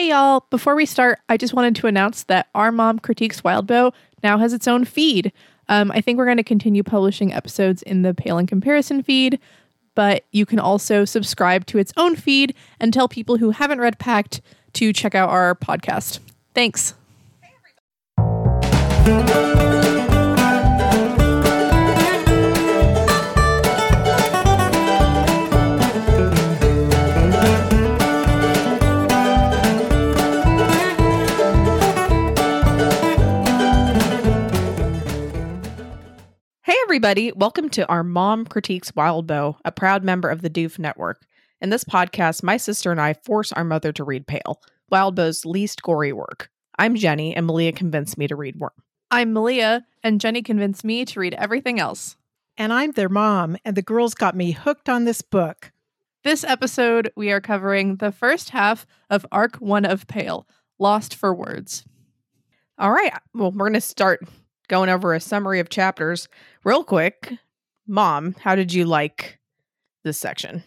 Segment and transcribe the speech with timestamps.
[0.00, 3.92] Hey y'all, before we start, I just wanted to announce that Our Mom Critiques Wildbow
[4.22, 5.30] now has its own feed.
[5.68, 9.38] Um, I think we're going to continue publishing episodes in the Pale in Comparison feed,
[9.94, 13.98] but you can also subscribe to its own feed and tell people who haven't read
[13.98, 14.40] Pact
[14.72, 16.20] to check out our podcast.
[16.54, 16.94] Thanks.
[19.04, 19.49] Hey,
[36.90, 37.30] everybody.
[37.30, 41.24] Welcome to our Mom Critiques Wild Wildbow, a proud member of the Doof Network.
[41.60, 44.60] In this podcast, my sister and I force our mother to read Pale,
[44.90, 46.50] Wild Wildbow's least gory work.
[46.78, 48.72] I'm Jenny, and Malia convinced me to read Worm.
[49.08, 52.16] I'm Malia, and Jenny convinced me to read everything else.
[52.58, 55.70] And I'm their mom, and the girls got me hooked on this book.
[56.24, 60.46] This episode, we are covering the first half of Arc 1 of Pale,
[60.78, 61.84] Lost for Words.
[62.78, 63.12] All right.
[63.32, 64.20] Well, we're going to start
[64.70, 66.28] going over a summary of chapters
[66.64, 67.34] real quick.
[67.86, 69.38] Mom, how did you like
[70.04, 70.62] this section?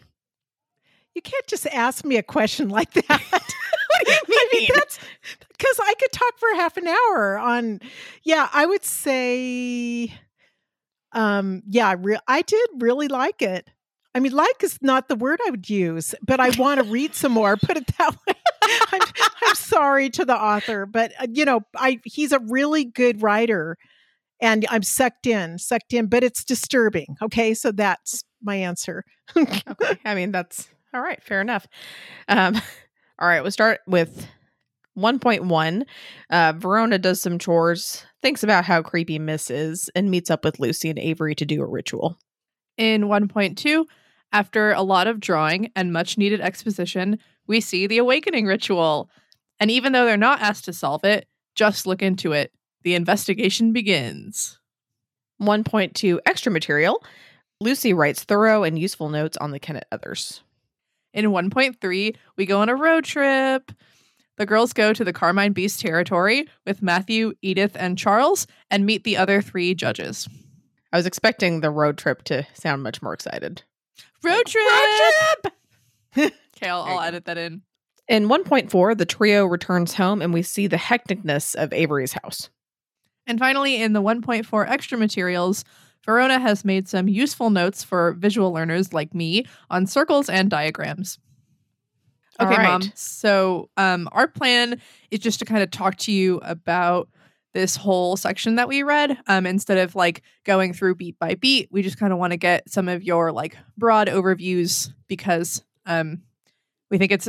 [1.14, 3.08] You can't just ask me a question like that.
[3.08, 4.98] what do you I mean, that's
[5.48, 7.80] because I could talk for half an hour on.
[8.24, 10.12] Yeah, I would say,
[11.12, 13.70] um, yeah, I, re- I did really like it.
[14.14, 17.14] I mean, like is not the word I would use, but I want to read
[17.14, 17.56] some more.
[17.56, 18.34] Put it that way.
[18.92, 19.00] I'm,
[19.46, 23.76] I'm sorry to the author, but uh, you know, I he's a really good writer,
[24.44, 26.06] and I'm sucked in, sucked in.
[26.06, 27.16] But it's disturbing.
[27.22, 29.04] Okay, so that's my answer.
[29.36, 29.98] okay.
[30.04, 31.20] I mean, that's all right.
[31.22, 31.66] Fair enough.
[32.28, 32.54] Um,
[33.18, 33.40] all right.
[33.40, 34.26] We'll start with
[34.98, 35.82] 1.1.
[36.28, 40.60] Uh, Verona does some chores, thinks about how creepy Miss is, and meets up with
[40.60, 42.18] Lucy and Avery to do a ritual.
[42.76, 43.86] In 1.2,
[44.32, 49.08] after a lot of drawing and much needed exposition, we see the awakening ritual.
[49.58, 52.52] And even though they're not asked to solve it, just look into it.
[52.84, 54.58] The investigation begins.
[55.40, 57.02] 1.2 extra material.
[57.60, 60.42] Lucy writes thorough and useful notes on the Kennet others.
[61.14, 63.72] In 1.3, we go on a road trip.
[64.36, 69.04] The girls go to the Carmine Beast territory with Matthew, Edith, and Charles and meet
[69.04, 70.28] the other three judges.
[70.92, 73.62] I was expecting the road trip to sound much more excited.
[74.22, 74.64] Road trip!
[74.70, 75.12] Road
[76.12, 76.32] trip!
[76.56, 77.62] okay, I'll, I'll edit that in.
[78.08, 82.50] In 1.4, the trio returns home and we see the hecticness of Avery's house.
[83.26, 85.64] And finally, in the 1.4 extra materials,
[86.04, 91.18] Verona has made some useful notes for visual learners like me on circles and diagrams.
[92.40, 92.68] Okay, right.
[92.68, 92.82] mom.
[92.94, 94.80] So, um, our plan
[95.10, 97.08] is just to kind of talk to you about
[97.52, 99.16] this whole section that we read.
[99.28, 102.36] Um, instead of like going through beat by beat, we just kind of want to
[102.36, 106.22] get some of your like broad overviews because um,
[106.90, 107.28] we think it's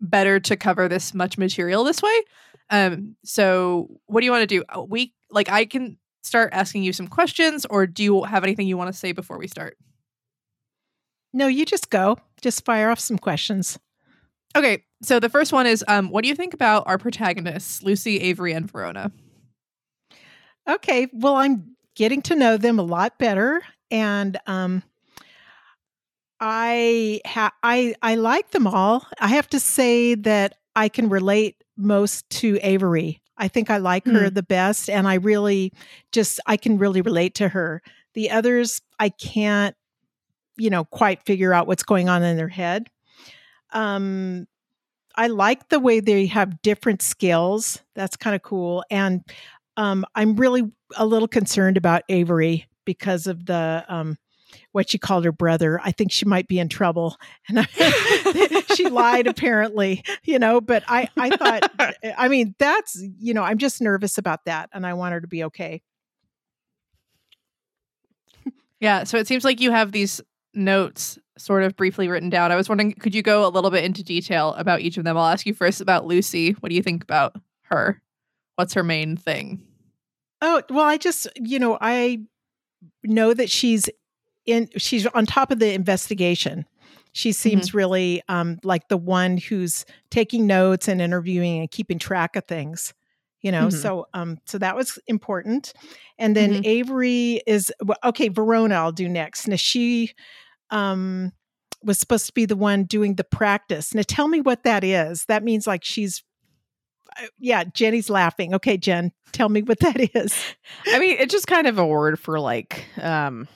[0.00, 2.22] better to cover this much material this way.
[2.70, 4.64] Um, so what do you want to do?
[4.68, 8.66] Uh, We like I can start asking you some questions, or do you have anything
[8.66, 9.76] you want to say before we start?
[11.36, 13.76] no, you just go, just fire off some questions.
[14.56, 18.20] Okay, so the first one is um, what do you think about our protagonists, Lucy,
[18.20, 19.10] Avery, and Verona?
[20.68, 24.84] Okay, well, I'm getting to know them a lot better, and um,
[26.40, 29.06] I ha- I I like them all.
[29.18, 33.20] I have to say that I can relate most to Avery.
[33.36, 35.72] I think I like her the best, and I really
[36.12, 37.82] just I can really relate to her.
[38.14, 39.74] The others, I can't,
[40.56, 42.90] you know, quite figure out what's going on in their head.
[43.72, 44.46] Um,
[45.16, 47.82] I like the way they have different skills.
[47.94, 49.22] That's kind of cool, and
[49.76, 54.16] um, I'm really a little concerned about Avery because of the um,
[54.72, 55.80] what she called her brother.
[55.82, 57.16] I think she might be in trouble,
[57.48, 60.60] and I, she lied apparently, you know.
[60.60, 61.70] But I, I thought,
[62.02, 65.20] eh, I mean, that's you know, I'm just nervous about that, and I want her
[65.20, 65.82] to be okay.
[68.80, 70.20] Yeah, so it seems like you have these
[70.52, 72.52] notes sort of briefly written down.
[72.52, 75.16] I was wondering, could you go a little bit into detail about each of them?
[75.16, 76.52] I'll ask you first about Lucy.
[76.60, 78.02] What do you think about her?
[78.56, 79.62] What's her main thing?
[80.40, 82.20] Oh well, I just you know, I
[83.02, 83.88] know that she's
[84.46, 84.68] in.
[84.76, 86.64] She's on top of the investigation.
[87.12, 92.34] She seems really um, like the one who's taking notes and interviewing and keeping track
[92.36, 92.92] of things.
[93.40, 93.72] You know, Mhm.
[93.74, 95.72] so um, so that was important.
[96.18, 96.66] And then Mhm.
[96.66, 97.70] Avery is
[98.02, 98.28] okay.
[98.30, 99.46] Verona, I'll do next.
[99.46, 100.12] Now she
[100.70, 101.32] um,
[101.82, 103.94] was supposed to be the one doing the practice.
[103.94, 105.26] Now tell me what that is.
[105.26, 106.24] That means like she's.
[107.20, 108.54] uh, Yeah, Jenny's laughing.
[108.54, 110.34] Okay, Jen, tell me what that is.
[110.88, 113.46] I mean, it's just kind of a word for like, um,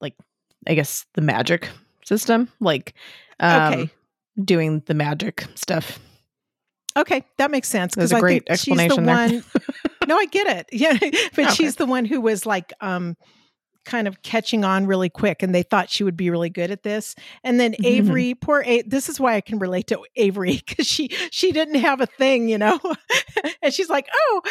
[0.00, 0.14] like
[0.66, 1.68] I guess the magic
[2.04, 2.94] system, like,
[3.40, 3.90] um, Okay.
[4.44, 5.98] doing the magic stuff.
[6.96, 9.04] Okay, that makes sense because a I great think she's the there.
[9.04, 9.42] one.
[10.06, 10.68] no, I get it.
[10.72, 10.98] Yeah,
[11.36, 11.54] but Okay.
[11.54, 13.16] she's the one who was like um
[13.84, 16.82] kind of catching on really quick and they thought she would be really good at
[16.82, 17.14] this.
[17.42, 17.86] And then Mhm.
[17.86, 21.76] Avery, poor A- this is why I can relate to Avery cuz she she didn't
[21.76, 22.78] have a thing, you know.
[23.62, 24.42] and she's like, "Oh,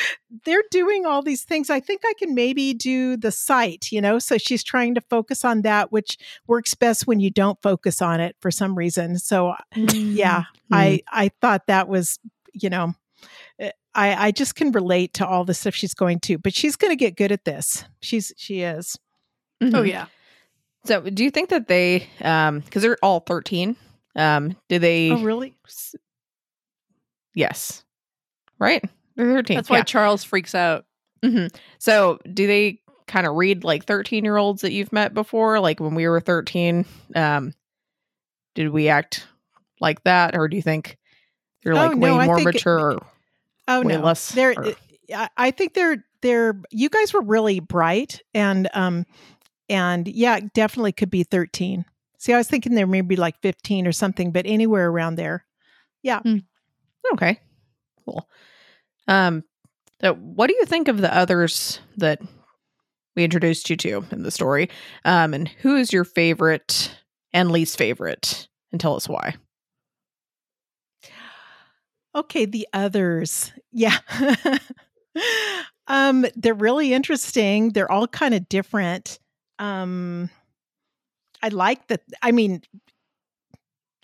[0.45, 1.69] they're doing all these things.
[1.69, 5.45] I think I can maybe do the sight, you know." So she's trying to focus
[5.45, 6.17] on that which
[6.47, 9.19] works best when you don't focus on it for some reason.
[9.19, 12.19] So yeah i i thought that was
[12.53, 12.93] you know
[13.61, 16.75] uh, i i just can relate to all the stuff she's going to but she's
[16.75, 18.97] going to get good at this she's she is
[19.61, 19.75] Mhm.
[19.75, 20.05] Oh yeah.
[20.85, 23.75] So, do you think that they, um, because they're all thirteen,
[24.15, 25.11] um, do they?
[25.11, 25.95] oh really s-
[27.35, 27.83] Yes,
[28.59, 28.83] right.
[29.15, 29.57] They're thirteen.
[29.57, 29.83] That's why yeah.
[29.83, 30.85] Charles freaks out.
[31.23, 31.47] hmm
[31.79, 35.59] So, do they kind of read like thirteen-year-olds that you've met before?
[35.59, 36.85] Like when we were thirteen,
[37.15, 37.53] um,
[38.55, 39.27] did we act
[39.81, 40.97] like that, or do you think
[41.63, 42.93] they're Oh, like no, way I more think- mature?
[42.93, 43.05] Or
[43.67, 44.31] oh way no less.
[44.31, 44.73] they're or-
[45.13, 49.05] I- i think they're they're you guys were really bright and um
[49.69, 51.85] and yeah definitely could be 13
[52.17, 55.45] see i was thinking there may be like 15 or something but anywhere around there
[56.01, 56.21] Yeah.
[57.13, 57.39] Okay,
[58.05, 58.27] cool.
[59.07, 59.43] Um,
[60.01, 62.21] so what do you think of the others that
[63.15, 64.69] we introduced you to in the story?
[65.05, 66.95] Um, and who is your favorite
[67.33, 68.47] and least favorite?
[68.71, 69.35] And tell us why.
[72.15, 73.51] Okay, the others.
[73.71, 73.97] Yeah.
[75.87, 77.69] um they're really interesting.
[77.71, 79.19] They're all kind of different.
[79.59, 80.29] Um
[81.41, 82.61] I like that I mean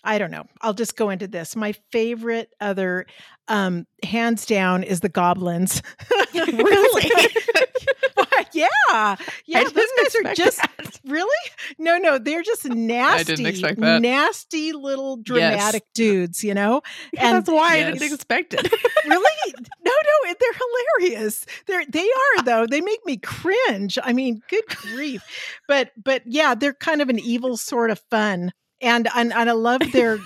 [0.04, 0.44] I don't know.
[0.60, 1.56] I'll just go into this.
[1.56, 3.06] My favorite other
[3.48, 5.82] um hands down is the goblins.
[6.34, 7.10] Really?
[8.52, 9.16] yeah.
[9.46, 11.00] Yeah, those guys are just that.
[11.04, 11.30] really?
[11.78, 13.46] No, no, they're just nasty.
[13.46, 14.02] expect that.
[14.02, 16.82] Nasty little dramatic dudes, you know?
[17.12, 18.70] Yeah, And- that's why I didn't expect it.
[19.06, 19.54] really?
[19.84, 20.60] No, no, they're
[21.00, 21.46] hilarious.
[21.66, 22.06] They're they
[22.36, 22.66] are though.
[22.66, 23.98] They make me cringe.
[24.02, 25.22] I mean, good grief.
[25.68, 28.52] But but yeah, they're kind of an evil sort of fun.
[28.80, 30.18] And and, and I love their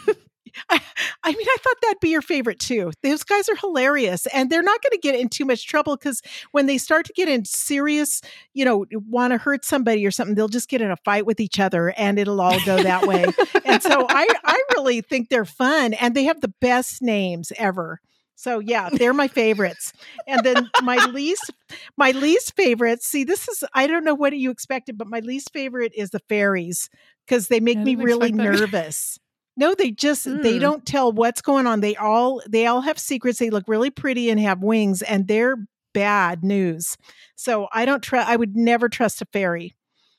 [0.69, 0.81] I,
[1.23, 2.93] I mean, I thought that'd be your favorite too.
[3.03, 6.23] Those guys are hilarious, and they're not going to get in too much trouble because
[6.53, 8.21] when they start to get in serious,
[8.55, 11.41] you know, want to hurt somebody or something, they'll just get in a fight with
[11.41, 13.25] each other, and it'll all go that way.
[13.65, 18.01] and so I, I really think they're fun, and they have the best names ever.
[18.41, 19.93] So yeah, they're my favorites.
[20.27, 21.51] And then my least
[21.99, 25.53] my least favorite, see this is I don't know what you expected, but my least
[25.53, 26.89] favorite is the fairies
[27.27, 29.19] because they make me really nervous.
[29.61, 30.59] No, they just they Hmm.
[30.61, 31.81] don't tell what's going on.
[31.81, 33.39] They all they all have secrets.
[33.39, 35.57] They look really pretty and have wings and they're
[35.95, 36.97] bad news.
[37.37, 39.77] So I don't trust I would never trust a fairy.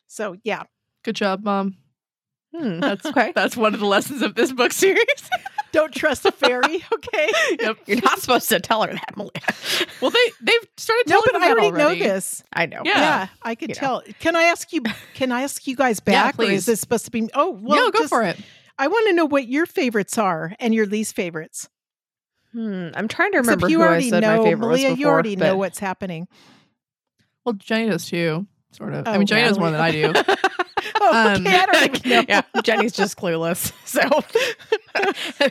[0.07, 0.63] So yeah.
[1.03, 1.77] Good job, mom.
[2.55, 3.31] Hmm, That's okay.
[3.33, 5.05] That's one of the lessons of this book series.
[5.71, 7.31] Don't trust a fairy, okay?
[7.61, 7.77] yep.
[7.85, 9.31] You're not supposed to tell her that, Malia.
[10.01, 11.99] Well, they they've started No, telling but them I already, already.
[12.01, 12.43] know this.
[12.51, 12.81] I know.
[12.83, 12.91] Yeah.
[12.99, 13.79] Yeah, I could You know.
[13.79, 14.03] tell.
[14.19, 14.81] Can I ask you?
[15.13, 16.57] Can I ask you guys Yeah, back, or please.
[16.57, 17.29] is this supposed to be?
[17.33, 18.37] Oh, well, yeah, go just- for it.
[18.77, 21.69] I want to know what your favorites are and your least favorites.
[22.53, 24.89] Hmm, I'm trying to Except remember you who I already said know, my favorite Malia.
[24.91, 26.27] was you already but- know what's happening.
[27.45, 29.07] Well, Jenny does too, sort of.
[29.07, 30.13] I Oh, mean, Jenny knows more than I do.
[31.03, 32.25] Oh, Um, okay, I don't even know.
[32.29, 33.71] yeah, Jenny's just clueless.
[33.85, 34.01] So,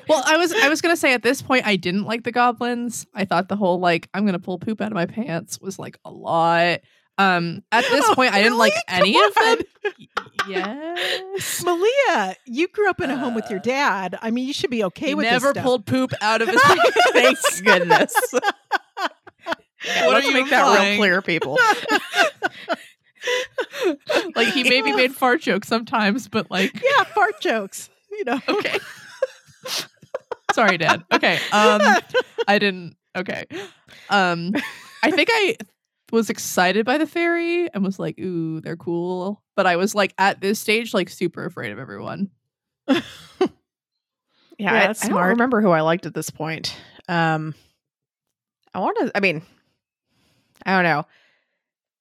[0.08, 3.06] well, I was I was gonna say at this point I didn't like the goblins.
[3.14, 5.98] I thought the whole like I'm gonna pull poop out of my pants was like
[6.04, 6.80] a lot.
[7.18, 8.84] Um, at this Oh, point, I didn't like really?
[8.88, 9.58] any Come of them.
[9.58, 9.94] on.
[10.48, 11.62] Y- yes.
[11.64, 14.18] Malia, you grew up in a home with your Uh, dad.
[14.22, 15.64] I mean, you should be okay he with never this stuff.
[15.64, 17.00] pulled poop out of his pants.
[17.12, 18.14] thank goodness.
[18.32, 21.58] Yeah, What let's you make that real clear, people.
[24.34, 27.90] like he maybe made fart jokes sometimes, but like yeah, fart jokes.
[28.10, 28.40] You know.
[28.48, 28.78] okay.
[30.52, 31.04] Sorry, Dad.
[31.12, 31.36] Okay.
[31.52, 31.80] Um
[32.48, 33.44] I didn't okay.
[34.08, 34.52] Um
[35.02, 35.56] I think I
[36.12, 39.42] was excited by the fairy and was like, ooh, they're cool.
[39.56, 42.30] But I was like at this stage, like super afraid of everyone.
[42.88, 43.00] Yeah,
[44.58, 46.76] Yeah, I, that's I don't remember who I liked at this point.
[47.08, 47.54] Um,
[48.74, 49.10] I want to.
[49.16, 49.42] I mean,
[50.66, 51.06] I don't know.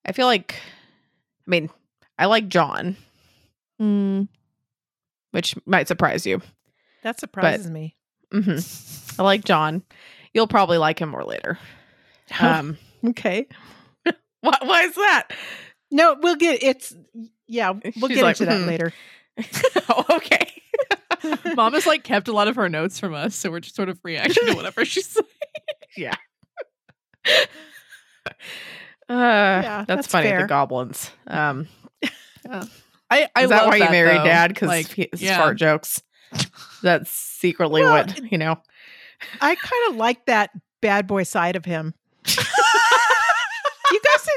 [0.05, 0.55] I feel like,
[1.47, 1.69] I mean,
[2.17, 2.97] I like John,
[3.81, 4.27] Mm.
[5.31, 6.41] which might surprise you.
[7.03, 7.95] That surprises me.
[8.31, 8.57] hmm
[9.17, 9.83] I like John.
[10.33, 11.57] You'll probably like him more later.
[12.39, 13.47] Um, Okay.
[14.41, 15.29] Why, why is that?
[15.91, 16.95] No, we'll get it's.
[17.47, 18.67] Yeah, we'll She's get like, into that hmm.
[18.67, 18.93] later.
[19.89, 20.47] oh, okay.
[21.55, 23.89] Mom has like kept a lot of her notes from us, so we're just sort
[23.89, 25.25] of reacting to whatever she's saying.
[25.97, 26.15] yeah.
[27.25, 27.41] Uh,
[29.09, 30.29] Yeah, that's, that's funny.
[30.29, 30.41] fair.
[30.41, 31.11] The goblins.
[31.27, 31.67] Um,
[33.09, 34.25] I, I is that why you married though.
[34.25, 34.49] Dad?
[34.49, 35.37] Because like, yeah.
[35.37, 36.01] fart jokes.
[36.83, 38.57] That's secretly Well, what you know.
[39.41, 41.93] I kind of like that bad boy side of him.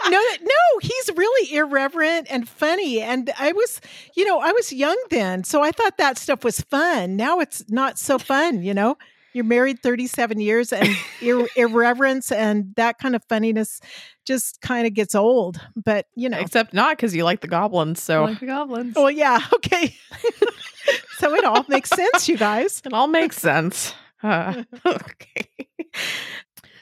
[0.04, 0.38] You guys didn't know that?
[0.42, 3.00] No, he's really irreverent and funny.
[3.00, 3.80] And I was,
[4.16, 7.16] you know, I was young then, so I thought that stuff was fun.
[7.16, 8.97] Now it's not so fun, you know?
[9.35, 10.88] You're married 37 years and
[11.23, 13.80] ir- irreverence and that kind of funniness
[14.26, 15.59] just kind of gets old.
[15.75, 16.38] But, you know.
[16.38, 18.02] Except not because you like the goblins.
[18.02, 18.94] So, like the goblins.
[18.97, 19.40] Oh, yeah.
[19.54, 19.97] Okay.
[21.18, 22.82] so it all makes sense, you guys.
[22.85, 23.94] it all makes sense.
[24.25, 25.49] Uh, okay.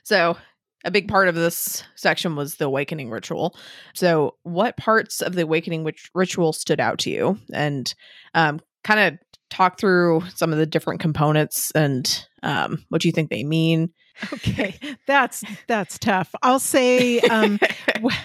[0.03, 0.37] So,
[0.85, 3.57] a big part of this section was the awakening ritual.
[3.95, 7.39] So, what parts of the awakening wit- ritual stood out to you?
[7.53, 7.93] And
[8.35, 9.19] um, kind of
[9.51, 13.91] talk through some of the different components and um, what you think they mean.
[14.33, 16.35] Okay, that's that's tough.
[16.43, 17.59] I'll say um,
[18.03, 18.17] wh-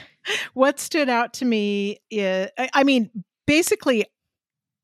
[0.53, 3.09] what stood out to me is, I mean,
[3.47, 4.05] basically,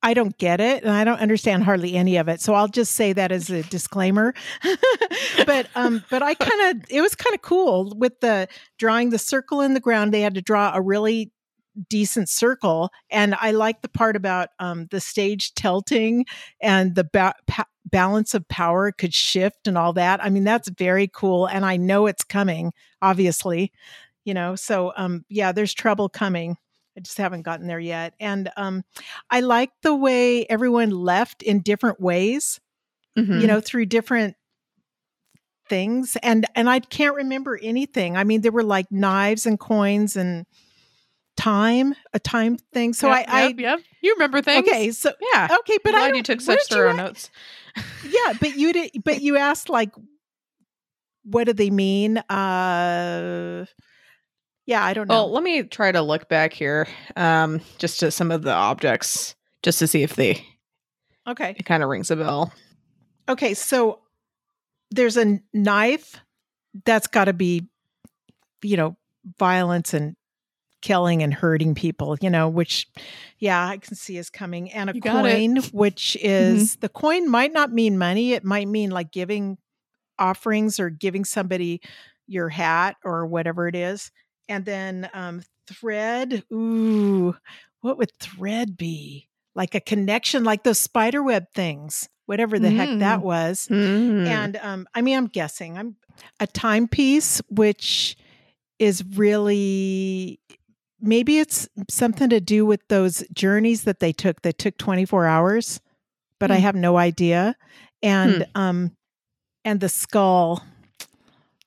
[0.04, 2.42] I don't get it and I don't understand hardly any of it.
[2.42, 4.34] So I'll just say that as a disclaimer.
[5.46, 8.48] but um but I kind of it was kind of cool with the
[8.80, 10.14] drawing the circle in the ground.
[10.14, 11.32] They had to draw a really
[11.90, 16.26] decent circle and I like the part about um the stage tilting
[16.62, 20.24] and the ba- pa- balance of power could shift and all that.
[20.24, 23.72] I mean that's very cool and I know it's coming obviously.
[24.26, 26.58] You know, so um yeah, there's trouble coming.
[26.98, 28.14] I just haven't gotten there yet.
[28.20, 28.84] And um,
[29.30, 32.60] I like the way everyone left in different ways,
[33.18, 33.42] Mhm.
[33.42, 34.36] you know, through different
[35.70, 36.18] things.
[36.22, 38.18] And and I can't remember anything.
[38.18, 40.46] I mean, there were like knives and coins and
[41.38, 42.94] time, a time thing.
[42.94, 43.80] So Yep, I, yep, yep.
[44.02, 44.68] You remember things.
[44.68, 45.48] okay, so yeah.
[45.60, 47.30] okay, but Glad I you took such thorough notes.
[48.04, 48.92] Yeah, but you did.
[49.06, 49.92] But you asked like,
[51.24, 52.18] what do they mean?
[52.18, 53.66] Uh,
[54.66, 55.16] yeah, I don't know.
[55.16, 59.36] Well, let me try to look back here, um, just to some of the objects,
[59.64, 60.46] just to see if they
[61.28, 62.54] okay, it kind of rings a bell.
[63.30, 64.00] Okay, so
[64.90, 66.20] there's a knife
[66.86, 67.68] that's got to be,
[68.62, 68.98] you know,
[69.38, 70.16] violence and
[70.82, 72.88] killing and hurting people, you know, which,
[73.38, 74.72] yeah, I can see is coming.
[74.72, 78.34] And a You coin, which is the coin might not mean money.
[78.34, 79.58] It might mean like giving
[80.20, 81.82] offerings or giving somebody
[82.28, 84.12] your hat or whatever it is.
[84.52, 87.34] And then um, thread, ooh,
[87.80, 89.30] what would thread be?
[89.56, 93.24] Like a connection, like those spider web things, whatever the heck that Mm.
[93.24, 93.68] was.
[93.70, 94.28] Mm.
[94.28, 95.96] And um, I mean, I'm guessing I'm
[96.40, 98.18] a timepiece, which
[98.78, 100.40] is really
[101.00, 105.80] maybe it's something to do with those journeys that they took that took 24 hours,
[106.40, 106.64] but I Hmm.
[106.64, 107.56] have no idea.
[108.04, 108.92] And um,
[109.64, 110.62] and the skull.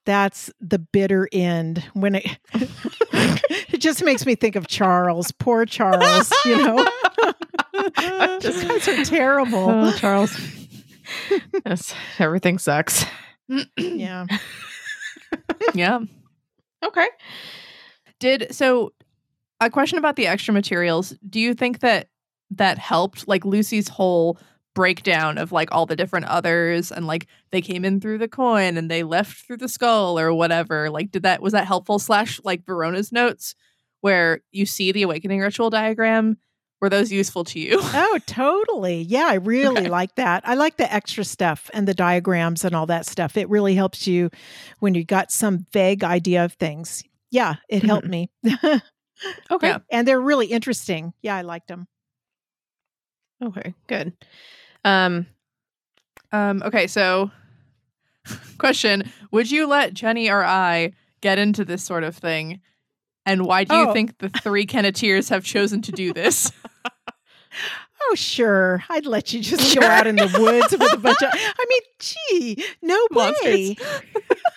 [0.05, 6.33] That's the bitter end when it it just makes me think of Charles, poor Charles,
[6.45, 6.87] you know.
[8.41, 9.71] Those guys are terrible.
[9.71, 10.39] Oh, Charles.
[11.65, 13.05] yes, everything sucks.
[13.77, 14.27] Yeah.
[15.75, 16.01] yeah.
[16.85, 17.09] Okay.
[18.21, 18.93] Did so
[19.61, 21.15] a question about the extra materials.
[21.29, 22.09] Do you think that
[22.51, 24.39] that helped like Lucy's whole
[24.75, 28.77] breakdown of like all the different others and like they came in through the coin
[28.77, 30.91] and they left through the skull or whatever?
[30.91, 33.55] Like did that was that helpful slash like Verona's notes
[34.01, 36.37] where you see the awakening ritual diagram?
[36.81, 37.81] Were those useful to you?
[37.95, 39.03] Oh, totally.
[39.03, 39.89] Yeah, I really Okay.
[39.89, 40.47] like that.
[40.47, 43.37] I like the extra stuff and the diagrams and all that stuff.
[43.39, 44.29] It really helps you
[44.81, 47.03] when you got some vague idea of things.
[47.31, 47.87] Yeah, it mm-hmm.
[47.87, 48.31] helped me.
[49.51, 49.69] Okay.
[49.69, 49.79] Yeah.
[49.91, 51.13] and they're really interesting.
[51.23, 51.87] Yeah, I liked them.
[53.43, 53.75] Okay.
[53.87, 54.13] Good.
[54.85, 55.27] Um.
[56.33, 57.31] Um, okay, so
[58.59, 62.61] question Would you let Jenny or I get into this sort of thing?
[63.27, 63.93] And why do you Oh.
[63.93, 66.51] think the three Kenneteers have chosen to do this?
[68.11, 68.85] Oh, sure.
[68.91, 71.31] I'd let you just go out in the woods with a bunch of.
[71.33, 71.81] I mean,
[72.59, 73.45] gee, no Monsters.
[73.45, 73.77] way.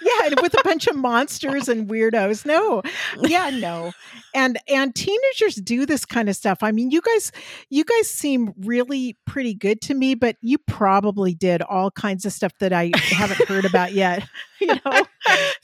[0.08, 2.46] Yeah, and with a bunch of monsters and weirdos.
[2.46, 2.82] No,
[3.24, 3.92] yeah, no.
[4.34, 6.60] And and teenagers do this kind of stuff.
[6.62, 7.32] I mean, you guys,
[7.70, 12.32] you guys seem really pretty good to me, but you probably did all kinds of
[12.34, 14.28] stuff that I haven't heard about yet.
[14.60, 15.06] You know,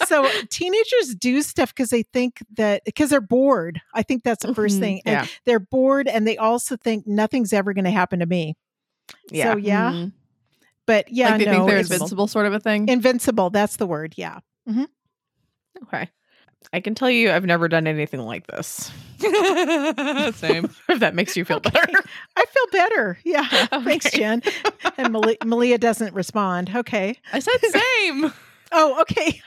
[0.06, 3.82] so teenagers do stuff because they think that because they're bored.
[3.92, 5.02] I think that's the 1st Mhm, thing.
[5.08, 5.28] And yeah.
[5.48, 8.54] they're bored, and they also think nothing's ever going to happen to me.
[9.32, 9.54] Yeah.
[9.54, 10.12] So yeah, Mm.
[10.86, 12.88] But yeah, like they no, think they're it's- invincible, sort of a thing.
[12.90, 13.50] Invincible.
[13.50, 14.14] That's the word.
[14.18, 14.40] Yeah.
[15.84, 16.10] okay.
[16.72, 18.90] I can tell you, I've never done anything like this.
[19.20, 20.70] Same.
[20.90, 21.70] if that makes you feel Okay.
[21.70, 22.00] better.
[22.36, 23.20] I feel better.
[23.26, 23.44] Yeah.
[23.84, 24.42] Thanks, Jen.
[24.98, 26.72] And Mali- Malia doesn't respond.
[26.76, 27.18] Okay.
[27.34, 28.34] I said same.
[28.72, 29.42] Oh, okay.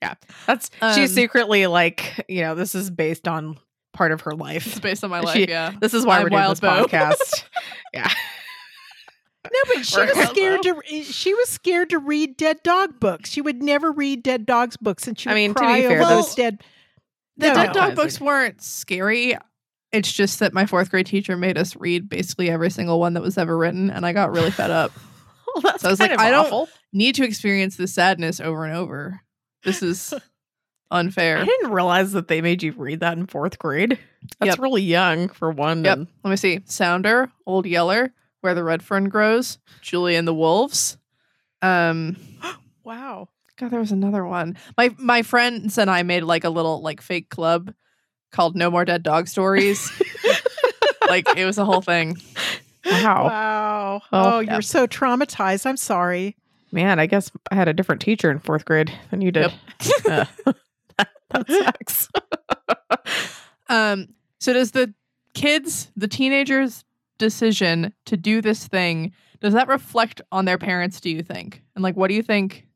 [0.00, 0.14] yeah.
[0.46, 3.58] That's Um, she's secretly like, you know, this is based on
[3.92, 4.80] part of her It's life.
[4.82, 5.36] based on my life.
[5.36, 5.72] She- yeah.
[5.80, 7.44] This is why I'm we're doing Wild this podcast.
[7.92, 8.10] yeah.
[9.64, 10.26] No, but she Or was hello.
[10.32, 11.02] scared to.
[11.04, 13.30] She was scared to read dead dog books.
[13.30, 15.80] She would never read dead dogs books, and she I would mean, to be cry
[15.82, 16.62] fair, over those- those dead.
[17.38, 17.72] The No, dead no.
[17.72, 19.36] dog Guys, books weren't scary.
[19.92, 23.22] It's just that my fourth grade teacher made us read basically every single one that
[23.22, 24.92] was ever written, and I got really fed up.
[25.54, 26.68] Well, that's So I was kind like, of I don't- awful.
[26.92, 29.22] Need to experience the sadness over and over.
[29.64, 30.12] This is
[30.90, 31.38] unfair.
[31.38, 33.98] I didn't realize that they made you read that in fourth grade.
[34.38, 34.58] That's Yep.
[34.58, 35.82] really young for one.
[35.84, 35.96] Yep.
[35.96, 36.60] and- Let me see.
[36.66, 38.12] Sounder, Old Yeller,
[38.46, 40.98] Where the Red Fern Grows, Julie and the Wolves.
[41.62, 42.16] Um,
[42.84, 43.28] Wow.
[43.56, 44.56] God, there was another one.
[44.78, 47.74] My my friends and I made like a little like fake club
[48.30, 49.90] called No More Dead Dog Stories.
[51.08, 52.16] like it was a whole thing.
[52.84, 53.24] Wow.
[53.24, 54.02] Wow.
[54.12, 54.52] Oh, Oh, yeah.
[54.52, 55.66] you're so traumatized.
[55.66, 56.36] I'm sorry.
[56.70, 59.52] Man, I guess I had a different teacher in fourth grade than you did.
[60.08, 60.26] Uh,
[60.98, 62.08] that, that sucks.
[63.68, 64.06] Um,
[64.38, 64.94] so does the
[65.34, 66.84] kids, the teenagers'
[67.18, 71.62] decision to do this thing, does that reflect on their parents, do you think?
[71.74, 72.66] And like what do you think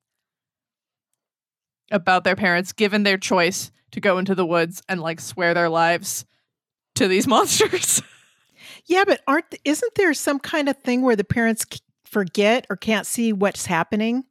[1.90, 5.68] about their parents given their choice to go into the woods and like swear their
[5.68, 6.24] lives
[6.94, 8.02] to these monsters?
[8.86, 11.64] Yeah, but aren't isn't there some kind of thing where the parents
[12.04, 14.24] forget or can't see what's happening?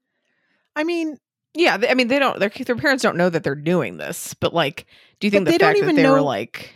[0.75, 1.17] I mean,
[1.53, 2.39] yeah, they- I mean, they don't.
[2.39, 4.85] Their their parents don't know that they're doing this, but like,
[5.19, 6.73] do you think the they don't fact that even they were like,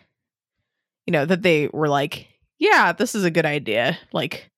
[1.07, 2.27] you know, that they were like,
[2.63, 4.49] yeah, this is a good idea, like.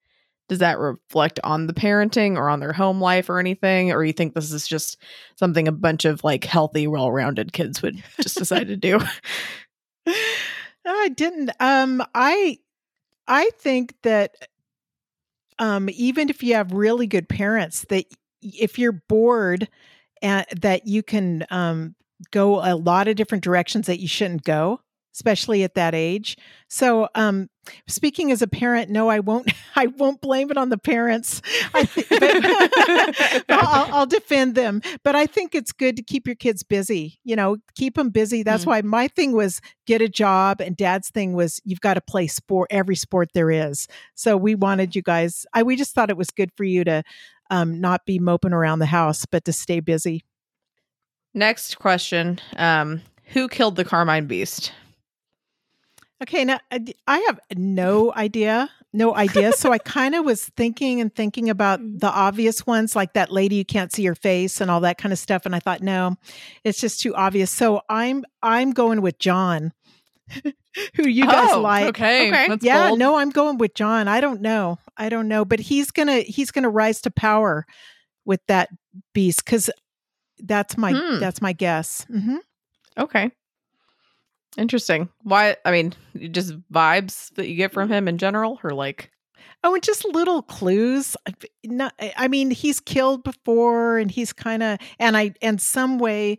[0.48, 3.92] Does that reflect on the parenting or on their home life or anything?
[3.92, 5.02] Or you think this is just
[5.40, 9.00] something a bunch of like healthy, well rounded kids would just decide to do?
[10.86, 11.50] I didn't.
[11.60, 12.60] Um, I
[13.28, 14.36] I think that
[15.58, 18.06] um, even if you have really good parents, that
[18.44, 19.68] if you're bored,
[20.22, 21.96] and that you can um,
[22.32, 24.82] go a lot of different directions that you shouldn't go,
[25.16, 26.38] especially at that age.
[26.68, 27.50] So, um,
[27.88, 29.52] speaking as a parent, no, I won't.
[29.76, 31.42] I won't blame it on the parents.
[31.74, 36.36] I thi- but- I'll, I'll defend them, but I think it's good to keep your
[36.36, 37.20] kids busy.
[37.24, 38.44] You know, keep them busy.
[38.44, 38.68] That's Mm.
[38.68, 42.28] why my thing was get a job, and Dad's thing was you've got to play
[42.28, 43.88] sport, every sport there is.
[44.16, 45.46] So we wanted you guys.
[45.54, 47.04] I we just thought it was good for you to
[47.50, 50.24] um, not be moping around the house, but to stay busy.
[51.34, 52.40] Next question.
[52.58, 54.72] Um, who killed the Carmine Beast?
[56.24, 56.60] Okay, now
[57.08, 59.52] I have no idea, no idea.
[59.52, 63.56] so I kind of was thinking and thinking about the obvious ones, like that lady
[63.58, 65.46] you can't see her face and all that kind of stuff.
[65.46, 66.16] And I thought, no,
[66.64, 67.52] it's just too obvious.
[67.52, 69.74] So I'm I'm going with John,
[70.96, 71.88] who you guys Oh, like.
[71.90, 72.30] Okay.
[72.30, 72.48] Okay.
[72.48, 73.00] That's Yeah, bold.
[73.00, 74.08] no, I'm going with John.
[74.08, 77.66] I don't know, I don't know, but he's gonna he's gonna rise to power
[78.24, 78.70] with that
[79.14, 79.70] beast because
[80.40, 81.20] that's my Hmm.
[81.20, 82.06] that's my guess.
[82.10, 82.38] hmm
[82.98, 83.32] Okay.
[84.58, 85.10] Interesting.
[85.24, 85.58] Why?
[85.66, 85.94] I mean,
[86.32, 89.12] just vibes that you get from him in general, or like,
[89.64, 91.16] Oh, and just little clues.
[91.28, 91.34] I-
[91.66, 96.38] Not, I mean, he's killed before, and he's kind of, and I, and some way,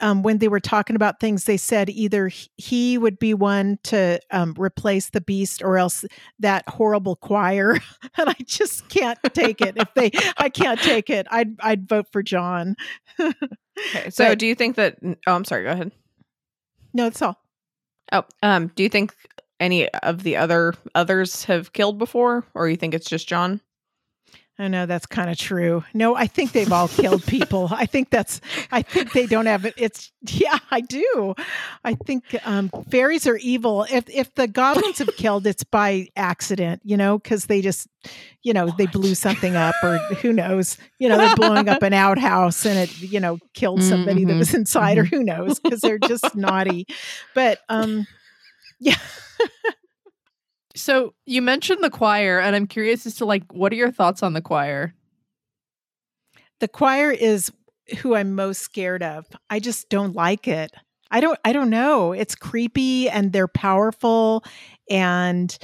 [0.00, 3.78] um, when they were talking about things, they said either he- he would be one
[3.84, 6.04] to um, replace the beast, or else
[6.38, 7.72] that horrible choir.
[8.18, 9.76] and I just can't take it.
[9.76, 11.26] If they, I can't take it.
[11.30, 12.76] I'd, I'd vote for John.
[13.20, 14.10] okay.
[14.10, 14.98] So, But- do you think that?
[15.26, 15.64] Oh, I'm sorry.
[15.64, 15.90] Go ahead.
[16.94, 17.40] No, that's all.
[18.12, 19.14] Oh, um, do you think
[19.60, 23.60] any of the other others have killed before, or you think it's just John?
[24.60, 25.84] I know that's kind of true.
[25.94, 27.68] No, I think they've all killed people.
[27.70, 28.40] I think that's.
[28.72, 29.74] I think they don't have it.
[29.76, 31.36] It's yeah, I do.
[31.84, 33.86] I think um, fairies are evil.
[33.88, 37.86] If if the goblins have killed, it's by accident, you know, because they just,
[38.42, 41.92] you know, they blew something up, or who knows, you know, they're blowing up an
[41.92, 44.38] outhouse and it, you know, killed somebody that Mhm.
[44.38, 46.84] was inside, or who knows, because they're just naughty.
[47.32, 48.08] But um,
[50.78, 54.22] So you mentioned the choir, and I'm curious as to like what are your thoughts
[54.22, 54.94] on the choir?
[56.60, 57.52] the choir is
[57.98, 59.26] who I'm most scared of.
[59.48, 60.72] I just don't like it.
[61.10, 62.12] I don't I don't know.
[62.12, 64.44] It's creepy and they're powerful
[64.90, 65.56] and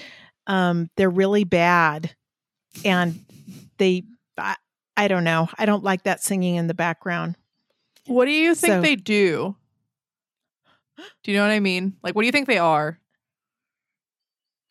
[0.46, 2.14] um they're really bad.
[2.84, 3.24] And
[3.78, 4.04] they
[4.38, 4.54] I,
[4.96, 5.48] I don't know.
[5.58, 7.34] I don't like that singing in the background.
[8.06, 9.56] What do you think So- they do?
[11.24, 11.96] Do you know what I mean?
[12.04, 13.00] Like, what do you think they are?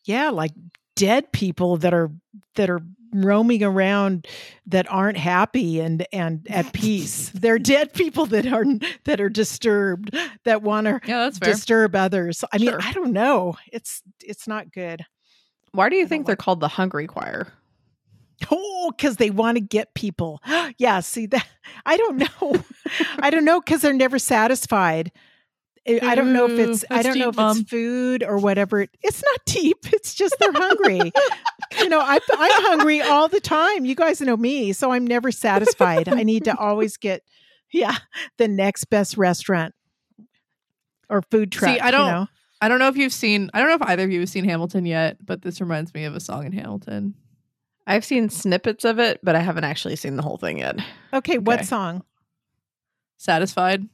[0.05, 0.51] Yeah, like
[0.95, 2.11] dead people that are
[2.55, 2.81] that are
[3.15, 4.27] roaming around
[4.65, 7.29] that aren't happy and and at peace.
[7.33, 8.65] They're dead people that are
[9.05, 12.43] that are disturbed that want to Yeah, disturb others.
[12.51, 12.79] I mean, Sure.
[12.81, 13.55] I don't know.
[13.71, 15.05] It's it's not good.
[15.71, 17.47] Why do you don't think they're like- called the Hungry Choir?
[18.51, 20.41] Oh, because they want to get people.
[20.77, 21.47] yeah, see that
[21.85, 22.63] I don't know.
[23.19, 25.11] I don't know because they're never satisfied.
[25.87, 27.57] I I don't know if Ooh, it's I don't know if Mom.
[27.59, 28.87] it's food or whatever.
[29.01, 29.77] It's not deep.
[29.93, 31.11] It's just they're hungry.
[31.79, 33.85] you know, I, I'm hungry all the time.
[33.85, 36.07] You guys know me, so I'm never satisfied.
[36.09, 37.23] I need to always get,
[37.71, 37.95] yeah,
[38.37, 39.73] the next best restaurant
[41.09, 41.81] or food truck.
[41.81, 42.27] I don't- You know?
[42.61, 43.49] I don't know if you've seen.
[43.53, 46.05] I don't know if either of you have seen Hamilton yet, but this reminds me
[46.05, 47.13] of a song in Hamilton.
[47.85, 50.79] I've seen snippets of it, but I haven't actually seen the whole thing yet.
[51.11, 52.03] Okay, what song?
[53.17, 53.87] Satisfied.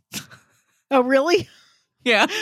[0.92, 1.48] Oh, really?
[2.04, 2.28] Yeah.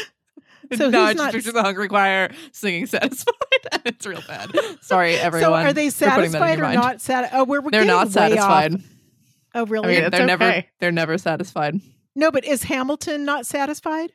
[0.75, 3.33] So no, who's I not- picture the Hungry Choir singing "Satisfied,"
[3.71, 4.51] and it's real bad.
[4.81, 5.49] Sorry, everyone.
[5.63, 6.75] So are they for putting that in satisfied or mind.
[6.75, 7.37] not satisfied?
[7.39, 8.73] Oh, we're, we're They're getting not way satisfied.
[8.75, 8.81] off.
[9.55, 9.87] Oh, I really?
[9.87, 10.63] mean, it's they're never.
[10.81, 11.79] They're never satisfied.
[12.15, 14.11] no, but is Hamilton not satisfied?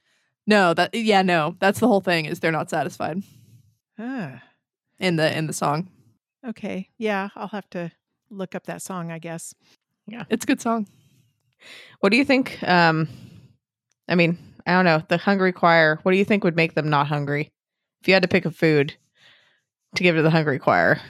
[0.47, 1.57] No, that yeah, no.
[1.59, 2.27] That's the whole thing.
[2.27, 3.23] Is they're not satisfied
[3.99, 4.43] Ah,
[4.99, 5.89] in the in the song.
[6.47, 6.91] okay.
[6.99, 7.93] Yeah, I'll have to
[8.29, 9.55] look up that song, I guess.
[10.07, 10.25] Yeah.
[10.29, 10.87] It's a good song.
[12.01, 12.63] What do you think?
[12.63, 13.09] Um,
[14.07, 15.03] I mean, I don't know.
[15.09, 15.99] The hungry choir.
[16.03, 17.51] What do you think would make them not hungry?
[18.01, 18.95] If you had to pick a food
[19.97, 21.01] to give to the hungry choir,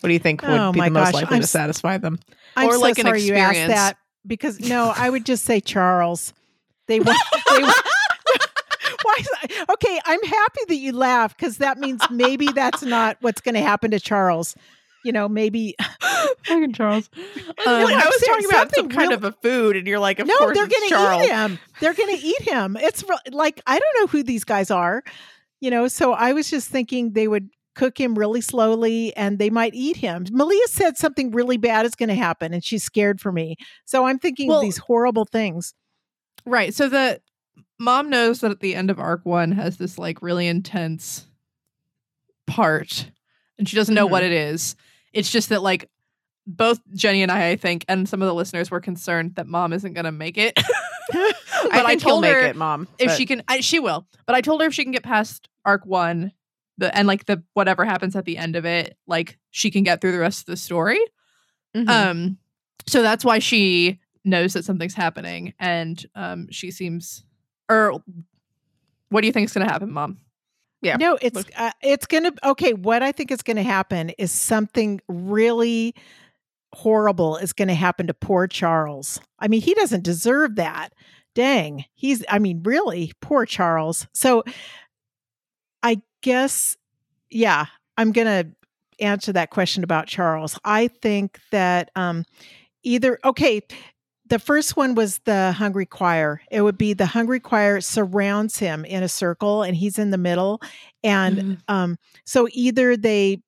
[0.00, 2.18] what do you think would Oh be my the most likely I'm to satisfy them?
[2.56, 3.96] I'm Or so like an sorry you asked that
[4.26, 6.32] because no, I would just say Charles.
[6.86, 7.18] They want.
[7.50, 7.76] They want
[9.02, 9.14] why?
[9.18, 13.40] Is that- okay, I'm happy that you laugh because that means maybe that's not what's
[13.40, 14.54] going to happen to Charles.
[15.06, 15.74] You know, maybe
[16.46, 17.08] Fucking Charles.
[17.64, 20.18] No, Um, I was talking about some kind real- of a food, and you're like,
[20.18, 21.58] of no, course they're going to eat him.
[21.80, 22.76] They're going to eat him.
[22.80, 25.02] It's like I don't know who these guys are.
[25.60, 29.50] You know, so I was just thinking they would cook him really slowly and they
[29.50, 30.26] might eat him.
[30.30, 33.56] Malia said something really bad is going to happen and she's scared for me.
[33.84, 35.74] So I'm thinking Well- of these horrible things.
[36.44, 36.72] Right.
[36.74, 37.20] So the
[37.78, 41.26] mom knows that at the end of arc one has this like really intense
[42.46, 43.10] part,
[43.58, 44.10] and she doesn't know Mhm.
[44.10, 44.76] what it is.
[45.16, 45.88] It's just that like
[46.46, 49.72] both Jenny and I, I think, and some of the listeners were concerned that mom
[49.72, 50.52] isn't going to make it.
[50.56, 50.62] I
[51.64, 52.88] but I, he'll told her it, mom.
[52.98, 54.06] if but- she can, I, she will.
[54.26, 56.32] But I told her if she can get past arc one,
[56.78, 60.00] the and like the whatever happens at the end of it, like she can get
[60.00, 61.00] through the rest of the story.
[61.74, 61.88] Mhm.
[61.88, 62.38] Um,
[62.86, 67.24] so that's why she knows that something's happening, and um, she seems.
[67.68, 68.00] Or,
[69.08, 70.18] what do you think is going to happen, Mom?
[70.82, 70.96] Yeah.
[70.96, 74.30] No, it's uh, it's going to okay, what I think is going to happen is
[74.30, 75.94] something really
[76.72, 79.18] horrible is going to happen to poor Charles.
[79.38, 80.90] I mean, he doesn't deserve that.
[81.34, 81.84] Dang.
[81.94, 84.06] He's I mean, really, poor Charles.
[84.12, 84.44] So
[85.82, 86.76] I guess
[87.30, 88.50] yeah, I'm going to
[89.04, 90.58] answer that question about Charles.
[90.64, 92.24] I think that um
[92.82, 93.62] either okay,
[94.28, 96.40] the first one was the hungry choir.
[96.50, 100.18] It would be the hungry choir surrounds him in a circle and he's in the
[100.18, 100.60] middle.
[101.04, 101.54] And Mm-hmm.
[101.68, 103.40] um, so either they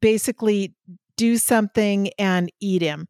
[0.00, 0.74] basically
[1.16, 3.08] do something and eat him,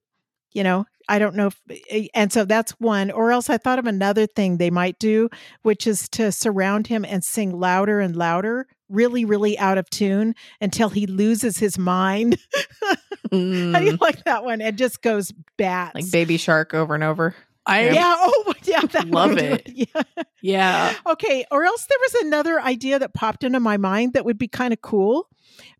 [0.53, 0.87] you know.
[1.09, 3.11] I don't know if, and so that's one.
[3.11, 5.29] Or else I thought of another thing they might do,
[5.63, 10.35] which is to surround him and sing louder and louder, really, really out of tune
[10.61, 12.39] until he loses his mind.
[12.85, 12.97] How
[13.31, 14.61] do you Mm, like that one?
[14.61, 15.95] It just goes bats.
[15.95, 17.35] like Baby Shark over and over.
[17.65, 18.15] I Yeah.
[18.19, 18.83] Oh, yeah.
[18.83, 19.69] That Love it.
[19.75, 20.03] Yeah.
[20.43, 20.95] yeah.
[21.07, 21.45] Okay.
[21.51, 24.73] Or else there was another idea that popped into my mind that would be kind
[24.73, 25.29] of cool,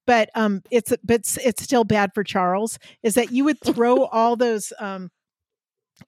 [0.07, 2.79] but um, it's but it's, it's still bad for Charles.
[3.03, 5.11] Is that you would throw all those um,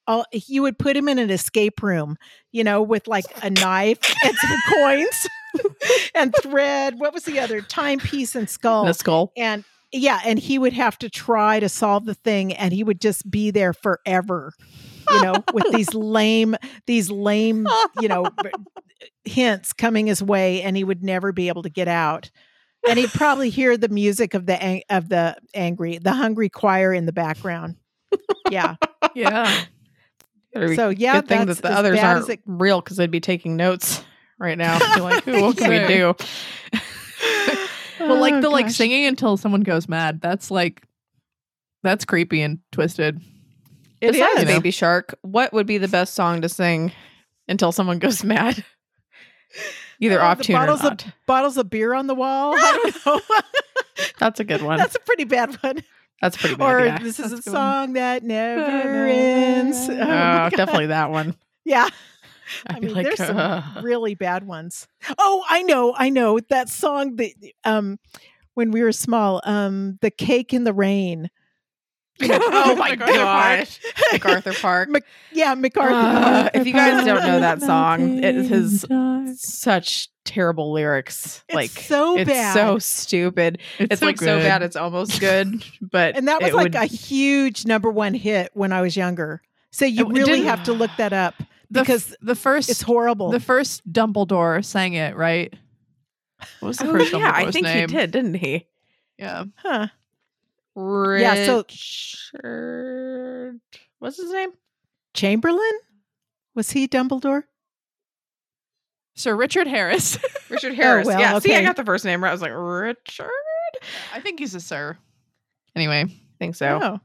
[0.07, 2.17] all you would put him in an escape room,
[2.53, 5.27] you know, with like a knife and some coins
[6.15, 6.99] and thread.
[6.99, 8.85] What was the other timepiece and skull?
[8.87, 9.33] The skull.
[9.37, 13.01] and yeah, and he would have to try to solve the thing, and he would
[13.01, 14.53] just be there forever.
[15.11, 17.69] You know, with these lame, these lame,
[18.01, 18.27] you know,
[19.25, 22.31] hints coming his way, and he would never be able to get out.
[22.89, 26.93] And he'd probably hear the music of the ang- of the angry, the hungry choir
[26.93, 27.77] in the background.
[28.51, 28.77] Yeah.
[29.15, 29.65] Yeah.
[30.77, 33.57] So yeah, good thing that's that the others aren't it- real because they'd be taking
[33.57, 34.05] notes
[34.39, 34.79] right now.
[34.95, 36.15] Be like, "Ooh, what can we do?
[38.01, 40.21] Well, like Oh, the like singing until someone goes mad.
[40.21, 40.83] That's like,
[41.85, 43.21] that's creepy and twisted.
[44.01, 44.45] It Besides is.
[44.45, 46.93] Baby Shark, what would be the best song to sing
[47.49, 48.65] until someone goes mad?
[50.01, 51.07] Either Oh, off the tune or bottles not.
[51.07, 52.55] of bottles of beer on the wall.
[52.59, 53.21] I don't know.
[54.19, 54.77] That's a good one.
[54.77, 55.83] That's a pretty bad one.
[56.21, 56.65] That's pretty bad.
[56.75, 56.99] or yeah.
[56.99, 57.55] this is That's a a good one.
[57.55, 59.79] song that never ends.
[59.89, 61.37] Oh, Oh, definitely that one.
[61.65, 61.89] Yeah.
[62.67, 64.87] I'd I mean, like, there's some really bad ones.
[65.19, 67.33] Oh, I know, I know that song that
[67.65, 67.99] um
[68.55, 71.31] when we were small, um, the cake in the rain.
[72.23, 73.59] oh my MacArthur Park.
[73.59, 73.81] gosh,
[74.13, 74.89] MacArthur Park.
[74.89, 75.95] Mac- yeah, MacArthur.
[75.95, 76.51] Uh, Park.
[76.55, 78.87] if you guys don't know that song, it has
[79.41, 81.43] such terrible lyrics.
[81.49, 82.55] It's like so it's bad.
[82.55, 83.59] so stupid.
[83.81, 85.65] It's, like so bad it's almost good.
[85.81, 89.43] But and that was like would, a huge number one hit when I was younger.
[89.73, 91.35] So you Oh, really have to look that up.
[91.75, 93.31] The f- because the first it's horrible.
[93.31, 95.53] the first Dumbledore sang it right.
[96.61, 97.89] What was the Oh, first yeah, I think name?
[97.89, 98.67] he did, didn't he?
[99.19, 99.89] Yeah, huh.
[100.75, 101.47] Richard.
[101.47, 101.65] so-
[103.99, 104.51] what's his name?
[105.15, 105.73] Chamberlain?
[106.55, 107.45] Was he Dumbledore?
[109.17, 110.19] Sir Richard Harris.
[110.51, 111.07] Richard oh, Harris.
[111.07, 112.31] well, yeah, see, I got the first name right.
[112.31, 113.31] I was like, Richard?
[114.13, 114.97] I think he's a sir.
[115.77, 116.81] Anyway, I think so.
[116.83, 117.01] Oh.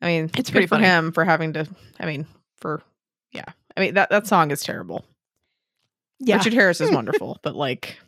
[0.00, 0.86] I mean, It's good pretty for funny.
[0.86, 1.66] him for having to.
[2.00, 2.26] I mean,
[2.60, 2.82] for
[3.32, 3.44] yeah.
[3.76, 5.04] I mean that that song is terrible.
[6.20, 6.36] Yeah.
[6.36, 7.98] Richard Harris is wonderful, but like,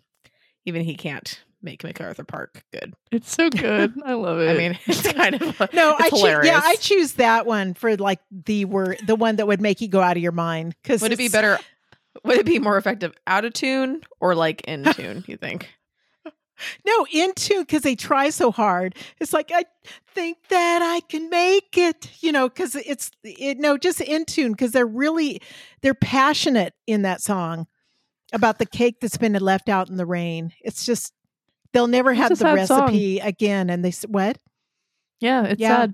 [0.65, 2.95] even he can't make MacArthur Park good.
[3.11, 3.95] it's so good.
[4.05, 4.51] I love it.
[4.51, 5.41] I mean, it's kind of
[5.73, 6.47] No, it's I hilarious.
[6.47, 9.89] Yeah, I choose that one for like the word, the one that would make you
[9.89, 10.75] go out of your mind.
[10.83, 11.59] Because would it be better?
[12.23, 15.25] Would it be more effective out of tune or like in tune?
[15.27, 15.69] You think?
[16.87, 18.95] No, in tune because they try so hard.
[19.21, 19.65] It's like I
[20.15, 22.11] think that I can make it.
[22.21, 23.59] You know, because it's it.
[23.59, 25.41] No, just in tune because they're really
[25.83, 27.67] they're passionate in that song
[28.33, 30.53] about the cake that's been left out in the rain.
[30.61, 31.13] It's just
[31.73, 32.81] they'll never have the sad song.
[32.83, 33.69] recipe again.
[33.71, 34.39] And they what?
[35.21, 35.87] yeah, it's Yeah.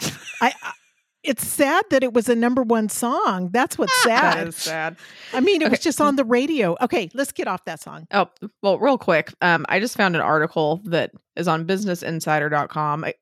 [0.00, 0.16] sad.
[0.40, 0.72] I, I
[1.26, 3.50] it's sad that it was a number one song.
[3.52, 4.48] That's what's sad.
[4.48, 4.96] is sad.
[5.32, 6.76] I mean, it was just on the radio.
[6.80, 8.06] Okay, let's get off that song.
[8.12, 8.28] Oh,
[8.62, 9.34] well, real quick.
[9.42, 13.04] Um, I just found an article that is on businessinsider.com.
[13.04, 13.14] I,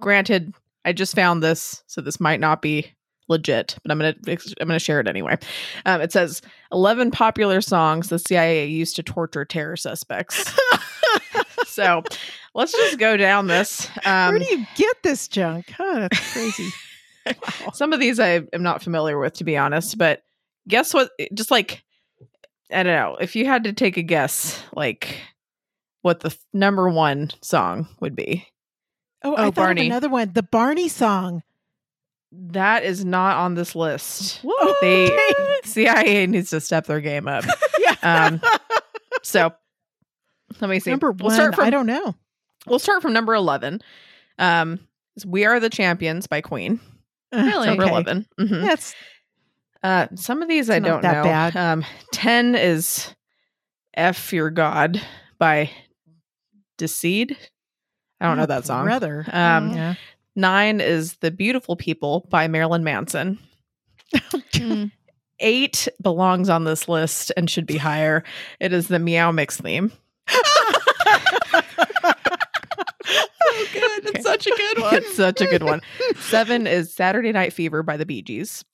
[0.00, 2.92] granted, I just found this, so this might not be
[3.28, 5.38] legit, but I'm gonna I'm gonna share it anyway.
[5.86, 6.42] Um, it says
[6.72, 10.52] 11 popular songs the CIA used to torture terror suspects.
[11.66, 12.02] so
[12.54, 13.88] let's just go down this.
[14.04, 15.70] Um, Where do you get this junk?
[15.76, 16.70] Huh, that's crazy.
[17.74, 19.98] some of these I am not familiar with, to be honest.
[19.98, 20.22] But
[20.68, 21.10] guess what?
[21.34, 21.82] Just like
[22.72, 25.20] I don't know, if you had to take a guess, like
[26.02, 28.46] what the f- number one song would be,
[29.22, 29.86] Oh, Oh, I thought Barney.
[29.86, 30.32] another one.
[30.32, 31.42] The Barney song.
[32.32, 34.38] that is not on this list.
[34.42, 34.76] What?
[34.80, 35.18] They
[35.64, 37.44] CIA needs to step their game up.
[37.80, 37.96] yeah.
[38.02, 38.40] Um,
[39.22, 39.52] So
[40.60, 40.90] let me see.
[40.90, 41.34] Number We'll one.
[41.34, 42.14] start from I don't know.
[42.66, 43.80] we'll start from number eleven.
[44.38, 44.78] Um,
[45.26, 46.80] "We Are the Champions" by Queen.
[47.32, 47.66] Really?
[47.68, 47.90] Number Okay.
[47.92, 48.62] 11 Mhm.
[48.66, 48.94] That's
[49.82, 51.22] Uh, some of these I It's don't that know.
[51.24, 51.56] bad.
[51.56, 53.14] Um, ten is
[53.94, 55.00] "F Your God"
[55.38, 55.70] by
[56.78, 57.36] Deicide.
[58.20, 58.84] I don't know that song.
[58.86, 59.24] Rather.
[59.32, 59.94] Um, yeah.
[60.36, 63.38] Nine is "The Beautiful People" by Marilyn Manson.
[64.52, 64.90] Mm.
[65.38, 68.22] Eight belongs on this list and should be higher.
[68.60, 69.90] It is the Meow Mix theme.
[73.42, 74.06] Oh, good.
[74.06, 74.18] Okay.
[74.18, 74.94] It's such a good one.
[74.96, 75.80] It's such a good one.
[76.16, 78.64] Seven is "Saturday Night Fever" by the Bee Gees.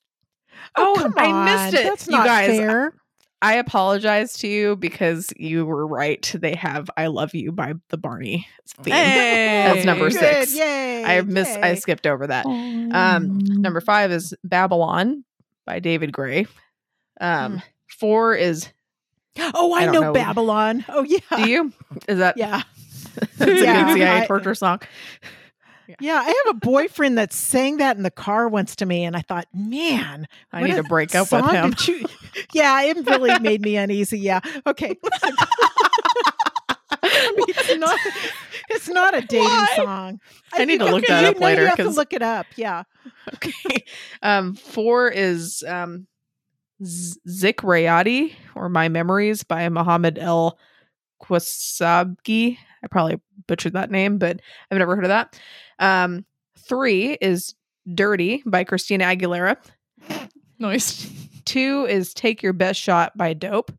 [0.75, 1.83] Oh, Oh, I missed it.
[1.83, 2.93] That's You not guys, fair.
[3.41, 6.33] I apologize to you because you were right.
[6.37, 8.47] They have "I Love You" by the Barney
[8.81, 8.93] theme.
[8.93, 9.71] Hey.
[9.71, 10.19] That's number Good.
[10.19, 10.55] six.
[10.55, 11.03] Yay.
[11.05, 11.47] I miss.
[11.49, 12.45] I skipped over that.
[12.47, 15.23] Um, number five is "Babylon"
[15.65, 16.47] by David Gray.
[17.21, 17.61] Um,
[17.99, 18.69] four is.
[19.39, 20.13] Oh, I, I know, know.
[20.13, 20.83] Babylon.
[20.89, 21.19] Oh, yeah.
[21.35, 21.71] Do you?
[22.07, 22.37] Is that?
[22.37, 22.63] Yeah.
[23.37, 24.79] That's a Yeah, good CIA I- torture song.
[26.01, 26.17] Yeah.
[26.17, 29.21] I have a boyfriend that sang that in the car once to me, and I
[29.21, 31.73] thought, man, I need to break up with him.
[31.87, 32.05] you-
[32.53, 34.19] yeah, it really made me uneasy.
[34.19, 34.41] Yeah.
[34.65, 34.97] Okay.
[37.03, 37.99] it's not.
[38.69, 39.73] It's not a dating Why?
[39.77, 40.19] song.
[40.53, 42.45] I need to look okay, that up later, You have to look it up.
[42.57, 42.83] Yeah.
[43.35, 43.85] Okay.
[44.21, 46.05] Um, four is um,
[46.83, 50.59] Z- Zik Rayati or My Memories by Muhammad El
[51.23, 52.57] Kwasabgi.
[52.87, 54.39] I probably butchered that name, but
[54.71, 55.37] I've never heard of that.
[55.77, 56.25] Um,
[56.57, 57.53] three is
[57.93, 59.57] Dirty by Christina Aguilera.
[60.57, 61.11] Nice.
[61.43, 63.73] Two is Take Your Best Shot by Dope.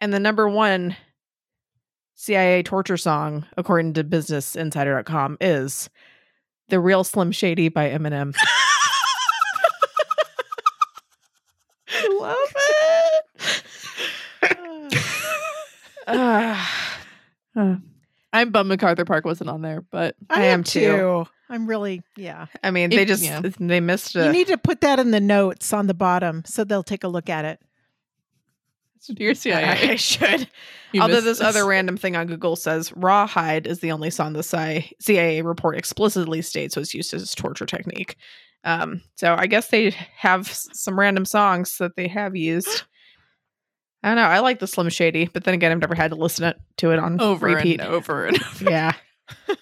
[0.00, 0.96] And the number one
[2.16, 5.88] CIA torture song, according to BusinessInsider.com, is
[6.68, 8.34] The Real Slim Shady by Eminem.
[11.88, 13.26] I love it.
[16.12, 16.96] Ah,
[17.56, 17.76] Uh,
[18.32, 21.26] I'm bummed MacArthur Park wasn't on there, but I am too.
[21.48, 22.46] I'm really, yeah.
[22.62, 23.40] I mean, they It- just yeah.
[23.58, 24.24] they missed it.
[24.26, 27.08] You need to put that in the notes on the bottom so they'll take a
[27.08, 27.60] look at it.
[29.14, 30.48] dear I CIA, should.
[30.92, 34.32] you Although missed this other random thing on Google says Rawhide is the only song
[34.34, 38.16] the CIA CIA report explicitly states was used as torture technique.
[38.62, 42.82] Um, so I guess they have some random songs that they have used.
[44.02, 44.22] I don't know.
[44.22, 46.98] I like the Slim Shady, but then again, I've never had to listen to it
[46.98, 47.80] on over repeat.
[47.80, 48.70] and over and over.
[48.70, 48.92] Yeah.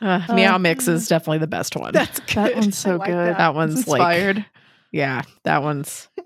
[0.00, 1.92] Uh, Meow Mix is definitely the best one.
[1.92, 2.34] That's good.
[2.36, 3.16] That one's so like good.
[3.16, 3.38] that.
[3.38, 4.44] That one's It's like,
[4.92, 6.08] yeah, that one's.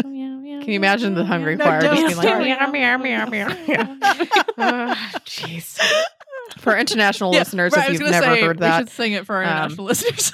[0.00, 2.38] Can Can you imagine the Hungry No, Choir just being like
[2.70, 3.48] meow meow meow meow?
[4.56, 5.78] Uh, Jeez.
[6.58, 9.26] For international Yeah, listeners, Right, if you've never say, heard that, we should sing it
[9.26, 10.32] for our um, international listeners.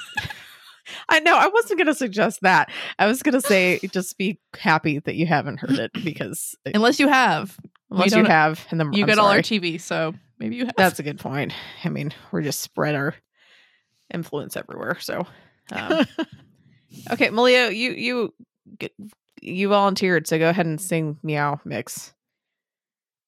[1.09, 1.35] I know.
[1.37, 2.69] I wasn't going to suggest that.
[2.97, 6.99] I was going to say just be happy that you haven't heard it because Unless
[6.99, 7.57] you have.
[7.91, 9.59] unless you have, and then You I'm get all our sorry.
[9.59, 10.75] TV, so maybe you have.
[10.77, 11.53] That's a good point.
[11.83, 13.15] I mean, we're just spread our
[14.13, 14.97] influence everywhere.
[14.99, 15.25] So,
[15.71, 16.05] um,
[17.11, 18.33] okay, Malia, you you
[19.41, 22.13] you volunteered, so go ahead and sing "Meow Mix."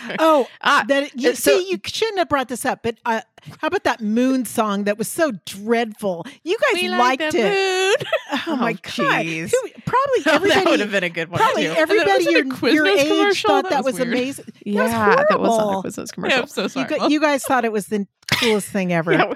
[0.18, 2.80] oh, Ah, that you uh, so- see, you shouldn't have brought this up.
[2.82, 3.20] But uh,
[3.60, 6.26] how about that moon song that was so dreadful?
[6.44, 8.04] You guys We liked like the it.
[8.30, 9.24] Oh, Oh, my god!
[9.26, 9.48] Who,
[9.84, 11.70] probably that would have been a good one Probably too.
[11.76, 13.48] everybody your, your age commercial?
[13.50, 14.44] thought That that, was was, amazing.
[14.64, 15.80] yeah, that was on horrible.
[15.80, 16.40] a Quiznos Yeah, commercial.
[16.42, 17.12] I'm so You, sorry.
[17.12, 19.12] you guys thought it was the coolest thing ever.
[19.12, 19.34] Yeah,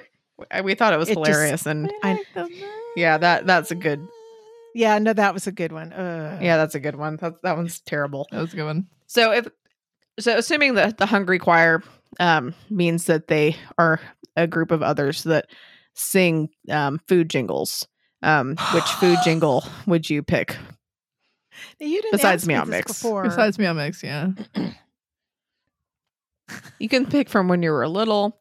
[0.54, 2.18] we, we thought it was It just- hilarious, and I-
[2.96, 4.06] yeah, that that's a good.
[4.74, 5.92] Yeah, no, that was a good one.
[5.92, 7.16] Uh, Yeah, that's a good one.
[7.16, 8.26] That that one's terrible.
[8.30, 8.86] That was a good one.
[9.06, 9.46] So if
[10.18, 11.82] so, assuming that the hungry choir
[12.20, 14.00] um, means that they are
[14.36, 15.46] a group of others that
[15.94, 17.86] sing um, food jingles.
[18.22, 20.56] Um, which food jingle would you pick?
[21.78, 22.92] You didn't Besides ask me Meow Mix.
[22.92, 23.24] before.
[23.24, 24.30] Besides Meow Mix, yeah.
[26.78, 28.38] You can pick from when you were little.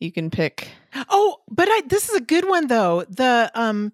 [0.00, 0.68] You can pick.
[1.10, 3.04] Oh, but I this is a good one though.
[3.08, 3.92] The um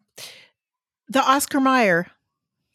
[1.08, 2.06] the Oscar Mayer.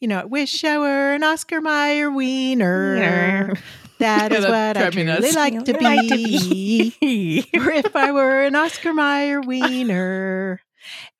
[0.00, 3.54] You know, wish I were an Oscar Mayer wiener.
[3.98, 5.34] That Yeah, is what I drive me truly nuts.
[5.34, 7.44] like to be.
[7.54, 10.60] or if I were an Oscar Mayer wiener,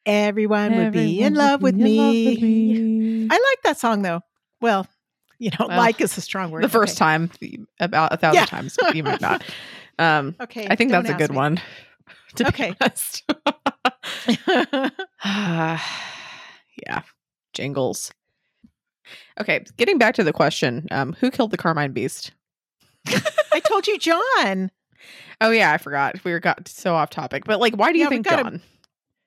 [0.07, 3.29] everyone would be in love with me.
[3.31, 4.21] I like that song though.
[4.61, 4.87] Well,
[5.39, 6.65] you know, Well, like is a strong word.
[6.65, 6.99] the first Okay.
[6.99, 7.31] time
[7.81, 8.47] about a thousand Yeah.
[8.47, 9.43] times you might not.
[10.01, 10.69] Um, Okay.
[10.71, 11.37] I think that's a good me.
[11.37, 11.61] one.
[12.37, 12.73] To Okay.
[12.81, 13.25] honest.
[15.25, 17.03] yeah,
[17.53, 18.13] jingles.
[19.41, 22.31] Okay, getting back to the question, um, who killed the Carmine Beast?
[23.53, 24.71] I told you, John.
[25.41, 26.23] Oh yeah, I forgot.
[26.25, 28.63] We were got so off topic, but like, why do you Yeah, think gotta- John?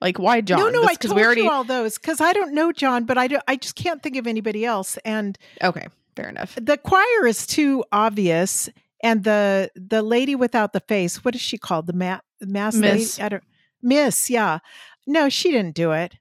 [0.02, 0.60] Like, why John?
[0.60, 1.42] No, no, Just I told we already.
[1.44, 4.16] you all those because I don't know John, but I do, I just can't think
[4.18, 4.98] of anybody else.
[5.06, 6.58] And Okay, fair enough.
[6.60, 8.68] the choir is too obvious,
[9.04, 11.86] and the the lady without the face, what is she called?
[11.88, 13.18] The ma- mass Miss.
[13.20, 13.26] lady?
[13.26, 13.44] I don't,
[13.84, 14.60] Miss, yeah.
[15.08, 16.16] No, she didn't do it.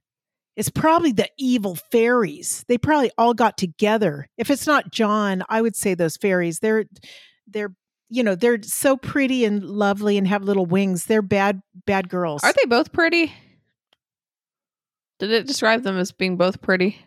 [0.57, 2.65] It's probably the evil fairies.
[2.69, 4.29] They probably all got together.
[4.37, 6.59] If it's not John, I would say those fairies.
[6.59, 6.85] They're
[7.51, 7.75] they're
[8.09, 11.05] you know they're so pretty and lovely and have little wings.
[11.05, 12.43] They're bad bad girls.
[12.45, 13.33] Are they both pretty?
[15.19, 16.99] Did it describe them as being both pretty?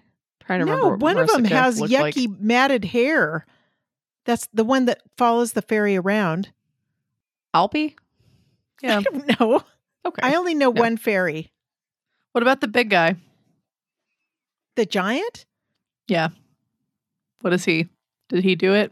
[0.46, 0.84] trying to remember.
[0.84, 2.40] No, what one of them has yucky like.
[2.40, 3.46] matted hair.
[4.26, 6.52] That's the one that follows the fairy around.
[7.56, 7.96] Alpi.
[8.82, 8.98] Yeah.
[9.00, 9.64] I don't know.
[10.06, 10.20] Okay.
[10.22, 10.82] I only know No.
[10.82, 11.54] one fairy.
[12.34, 13.16] What about the big guy?
[14.76, 15.46] The giant?
[16.10, 16.30] Yeah.
[17.40, 17.88] What is he?
[18.28, 18.92] Did he do it?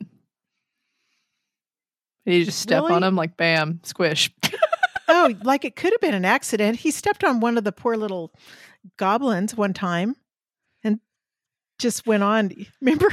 [2.26, 4.32] Did he just step on him like bam, squish?
[5.14, 6.78] Oh, like it could have been an accident.
[6.78, 8.32] He stepped on one of the poor little
[8.96, 10.16] goblins one time
[10.86, 11.02] and
[11.80, 12.52] just went on.
[12.82, 13.10] Remember?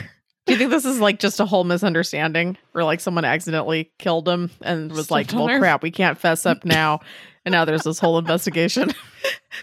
[0.47, 4.29] Do you think this is like just a whole misunderstanding, or like someone accidentally killed
[4.29, 5.59] him and was like, Stepped on "Well, her?
[5.59, 7.01] crap, we can't fess up now,"
[7.45, 8.89] and now there's this whole investigation.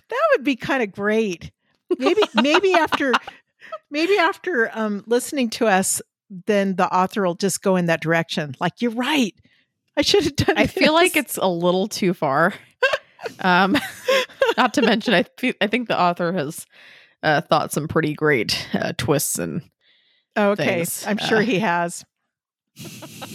[0.09, 1.51] That would be kind of great.
[1.97, 3.13] Maybe maybe after
[3.89, 8.55] maybe after um listening to us, then the author will just go in that direction.
[8.59, 9.33] Like, you're right.
[9.97, 12.53] I should have done I feel like it's a little too far.
[13.39, 13.75] Um,
[14.57, 15.25] not to mention, I
[15.59, 16.67] I think the author has
[17.23, 19.63] uh, thought some pretty great uh, twists and
[20.37, 20.63] okay.
[20.63, 21.07] things.
[21.07, 22.05] I'm sure Uh, he has.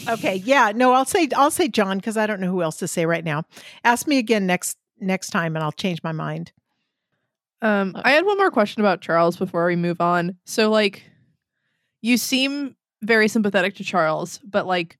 [0.08, 0.70] okay, yeah.
[0.72, 3.24] No, I'll say I'll say John because I don't know who else to say right
[3.24, 3.42] now.
[3.82, 6.52] Ask me again next next time and I'll change my mind.
[7.60, 8.02] Um, Uh.
[8.04, 10.36] I had one more question about Charles before we move on.
[10.44, 11.02] So, like,
[12.00, 14.98] you seem very sympathetic to Charles, but like,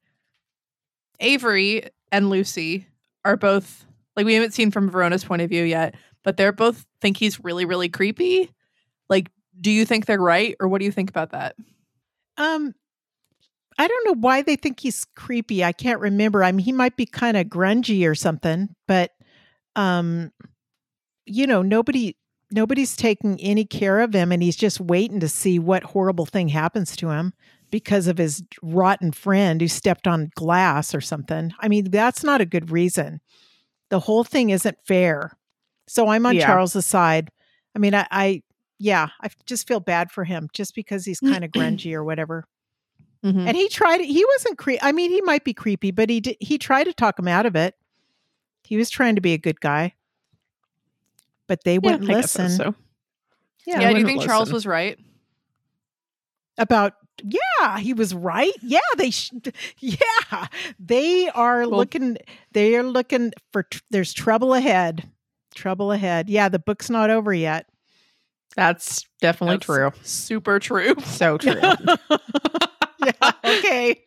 [1.21, 2.87] Avery and Lucy
[3.25, 3.85] are both
[4.17, 7.43] like we haven't seen from Verona's point of view yet, but they're both think he's
[7.45, 8.51] really, really creepy.
[9.09, 11.57] Like, do you think they're right, or what do you think about that?
[12.37, 12.75] Um
[13.79, 15.65] I don't know why they think he's creepy.
[15.65, 16.45] I can't remember.
[16.45, 19.11] I mean, he might be kind of grungy or something, but
[19.77, 20.33] um
[21.27, 22.17] you know, nobody
[22.51, 26.49] nobody's taking any care of him and he's just waiting to see what horrible thing
[26.49, 27.33] happens to him
[27.71, 31.53] because of his rotten friend who stepped on glass or something.
[31.61, 33.21] I mean, that's not a good reason.
[33.91, 35.37] The whole thing isn't fair.
[35.89, 36.47] So I'm on Yeah.
[36.47, 37.31] Charles's side.
[37.75, 38.43] I mean, I, I
[38.79, 42.45] yeah, I just feel bad for him just because he's kind of grungy or whatever.
[43.25, 43.47] Mhm.
[43.47, 44.01] And he tried.
[44.01, 46.93] He wasn't cre- I mean, he might be creepy, but he did, he tried to
[46.95, 47.75] talk him out of it.
[48.65, 49.95] He was trying to be a good guy,
[51.49, 52.51] but they wouldn't so, listen.
[52.51, 52.75] so.
[53.67, 54.99] yeah, I do you think Charles was right?
[56.57, 56.93] About
[57.25, 58.53] yeah, he was right.
[58.63, 59.31] Yeah, they sh-
[59.79, 60.47] yeah
[60.79, 62.17] they are Well- looking.
[62.53, 63.65] They are looking for.
[63.65, 65.09] Tr- there's trouble ahead.
[65.55, 66.29] Trouble ahead.
[66.31, 67.67] Yeah, the book's not over yet.
[68.57, 69.93] That's definitely That's true.
[70.03, 70.95] Super true.
[71.05, 71.53] So true.
[73.05, 73.33] yeah.
[73.45, 74.03] Okay.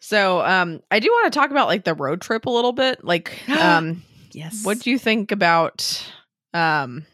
[0.00, 3.04] so um I do want to talk about like the road trip a little bit.
[3.04, 4.64] Like um Yes.
[4.64, 6.06] what do you think about
[6.54, 7.04] um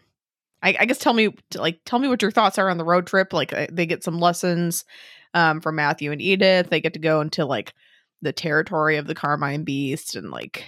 [0.67, 3.07] I, I guess tell me like tell me what your thoughts are on the road
[3.07, 3.33] trip.
[3.33, 4.85] Like uh, they get some lessons
[5.33, 6.71] um from Matthew and Edith.
[6.71, 7.73] They get to go into like
[8.21, 10.65] the territory of the Carmine Beast and like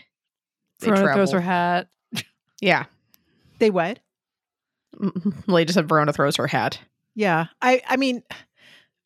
[0.81, 1.89] they Verona throws her hat.
[2.61, 2.85] Yeah.
[3.59, 3.99] they what?
[5.49, 6.79] Lady just said Verona throws her hat.
[7.17, 7.47] Yeah.
[7.61, 8.23] I I mean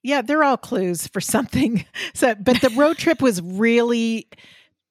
[0.03, 1.87] yeah, they're all clues for something.
[2.15, 4.29] So but the road trip was really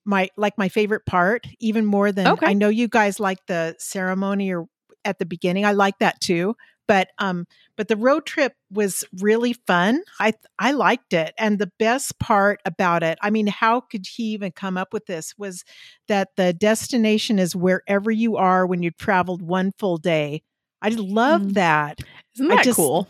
[0.04, 2.48] my like my favorite part even more than Okay.
[2.48, 4.66] I know you guys like the ceremony or
[5.06, 5.66] at the beginning.
[5.66, 6.56] I like that too.
[6.88, 7.46] But um
[7.78, 10.02] but the road trip was really fun.
[10.20, 11.34] I I liked it.
[11.38, 15.06] And the best part about it, I mean, how could he even come up with
[15.06, 15.64] this was
[16.08, 20.42] that the destination is wherever you are when you've traveled one full day.
[20.82, 21.54] I just love Mm.
[21.54, 22.00] that.
[22.36, 23.08] Isn't that just- cool?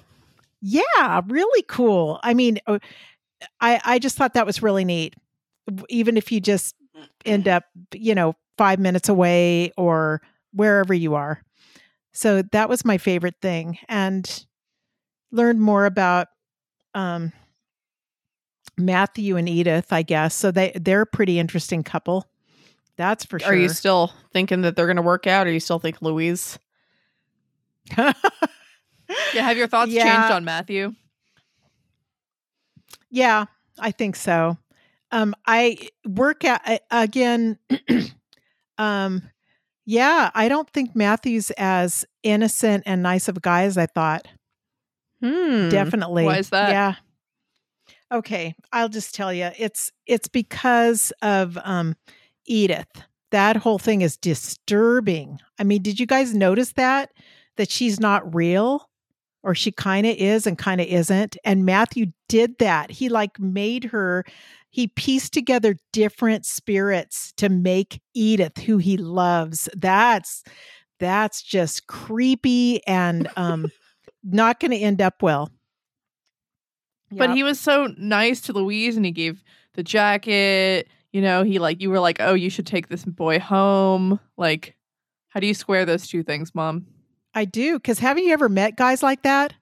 [0.61, 2.19] Yeah, really cool.
[2.21, 2.77] I mean, uh,
[3.59, 5.15] I I just thought that was really neat.
[5.89, 6.75] Even if you just
[7.25, 7.63] end up,
[7.95, 10.21] you know, 5 minutes away or
[10.53, 11.41] wherever you are.
[12.13, 14.45] So that was my favorite thing and
[15.31, 16.27] learned more about
[16.93, 17.31] um
[18.77, 20.35] Matthew and Edith, I guess.
[20.35, 22.27] So they they're a pretty interesting couple.
[22.97, 23.49] That's for sure.
[23.51, 25.47] Are you still thinking that they're going to work out?
[25.47, 26.59] Or you still think Louise?
[29.33, 30.03] Yeah, have your thoughts Yeah.
[30.19, 30.93] changed on Matthew?
[33.09, 33.45] Yeah,
[33.79, 34.57] I think so.
[35.11, 37.57] Um, I work at again.
[38.77, 39.23] um,
[39.85, 44.27] yeah, I don't think Matthew's as innocent and nice of a guy as I thought.
[45.21, 45.69] Hmm.
[45.69, 46.25] Definitely.
[46.25, 46.71] Why is that?
[46.71, 46.95] Yeah.
[48.11, 49.49] Okay, I'll just tell you.
[49.57, 51.95] It's it's because of um
[52.45, 53.03] Edith.
[53.31, 55.39] That whole thing is disturbing.
[55.57, 57.11] I mean, did you guys notice that
[57.57, 58.89] that she's not real
[59.43, 61.37] or she kind of is and kind of isn't?
[61.45, 62.91] And Matthew did that.
[62.91, 64.25] He like made her
[64.71, 69.69] he pieced together different spirits to make Edith who he loves.
[69.75, 70.43] That's
[70.99, 73.71] that's just creepy and um
[74.23, 75.49] not going to end up well.
[77.11, 77.35] But Yep.
[77.35, 79.43] he was so nice to Louise and he gave
[79.73, 80.87] the jacket.
[81.11, 84.19] You know, he like, you were like, oh, you should take this boy home.
[84.37, 84.75] Like,
[85.27, 86.85] how do you square those two things, mom?
[87.33, 87.73] I do.
[87.79, 89.53] Because haven't you ever met guys like that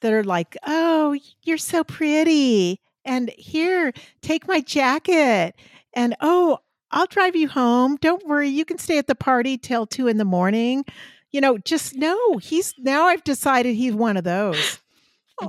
[0.00, 2.80] that are like, oh, you're so pretty.
[3.04, 5.54] And here, take my jacket.
[5.94, 6.58] And oh,
[6.90, 7.96] I'll drive you home.
[7.96, 8.48] Don't worry.
[8.48, 10.84] You can stay at the party till two in the morning.
[11.30, 14.78] You know, just no, he's now I've decided he's one of those.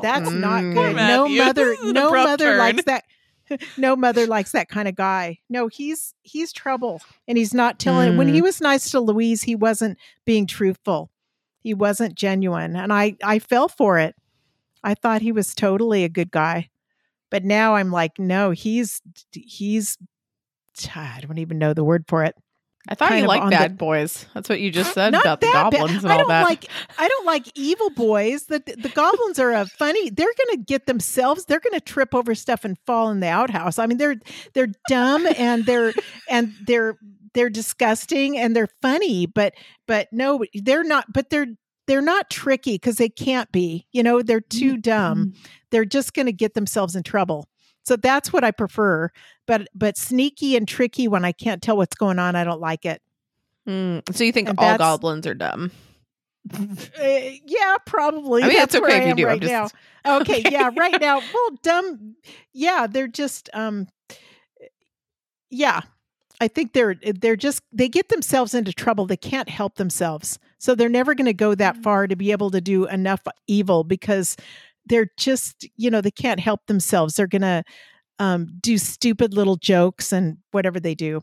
[0.01, 0.73] That's not Mm.
[0.73, 0.95] good.
[0.95, 2.57] Poor No mother, This is an no mother turn.
[2.57, 3.03] likes that.
[3.77, 5.37] No mother likes that kind of guy.
[5.49, 8.15] No, he's he's trouble, and he's not telling.
[8.17, 11.11] When he was nice to Louise, he wasn't being truthful.
[11.59, 14.15] He wasn't genuine, and I I fell for it.
[14.83, 16.69] I thought he was totally a good guy,
[17.33, 19.01] but now I'm like, no, he's
[19.33, 19.97] he's.
[20.95, 22.35] I don't even know the word for it.
[22.87, 24.27] I thought you liked on the- bad boys.
[24.35, 25.73] That's what you just said Not about the bad.
[25.73, 26.43] goblins and I don't that.
[26.43, 26.67] like
[26.99, 28.45] I don't like evil boys.
[28.45, 30.11] The the goblins are a funny.
[30.11, 31.45] They're going to get themselves.
[31.45, 33.79] They're going to trip over stuff and fall in the outhouse.
[33.79, 34.17] I mean, they're
[34.53, 35.91] they're dumb and they're
[36.29, 36.99] and they're
[37.33, 39.25] they're disgusting and they're funny.
[39.25, 39.55] But
[39.87, 41.05] but no, they're not.
[41.11, 41.47] But they're
[41.87, 43.87] they're not tricky because they can't be.
[43.91, 45.33] You know, they're too dumb.
[45.71, 47.47] They're just going to get themselves in trouble.
[47.85, 49.09] So that's what I prefer.
[49.45, 52.85] But but sneaky and tricky when I can't tell what's going on, I don't like
[52.85, 53.01] it.
[53.67, 53.99] Hmm.
[54.11, 55.71] So you think And all goblins are dumb?
[56.53, 56.59] Uh,
[57.45, 58.43] yeah, probably.
[58.43, 59.23] I mean, That's it's okay if you do.
[59.23, 59.67] I'm right just- now.
[60.05, 60.51] Okay, Okay.
[60.51, 61.19] yeah, right now.
[61.19, 62.15] Well, dumb.
[62.51, 63.49] Yeah, they're just.
[63.53, 63.87] um
[65.49, 65.81] Yeah,
[66.41, 69.05] I think they're they're just they get themselves into trouble.
[69.05, 71.83] They can't help themselves, so they're never going to go that Mm.
[71.83, 74.37] far to be able to do enough evil because
[74.85, 77.15] they're just you know they can't help themselves.
[77.15, 77.63] They're going to
[78.19, 81.21] um, do stupid little jokes and whatever they do.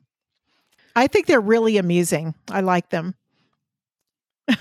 [0.97, 2.35] I think they're really amusing.
[2.51, 3.15] I like them.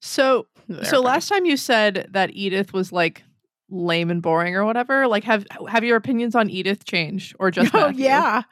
[0.00, 1.06] So, They're so funny.
[1.06, 3.24] last time you said that Edith was like
[3.70, 5.08] lame and boring or whatever.
[5.08, 7.74] Like, have have your opinions on Edith changed or just?
[7.74, 8.04] oh Matthew?
[8.04, 8.42] yeah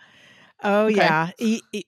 [0.65, 0.97] oh Okay.
[0.97, 1.85] yeah E- e-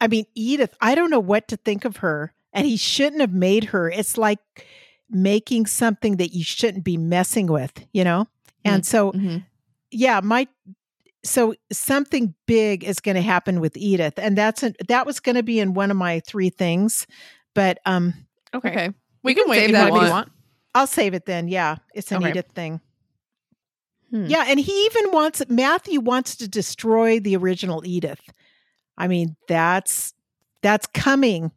[0.00, 3.32] i mean edith i don't know what to think of her and he shouldn't have
[3.32, 4.38] made her it's like
[5.10, 8.26] making something that you shouldn't be messing with you know
[8.64, 9.44] And so Mhm.
[9.90, 10.46] yeah, my
[11.24, 15.36] so something big is going to happen with Edith, and that's a, that was going
[15.36, 17.06] to be in one of my three things,
[17.54, 18.14] but um,
[18.54, 18.68] Okay.
[18.70, 18.90] Okay.
[19.22, 20.04] We can wait Save if that you if want.
[20.06, 20.32] you want.
[20.74, 21.46] I'll save it then.
[21.48, 22.30] Yeah, it's an Okay.
[22.30, 22.80] Edith thing.
[24.10, 24.26] Hmm.
[24.26, 28.20] Yeah, and he even wants Matthew wants to destroy the original Edith.
[28.98, 30.14] I mean, that's
[30.62, 31.52] that's coming.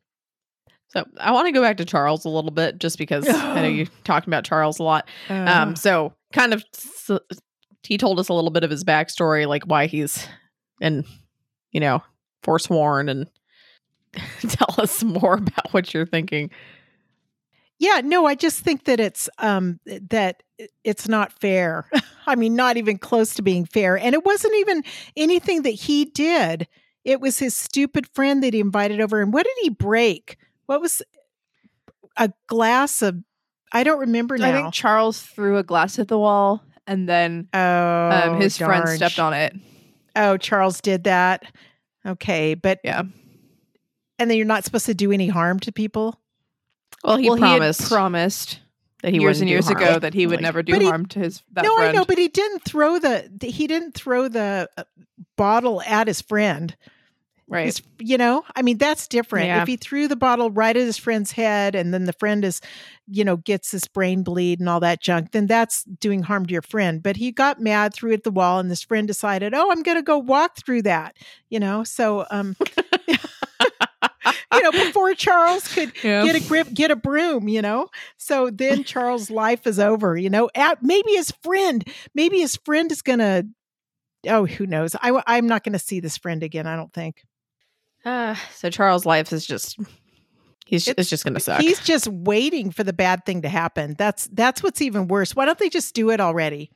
[0.96, 3.68] So I want to go back to Charles a little bit, just because I know
[3.68, 5.08] you talked about Charles a lot.
[5.30, 7.20] Um, so kind of, s-
[7.84, 10.26] he told us a little bit of his backstory, like why he's,
[10.82, 11.04] and
[11.72, 12.02] you know,
[12.44, 13.28] forsworn, and
[14.48, 16.50] tell us more about what you're thinking.
[17.78, 19.80] Yeah, no, I just think that it's um
[20.10, 20.44] that
[20.86, 21.90] it's not fair.
[22.26, 23.98] I mean, not even close to being fair.
[23.98, 24.84] And it wasn't even
[25.18, 26.68] anything that he did.
[27.04, 29.22] It was his stupid friend that he invited over.
[29.22, 30.38] And what did he break?
[30.68, 31.02] What was
[32.18, 33.18] a glass of
[33.72, 34.48] I don't remember now.
[34.50, 38.88] I think Charles threw a glass at the wall and then oh, um, his friend
[38.90, 39.54] stepped on it.
[40.16, 41.44] Oh, Charles did that.
[42.06, 43.02] Okay, but Yeah.
[44.20, 46.20] and then you're not supposed to do any harm to people.
[47.04, 48.60] Well, he well, promised he had promised
[49.02, 49.78] that he years wouldn't and do years harm.
[49.78, 51.90] ago that he would Like, never do But he- harm to his that no, friend.
[51.90, 54.84] I know, but he didn't throw the he didn't throw the uh,
[55.36, 56.76] bottle at his friend.
[57.48, 57.66] Right.
[57.66, 59.48] His- you know, I mean, that's different.
[59.48, 59.62] Yeah.
[59.62, 62.62] If he threw the bottle right at his friend's head and then the friend is,
[63.08, 66.52] you know, gets this brain bleed and all that junk, then that's doing harm to
[66.52, 67.02] your friend.
[67.04, 69.84] But he got mad, threw it at the wall, and this friend decided, oh, I'm
[69.84, 71.16] going to go walk through that,
[71.50, 71.84] you know?
[71.84, 72.56] So, um,
[73.08, 76.24] you know, before Charles could Yeah.
[76.24, 77.90] get a grip, get a broom, you know?
[78.18, 80.50] So then Charles' life is over, you know?
[80.56, 83.46] At, maybe his friend, maybe his friend is going to,
[84.28, 84.96] oh, who knows?
[85.02, 87.24] I, I'm not going to see this friend again, I don't think.
[88.06, 89.78] Uh, so Charles' life is just
[90.66, 91.60] he's It's- it's just gonna suck.
[91.62, 93.96] He's just waiting for the bad thing to happen.
[93.98, 95.36] That's that's what's even worse.
[95.36, 96.70] Why don't they just do it already?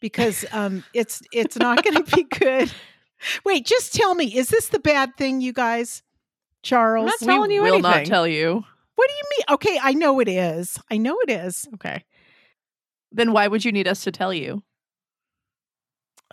[0.00, 2.72] Because um, it's it's not going to be good.
[3.44, 6.02] Wait, just tell me, is this the bad thing, you guys?
[6.64, 8.10] Charles, I'm not we telling you will not anything.
[8.10, 8.64] tell you.
[8.96, 9.54] what do you mean?
[9.54, 10.76] Okay, I know it is.
[10.90, 11.68] I know it is.
[11.74, 12.04] okay.
[13.12, 14.64] Then why would you need us to tell you?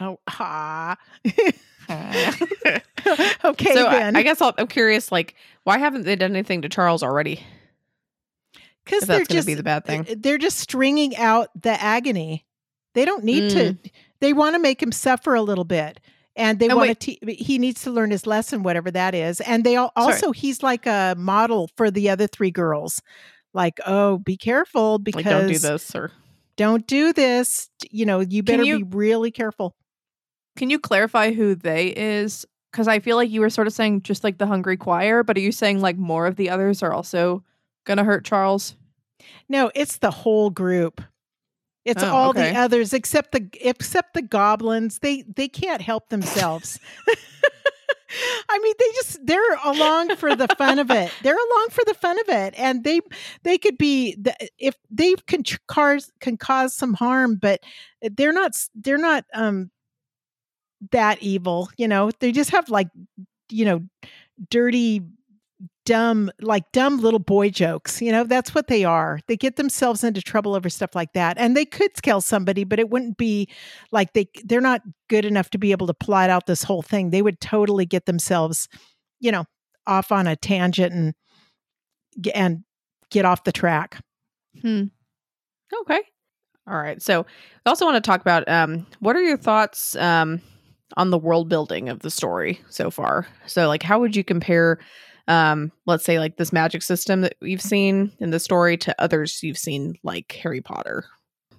[0.01, 0.95] Oh, ha.
[3.45, 3.73] okay.
[3.73, 4.15] so I, then.
[4.15, 7.43] I guess I'll, I'm curious, like, why haven't they done anything to Charles already?
[8.85, 10.05] Because that's going to be the bad thing.
[10.17, 12.45] they're just stringing out the agony.
[12.95, 13.73] They don't need to.
[13.73, 13.91] Mm.
[14.19, 15.99] They want to make him suffer a little bit,
[16.35, 16.95] and they And want to.
[16.95, 19.41] Te- he needs to learn his lesson, whatever that is.
[19.41, 20.13] And they all, Sorry.
[20.13, 23.01] also he's like a model for the other three girls.
[23.53, 26.11] Like, oh, be careful because Like, don't do this or
[26.55, 27.69] don't do this.
[27.91, 29.75] You know, you better you- be really careful.
[30.59, 32.45] Can you clarify who they is?
[32.69, 35.37] Because I feel like you were sort of saying just like the hungry choir, but
[35.37, 37.43] are you saying like more of the others are also
[37.85, 38.75] gonna hurt Charles?
[39.47, 41.01] No, it's the whole group.
[41.85, 42.51] It's Oh, all okay.
[42.51, 44.99] the others except the except the goblins.
[44.99, 46.77] They they can't help themselves.
[48.49, 51.11] I mean, they just they're along for the fun of it.
[51.23, 52.99] They're along for the fun of it, and they
[53.43, 57.61] they could be the- if they can cause can cause some harm, but
[58.01, 59.71] they're not they're not um
[60.91, 61.69] that evil.
[61.77, 62.87] You know, they just have like
[63.49, 63.81] you know
[64.49, 65.01] dirty
[65.85, 70.03] dumb like dumb little boy jokes you know that's what they are they get themselves
[70.03, 73.47] into trouble over stuff like that and they could kill somebody but it wouldn't be
[73.91, 77.09] like they they're not good enough to be able to plot out this whole thing
[77.09, 78.69] they would totally get themselves
[79.19, 79.45] you know
[79.87, 81.13] off on a tangent and
[82.35, 82.63] and
[83.09, 83.99] get off the track
[84.61, 84.85] Hmm.
[85.81, 86.01] Okay.
[86.67, 87.01] All right.
[87.01, 87.25] So
[87.65, 90.41] I also want to talk about um what are your thoughts um
[90.97, 93.27] on the world building of the story so far?
[93.45, 94.79] So like how would you compare
[95.27, 99.43] um let's say like this magic system that we've seen in the story to others
[99.43, 101.05] you've seen like Harry Potter?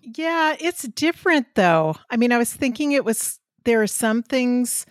[0.03, 1.97] Yeah, it's different though.
[2.11, 4.87] I mean, I was thinking it was there are some things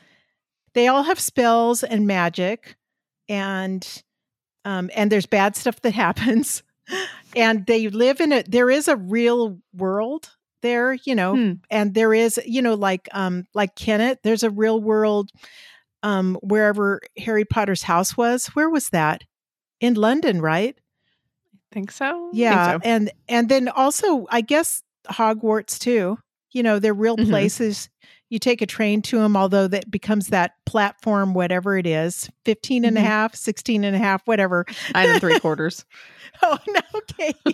[0.73, 2.77] they all have spells and magic
[3.27, 4.03] and
[4.65, 6.63] um and there's bad stuff that happens.
[7.35, 10.31] And they live in a there is a real world
[10.61, 11.51] there, you know, Hmm.
[11.69, 15.29] and there is, you know, like um like Kennet, there's a real world
[16.03, 18.47] um wherever Harry Potter's house was.
[18.47, 19.23] Where was that?
[19.79, 20.77] In London, right?
[21.53, 22.29] I think so?
[22.33, 22.79] Yeah, so.
[22.83, 26.17] and and then also I guess Hogwarts too.
[26.51, 27.29] You know, they're real Mhm.
[27.29, 27.89] places.
[28.29, 32.85] You take a train to them, although that becomes that platform, whatever it is, 15
[32.85, 33.05] and a Mhm.
[33.05, 34.65] half, 16 and a half, whatever.
[34.93, 35.83] Nine and three quarters.
[36.43, 37.33] Oh, no, okay.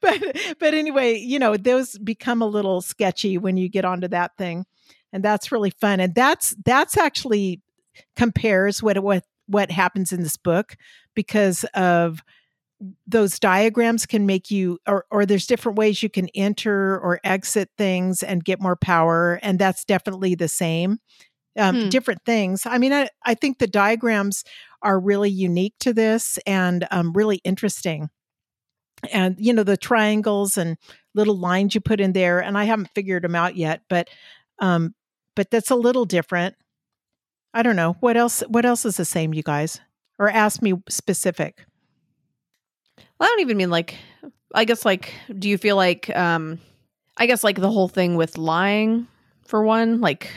[0.00, 0.22] but
[0.58, 4.66] but anyway, you know, those become a little sketchy when you get onto that thing.
[5.12, 6.00] And that's really fun.
[6.00, 7.62] And that's that's actually
[8.16, 10.76] compares what what what happens in this book
[11.14, 12.22] because of
[13.06, 17.70] those diagrams can make you or or there's different ways you can enter or exit
[17.78, 20.98] things and get more power and that's definitely the same.
[21.56, 21.88] Um, Hmm.
[21.88, 22.66] different things.
[22.66, 24.44] I mean I, I think the diagrams
[24.82, 28.10] are really unique to this and um, really interesting.
[29.12, 30.76] And you know the triangles and
[31.14, 34.08] little lines you put in there and i haven't figured them out yet but
[34.58, 34.94] um
[35.36, 36.54] but that's a little different.
[37.52, 37.96] I don't know.
[38.00, 39.80] What else what else is the same you guys?
[40.18, 41.66] Or ask me specific
[43.24, 43.96] I don't even mean like
[44.54, 46.60] I guess like do you feel like um
[47.16, 49.06] I guess like the whole thing with lying
[49.46, 50.30] for one, like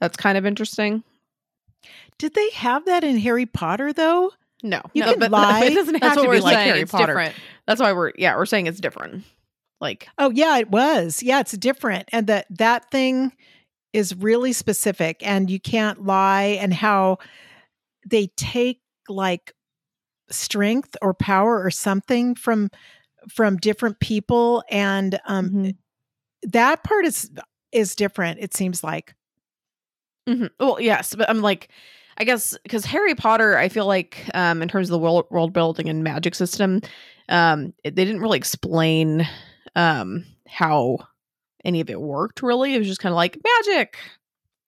[0.00, 1.04] that's kind of interesting.
[2.18, 4.32] Did they have that in Harry Potter though?
[4.62, 4.80] No.
[4.94, 5.64] You no, can but, lie.
[5.64, 6.68] it doesn't That's have to what be we're like saying.
[6.68, 7.06] Harry it's Potter.
[7.08, 7.34] different.
[7.66, 9.24] That's why we're yeah, we're saying it's different.
[9.80, 11.22] Like Oh yeah, it was.
[11.22, 12.08] Yeah, it's different.
[12.12, 13.32] And that that thing
[13.92, 17.18] is really specific and you can't lie and how
[18.06, 19.52] they take like
[20.30, 22.70] strength or power or something from
[23.28, 25.76] from different people and um Mhm.
[26.42, 27.30] that part is
[27.72, 29.14] is different it seems like.
[30.28, 30.50] Mhm.
[30.58, 31.68] Well, yes, but I'm like,
[32.18, 35.52] I guess because Harry Potter, I feel like um, in terms of the world world
[35.52, 36.80] building and magic system,
[37.28, 39.26] um, it, they didn't really explain
[39.76, 40.98] um, how
[41.64, 42.42] any of it worked.
[42.42, 43.98] Really, it was just kind of like magic.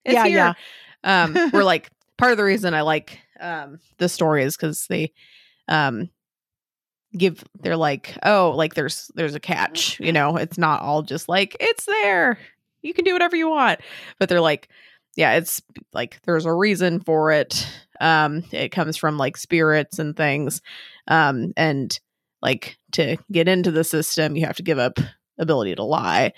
[0.05, 0.55] It's Yeah, here.
[1.03, 1.23] yeah.
[1.23, 5.11] Um, we're like part of the reason I like um, the story is because they
[5.69, 6.09] um,
[7.17, 10.35] give they're like oh like there's there's a catch you know?
[10.37, 12.37] It's not all just like it's there.
[12.81, 13.79] You can do whatever you want.
[14.19, 14.69] But they're like
[15.15, 15.61] yeah it's
[15.91, 17.67] like there's a reason for it.
[17.99, 20.61] Um it comes from like spirits and things.
[21.07, 21.99] Um and
[22.41, 24.99] like to get into the system you have to give up
[25.39, 26.33] ability to lie.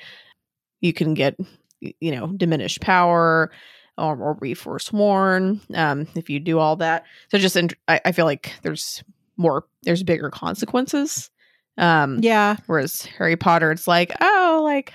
[0.80, 1.38] You can get
[1.82, 3.52] you know diminished power
[3.98, 7.04] or, or be forsworn um if you do all that.
[7.30, 9.04] So just int- I, I feel like there's
[9.38, 11.30] more there's bigger consequences
[11.78, 12.58] um Yeah.
[12.68, 14.94] whereas harry potter it's like oh like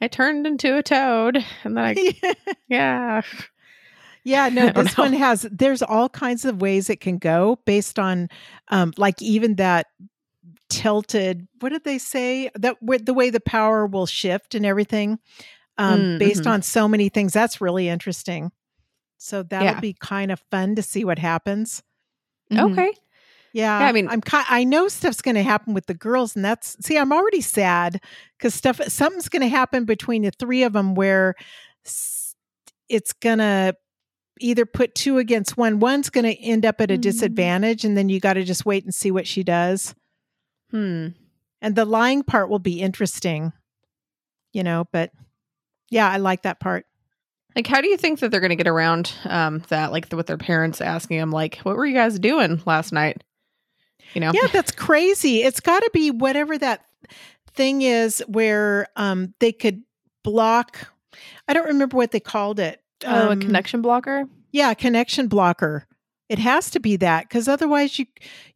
[0.00, 2.34] i turned into a toad and then i
[2.68, 3.22] yeah
[4.26, 5.02] Yeah, no, this know.
[5.02, 8.28] one has there's all kinds of ways it can go based on
[8.68, 9.86] um like even that
[10.68, 15.18] tilted what did they say that the way the power will shift and everything
[15.78, 16.50] um Mm, based mhm.
[16.50, 18.50] on so many things that's really interesting
[19.18, 19.80] so that'll Yeah.
[19.80, 21.82] be kind of fun to see what happens
[22.50, 22.72] Mhm.
[22.72, 22.92] okay
[23.54, 26.76] yeah, I mean- i'm i know stuff's going to happen with the girls and that's
[26.84, 28.00] see i'm already sad
[28.36, 31.34] because stuff something's going to happen between the three of them where
[32.88, 33.74] it's going to
[34.40, 37.00] either put two against one one's going to end up at a Mhm.
[37.02, 39.94] disadvantage and then you got to just wait and see what she does.
[40.70, 41.08] Hmm.
[41.62, 43.52] And the lying part will be interesting
[44.52, 45.10] you know but
[45.90, 46.86] yeah i like that part.
[47.56, 50.26] Like how do you think that they're going to get around um that like with
[50.26, 53.22] their parents asking them like what were you guys doing last night
[54.14, 54.30] you know?
[54.34, 55.42] Yeah that's crazy.
[55.42, 56.84] It's got to be whatever that
[57.52, 59.82] thing is where um they could
[60.24, 60.88] block
[61.46, 64.24] i don't remember what they called it Oh, a Um, connection blocker.
[64.50, 65.86] yeah a connection blocker.
[66.30, 68.06] It has to be that because otherwise you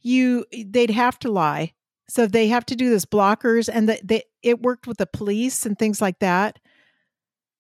[0.01, 1.75] you they'd have to lie.
[2.09, 5.67] So they have to do this blockers and that they it worked with the police
[5.67, 6.59] and things like that.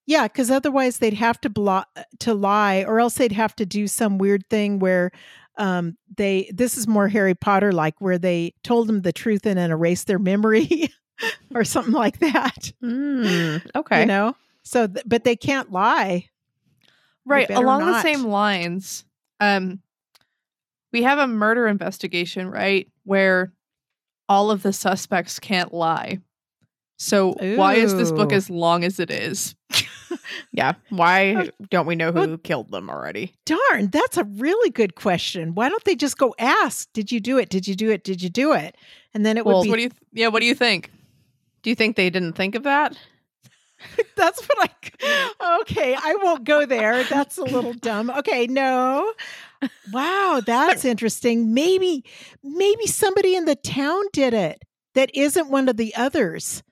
[0.06, 1.88] Yeah because otherwise they'd have to block
[2.20, 5.10] to lie or else they'd have to do some weird thing where
[5.58, 9.58] um they this is more harry potter like where they told them the truth and
[9.58, 10.90] then erased their memory
[11.54, 16.28] or something like that Mm, okay you know so th- but they can't lie
[17.28, 17.50] Right.
[17.50, 19.04] Along the same lines,
[19.38, 19.80] um,
[20.92, 22.88] we have a murder investigation, right?
[23.04, 23.52] Where
[24.30, 26.20] all of the suspects can't lie.
[26.98, 29.54] So why is this book as long as it is?
[30.52, 34.94] yeah why uh, don't we know who killed them already Darn, that's a really good
[34.94, 35.54] question.
[35.54, 37.48] Why don't they just go ask, did you do it?
[37.48, 38.04] Did you do it?
[38.04, 38.76] Did you do it?
[39.14, 39.88] And then it Well, would be What do you?
[39.88, 40.28] Th- yeah.
[40.28, 40.90] What do you think?
[41.62, 42.96] do you think they didn't think of that
[44.16, 47.04] that's what I Okay, I won't go there.
[47.04, 48.10] That's a little dumb.
[48.10, 49.12] Okay, no.
[49.92, 51.54] Wow, that's interesting.
[51.54, 52.04] Maybe
[52.42, 54.62] maybe somebody in the town did it
[54.94, 56.62] that isn't one of the others.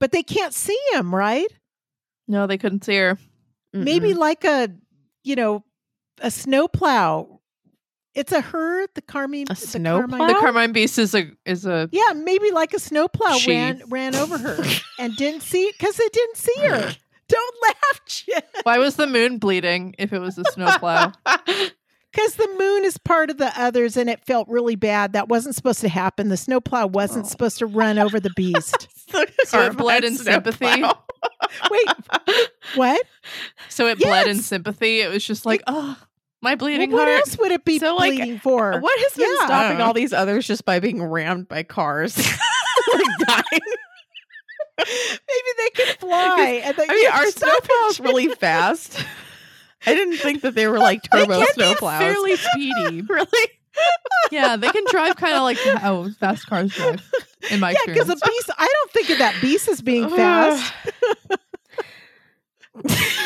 [0.00, 1.46] But they can't see him, right?
[2.28, 3.18] No, they couldn't see her.
[3.72, 4.18] Maybe Mm-mm.
[4.18, 4.68] like a,
[5.24, 5.64] you know,
[6.20, 7.40] a snowplow.
[8.14, 9.46] It's a her, the Carmine.
[9.50, 10.16] A the snowplow?
[10.16, 11.88] Carmine- The Carmine Beast is a is a.
[11.92, 13.50] Yeah, maybe like a snowplow She.
[13.52, 14.58] ran ran over her
[14.98, 16.94] and didn't see because it didn't see her.
[17.28, 18.42] Don't laugh, Jen.
[18.62, 21.12] Why was the moon bleeding if it was a snowplow?
[22.16, 25.12] Because the moon is part of the others, and it felt really bad.
[25.12, 26.28] That wasn't supposed to happen.
[26.30, 27.28] The snowplow wasn't Oh.
[27.28, 28.88] supposed to run over the beast.
[29.46, 30.66] So it bled in sympathy.
[31.70, 31.88] Wait,
[32.74, 33.06] what?
[33.68, 35.00] So it bled in sympathy.
[35.00, 35.96] It was just like, oh,
[36.42, 37.20] My bleeding Well, what heart.
[37.20, 38.80] else would it be So, like, bleeding for?
[38.80, 39.46] What has been Yeah.
[39.46, 42.16] stopping all these others just by being rammed by cars?
[42.92, 43.60] like dying.
[44.78, 46.60] Maybe they can fly.
[46.64, 49.04] And they I mean, can are stop snowplows really fast?
[49.86, 51.98] I didn't think that they were like turbo They can be snowplows.
[51.98, 53.02] fairly speedy.
[53.02, 53.48] really?
[54.30, 57.02] yeah, they can drive kind of like how oh, fast cars drive.
[57.50, 58.50] In my Yeah, because a beast.
[58.56, 60.72] I don't think of that beast as being fast.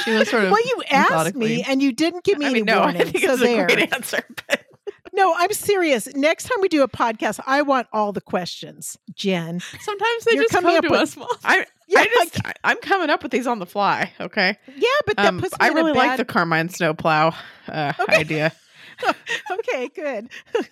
[0.04, 0.50] she was sort of.
[0.50, 3.02] Well, you asked me, and you didn't give me I any no, warning.
[3.02, 3.64] I think so it's there.
[3.66, 4.22] a great answer.
[4.48, 4.64] But
[5.12, 6.06] No, I'm serious.
[6.14, 9.61] Next time we do a podcast, I want all the questions, Jen.
[9.80, 13.11] Sometimes they just come up to with- us, I, Yeah, I just, I, I'm coming
[13.11, 14.12] up with these on the fly.
[14.20, 14.56] Okay.
[14.76, 17.34] yeah, but that Um, puts me I in really a like the Carmine snowplow
[17.66, 18.16] uh, Okay.
[18.16, 18.52] idea.
[19.50, 20.28] okay, good.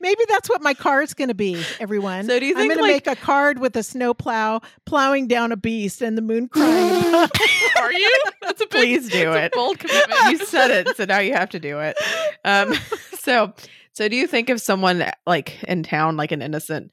[0.00, 2.26] Maybe that's what my card's going to be, everyone.
[2.26, 5.52] So do you think I'm going to make a card with a snowplow plowing down
[5.52, 7.14] a beast and the moon crying.
[7.80, 8.22] Are you?
[8.42, 9.52] That's a big, Please do it.
[9.52, 10.20] bold commitment.
[10.30, 11.96] you said it, so now you have to do it.
[12.44, 12.74] Um,
[13.20, 13.52] so,
[13.92, 16.90] so do you think if someone like in town, like an innocent,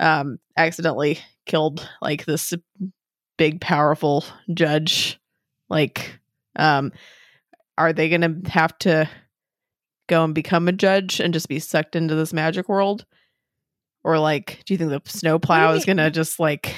[0.00, 2.52] um, accidentally killed like this
[3.36, 5.20] big, powerful judge,
[5.68, 6.18] like,
[6.56, 6.92] um,
[7.76, 9.08] are they going to have to
[10.08, 13.04] go and become a judge and just be sucked into this magic world?
[14.02, 15.96] Or like, do you think the snowplow is mean?
[15.96, 16.74] going to just like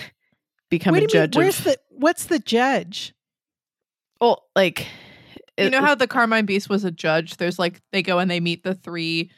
[0.70, 1.30] become what a do you mean?
[1.30, 1.36] judge?
[1.36, 3.14] Where's of, the what's the judge?
[4.20, 4.86] well, like,
[5.58, 7.36] you know uh how the Carmine Beast was a judge?
[7.36, 9.30] There's like they go and they meet the three.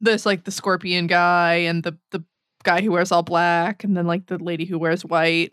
[0.00, 2.24] There's like the scorpion guy and the the
[2.62, 5.52] guy who wears all black, and then like the lady who wears white.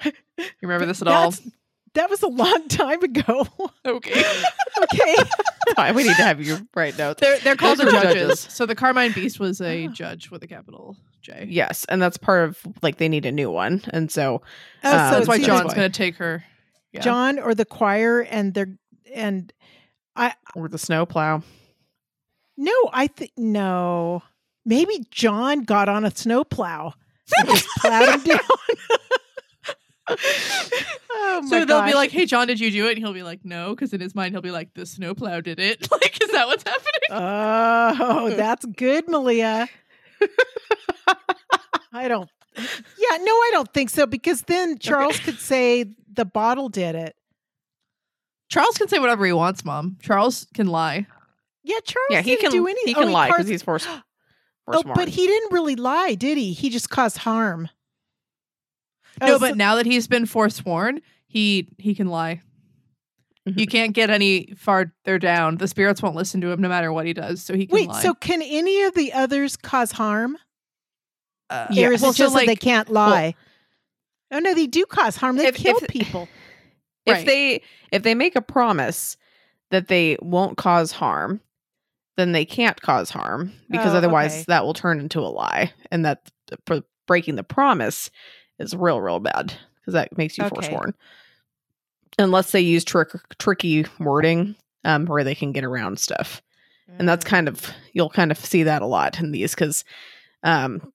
[0.38, 1.34] You remember this at all?
[1.94, 3.46] That's- That was a long time ago.
[3.86, 4.24] Okay.
[4.82, 5.16] okay.
[5.76, 5.94] fine.
[5.94, 7.20] We need to have you right notes.
[7.20, 8.14] They're they're called Those the judges.
[8.14, 8.40] judges.
[8.40, 9.92] So the Carmine Beast was a Oh.
[9.92, 11.46] judge with a capital J.
[11.48, 14.42] Yes, and that's part of like they need a new one, and so
[14.84, 16.44] Oh, Uh, so That's why John's going to take her.
[16.92, 17.00] Yeah.
[17.02, 18.74] John or the choir, and they're
[19.14, 19.52] and
[20.16, 21.42] I or the snowplow.
[22.56, 24.22] no, I think no.
[24.64, 26.92] Maybe John got on a snowplow
[27.38, 28.38] and just plowed him down.
[31.10, 33.22] oh my So they'll be like, "Hey, John, did you do it?" And he'll be
[33.22, 36.30] like, "No," because in his mind he'll be like, "The snowplow did it." Like, is
[36.30, 37.10] that what's happening?
[37.10, 39.68] Oh, that's good, Malia.
[41.92, 42.30] I don't.
[42.56, 47.14] Yeah, no, I don't think so because then Charles could say the bottle did it.
[48.48, 49.98] Charles can say whatever he wants, Mom.
[50.02, 51.06] Charles can lie.
[51.62, 52.88] Yeah, Charles Yeah, he didn't can do anything.
[52.88, 53.88] he oh, can oh, lie because he's forced.
[53.88, 54.02] Oh,
[54.66, 54.94] Forsworn.
[54.94, 56.52] but he didn't really lie, did he?
[56.52, 57.68] He just caused harm.
[59.20, 62.40] No, but now that he's been forsworn, he he can lie.
[63.46, 65.56] You can't get any farther down.
[65.56, 67.42] The spirits won't listen to him no matter what he does.
[67.42, 68.02] So he can wait, lie.
[68.02, 70.36] so can any of the others cause harm?
[71.50, 73.34] uh, is well, so that they can't lie?
[74.30, 75.36] oh no, they do cause harm.
[75.36, 76.28] They If- kill if- people.
[77.06, 77.26] if Right.
[77.26, 79.16] they if they make a promise
[79.70, 81.40] that they won't cause harm,
[82.18, 84.44] then they can't cause harm because Oh, otherwise okay.
[84.48, 86.30] that will turn into a lie, and that
[86.66, 88.10] for breaking the promise
[88.58, 90.54] is real, real bad because that makes you Okay.
[90.54, 90.94] forsworn.
[92.18, 96.42] Unless they use trick tricky wording, um, where they can get around stuff.
[96.98, 97.28] and that's Mm.
[97.28, 99.84] kind of you'll kind of see that a lot in these because
[100.42, 100.92] um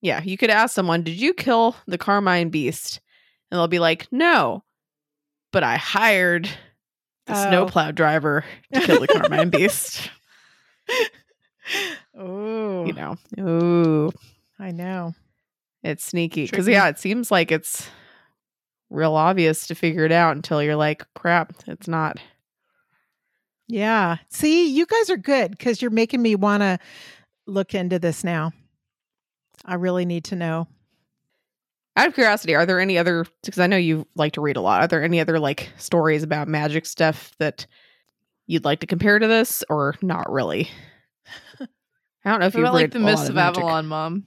[0.00, 3.00] yeah you could ask someone did you kill the carmine beast
[3.50, 4.62] and they'll be like no
[5.52, 6.44] but i hired
[7.26, 7.48] the Oh.
[7.48, 10.08] snowplow driver to kill the carmine beast
[12.18, 14.12] oh, you know ooh
[14.58, 15.14] I know.
[15.82, 17.88] It's sneaky because yeah it seems like it's
[18.90, 22.18] real obvious to figure it out until you're like crap it's not
[23.68, 24.16] Yeah.
[24.28, 26.78] See, you guys are good because you're making me want to
[27.46, 28.52] look into this now.
[29.64, 30.68] I really need to know.
[31.96, 33.24] Out of curiosity, are there any other?
[33.42, 34.82] Because I know you like to read a lot.
[34.82, 37.66] Are there any other like stories about magic stuff that
[38.46, 40.68] you'd like to compare to this, or not really?
[41.60, 43.62] I don't know if you read like the a lot Mists of Magic.
[43.62, 44.26] Avalon, Mom?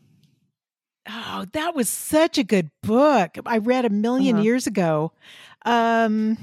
[1.08, 3.38] Oh, that was such a good book.
[3.46, 4.44] I read a 1000000 Uh-huh.
[4.44, 5.12] years ago.
[5.66, 6.38] Um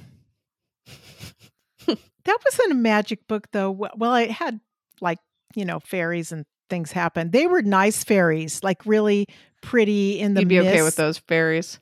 [2.25, 3.71] That wasn't a magic book though.
[3.73, 4.61] Well, it had
[5.01, 5.19] like,
[5.57, 7.33] you know, fairies and things happen.
[7.33, 9.27] They were nice fairies, like really
[9.61, 11.81] pretty in the You'd be okay with those fairies.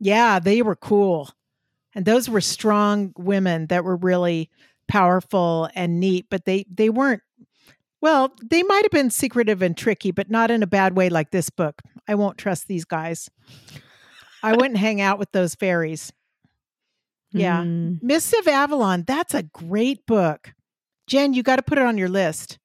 [0.00, 1.30] Yeah, they were cool.
[1.94, 4.50] And those were strong women that were really
[4.88, 7.22] powerful and neat, but they they weren't
[8.00, 11.30] well, they might have been secretive and tricky, but not in a bad way like
[11.30, 11.82] this book.
[12.06, 13.28] I won't trust these guys.
[14.42, 16.12] I wouldn't hang out with those fairies.
[17.32, 17.62] Yeah.
[17.62, 18.02] Mm.
[18.02, 20.52] Mists of Avalon, that's a great book.
[21.06, 22.58] Jen, you got to put it on your list.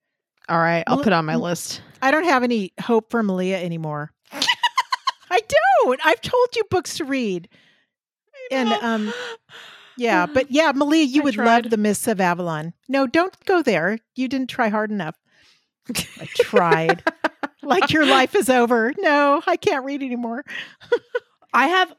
[0.49, 1.81] All right, I'll Well, put it on my list.
[2.01, 4.11] I don't have any hope for Malia anymore.
[4.31, 5.39] I
[5.85, 5.99] don't.
[6.05, 7.49] I've told you books to read.
[8.51, 9.13] And um
[9.97, 11.45] Yeah, but yeah, Malia, you I would tried.
[11.63, 12.73] love the Mists of Avalon.
[12.89, 13.99] No, don't go there.
[14.15, 15.15] You didn't try hard enough.
[16.19, 17.03] I tried.
[17.61, 18.93] like your life is over.
[18.97, 20.43] No, I can't read anymore.
[21.53, 21.93] I have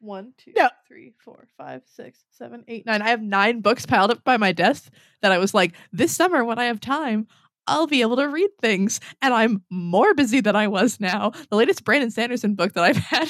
[0.00, 0.68] one, two, No.
[0.86, 3.02] three, four, five, six, seven, eight, nine.
[3.02, 4.90] I have nine books piled up by my desk
[5.22, 7.26] that I was like, this summer when I have time,
[7.66, 9.00] I'll be able to read things.
[9.20, 11.32] And I'm more busy than I was now.
[11.50, 13.28] The latest Brandon Sanderson book that I've had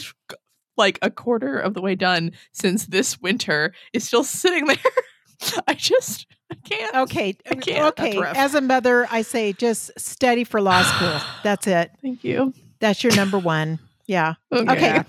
[0.77, 4.77] like a quarter of the way done since this winter is still sitting there.
[5.67, 6.95] I just I can't.
[6.97, 7.37] Okay.
[7.51, 7.99] I can't.
[7.99, 8.19] Okay.
[8.37, 11.21] As a mother, I say just study for law school.
[11.43, 11.91] That's it.
[12.03, 12.53] Thank you.
[12.81, 13.79] That's your number one.
[14.07, 14.35] Yeah.
[14.53, 14.81] Okay.
[14.81, 15.03] Yeah.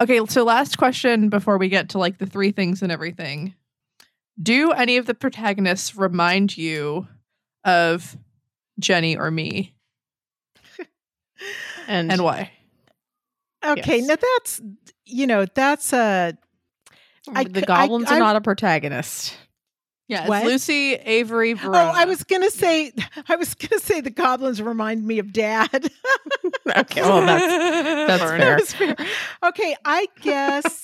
[0.00, 3.54] Okay, so last question before we get to like the three things and everything.
[4.42, 7.06] Do any of the protagonists remind you
[7.64, 8.16] of
[8.80, 9.74] Jenny or me?
[11.86, 12.50] And, And why?
[13.64, 13.98] Okay.
[13.98, 14.06] Yes.
[14.08, 14.60] Now that's,
[15.04, 16.36] you know, that's a,
[17.32, 19.36] I the c- I- goblins I- are not a protagonist.
[20.06, 20.44] Yeah, it's What?
[20.44, 22.92] Lucy, Avery, oh, I was going to say,
[23.28, 25.70] I was going to say the goblins remind me of dad.
[26.76, 27.46] okay, well that's
[28.08, 28.56] that's Fair fair.
[28.56, 28.96] That's fair.
[29.44, 30.82] Okay, I guess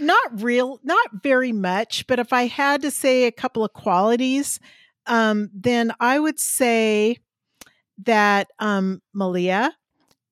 [0.00, 4.60] not real, not very much, but if I had to say a couple of qualities,
[5.06, 7.18] um, then I would say
[8.04, 9.72] that um, Malia,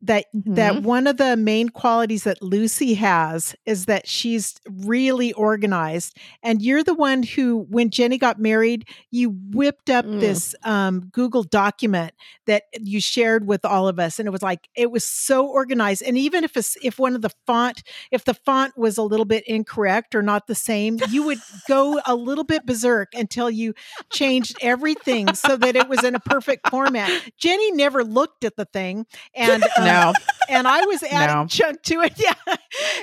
[0.03, 0.85] that that Mm-hmm.
[0.85, 6.17] one of the main qualities that Lucy has is that she's really organized.
[6.43, 10.21] And you're the one who, when Jenny got married, you whipped up Mm.
[10.21, 12.13] this um, Google document
[12.47, 16.03] that you shared with all of us, and it was like it was so organized.
[16.03, 19.25] And even if it's, if one of the font, if the font was a little
[19.27, 21.39] bit incorrect or not the same, you would
[21.69, 23.75] go a little bit berserk until you
[24.13, 27.11] changed everything so that it was in a perfect format.
[27.37, 30.13] Jenny never looked at the thing, and uh, No.
[30.49, 31.47] and I was adding No.
[31.47, 32.13] chunk to it.
[32.19, 32.57] Yeah.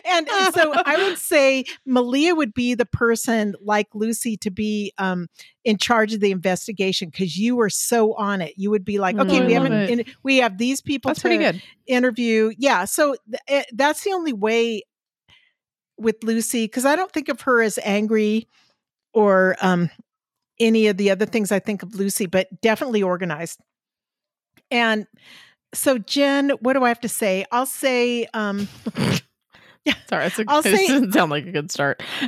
[0.06, 4.94] And, and so I would say Malia would be the person like Lucy to be
[4.98, 5.28] um,
[5.64, 8.54] in charge of the investigation because you were so on it.
[8.58, 11.28] You would be like, okay, I we haven't, in, we have these people That's to
[11.28, 11.62] pretty good.
[11.88, 12.52] interview.
[12.58, 12.86] Yeah.
[12.86, 14.84] So th- eh, that's the only way
[15.98, 18.48] with Lucy because I don't think of her as angry
[19.14, 19.90] or um,
[20.60, 23.60] any of the other things I think of Lucy, but definitely organized.
[24.72, 25.08] And
[25.76, 27.46] so, Jen, what do I have to say?
[27.52, 28.68] I'll say, um,
[29.86, 29.94] Yeah.
[30.10, 32.02] Sorry, it's a, I'll it say- doesn't sound like a good start.
[32.22, 32.28] no,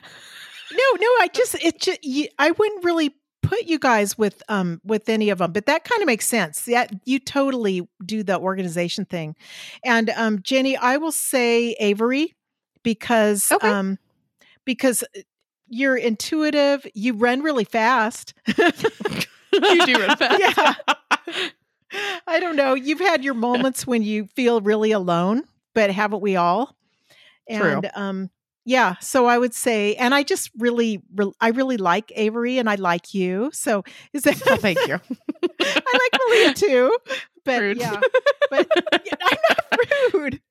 [1.00, 2.00] no, I just, it just,
[2.38, 6.02] I wouldn't really put you guys with um with any of them but that kind
[6.02, 9.38] of makes sense that you totally do the organization thing
[9.86, 12.36] and um jenny i will say avery
[12.84, 13.70] because Okay.
[13.70, 13.98] um
[14.66, 15.02] because
[15.70, 20.40] you're intuitive you run really fast you do run fast.
[20.42, 20.74] yeah
[22.28, 26.36] i don't know you've had your moments when you feel really alone but haven't we
[26.36, 26.76] all
[27.50, 27.76] True.
[27.84, 28.30] and um
[28.66, 32.70] yeah so i would say and i just really re- i really like avery and
[32.70, 33.84] i like you so
[34.14, 34.96] is that Oh, thank you.
[35.62, 36.98] i like malia too
[37.46, 37.78] but Rude.
[37.78, 38.02] yeah
[38.50, 38.68] but
[39.06, 40.42] yeah, i'm not rude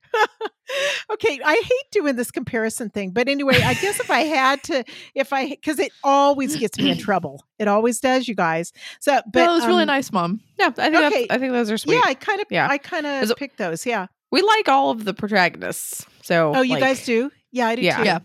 [1.11, 4.85] okay i hate doing this comparison thing but anyway i guess if i had to
[5.15, 9.21] if i because it always gets me in trouble it always does you guys so
[9.33, 10.41] but it was really um, nice, mom.
[10.59, 11.27] Yeah, I think Okay.
[11.31, 11.95] I think those are sweet.
[11.95, 12.67] yeah i kind of Yeah.
[12.69, 16.05] i kind of picked those yeah We like all of the protagonists.
[16.23, 17.97] So oh you like, guys do yeah i do Yeah.
[17.99, 18.19] too Yeah.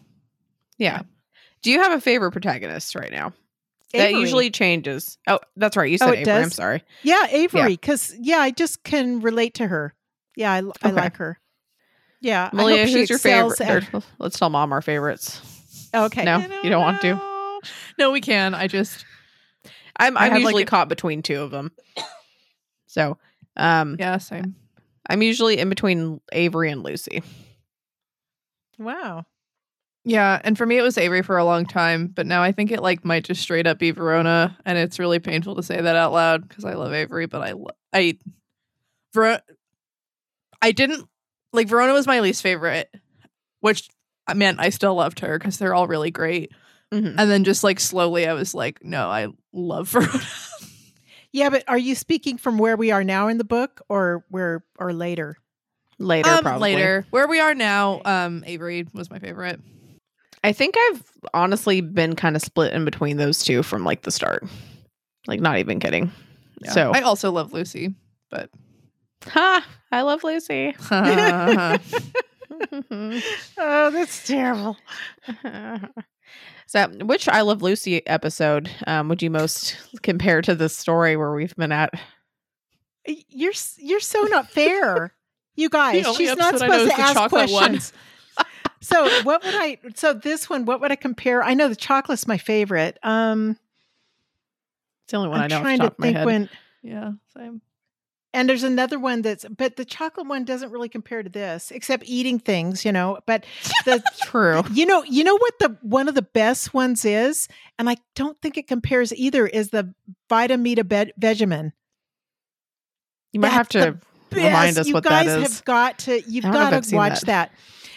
[0.77, 1.01] Yeah.
[1.61, 3.33] Do you have a favorite protagonist right now?
[3.93, 5.17] That usually changes.
[5.27, 5.91] Oh, that's right.
[5.91, 6.33] You said Oh, Avery.
[6.43, 6.81] I'm sorry.
[7.03, 8.37] Yeah, Avery, because yeah.
[8.37, 9.93] I just can relate to her.
[10.37, 10.91] Yeah, I, I Okay.
[10.93, 11.37] like her.
[12.21, 13.59] Yeah, I Malia, who's your favorite?
[13.61, 15.41] at- let's tell mom our favorites.
[15.93, 17.19] okay, No, you don't want to.
[17.97, 18.53] No, we can.
[18.53, 19.05] I just
[19.97, 21.71] I'm I'm have, like, usually a- caught between two of them.
[22.87, 23.17] So,
[23.55, 24.55] um, yeah, same.
[25.09, 27.23] I'm usually in between Avery and Lucy.
[28.77, 29.25] wow.
[30.03, 32.69] Yeah, and for me it was Avery for a long time, but now I think
[32.71, 35.95] it like might just straight up be Verona, and it's really painful to say that
[35.95, 38.17] out loud because I love Avery, but I lo- I
[39.13, 39.41] Ver-
[40.61, 41.07] I didn't
[41.53, 42.93] like Verona was my least favorite,
[43.59, 43.89] which
[44.27, 46.51] I meant I still loved her because they're all really great,
[46.93, 47.15] Mhm.
[47.17, 50.21] and then just like slowly I was like, no, I love Verona.
[51.33, 54.63] Yeah, but are you speaking from where we are now in the book, or where,
[54.77, 55.37] or later?
[55.97, 56.73] Later, um, probably.
[56.75, 59.59] later where we are now, um, Avery was my favorite.
[60.43, 64.11] I think I've honestly been kind of split in between those two from like the
[64.11, 64.43] start.
[65.27, 66.11] Like, not even kidding.
[66.63, 66.71] Yeah.
[66.71, 67.93] So, I also love Lucy,
[68.31, 68.49] but
[69.27, 69.63] ha!
[69.91, 70.75] I love Lucy.
[73.57, 74.77] Oh, that's terrible.
[76.67, 81.33] so, which I Love Lucy episode um, would you most compare to the story where
[81.33, 81.93] we've been at?
[83.05, 85.13] You're you're so not fair.
[85.55, 87.93] You guys, she's not episode I know supposed to ask questions.
[88.81, 89.77] so what would I?
[89.95, 91.41] So this one, what would I compare?
[91.43, 92.99] I know the chocolate's my favorite.
[93.01, 93.57] Um,
[95.05, 95.61] it's the only one I'm I know.
[95.61, 96.49] trying to think when.
[96.83, 97.61] Yeah, same.
[98.33, 102.05] And there's another one that's, but the chocolate one doesn't really compare to this, except
[102.07, 103.19] eating things, you know.
[103.25, 103.45] But
[103.85, 104.63] that's True.
[104.71, 108.41] you know, you know what the one of the best ones is, and I don't
[108.41, 109.47] think it compares either.
[109.47, 109.93] Is the
[110.29, 111.73] Vitamita Be- Vegemin.
[113.33, 113.97] You might have to
[114.31, 115.55] remind us you what guys that is.
[115.57, 116.21] have got to.
[116.29, 117.51] You've I don't know got to watch that.
[117.51, 117.51] that.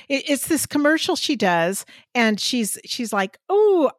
[0.09, 3.91] It, it's this commercial she does, and she's she's like, "Oh,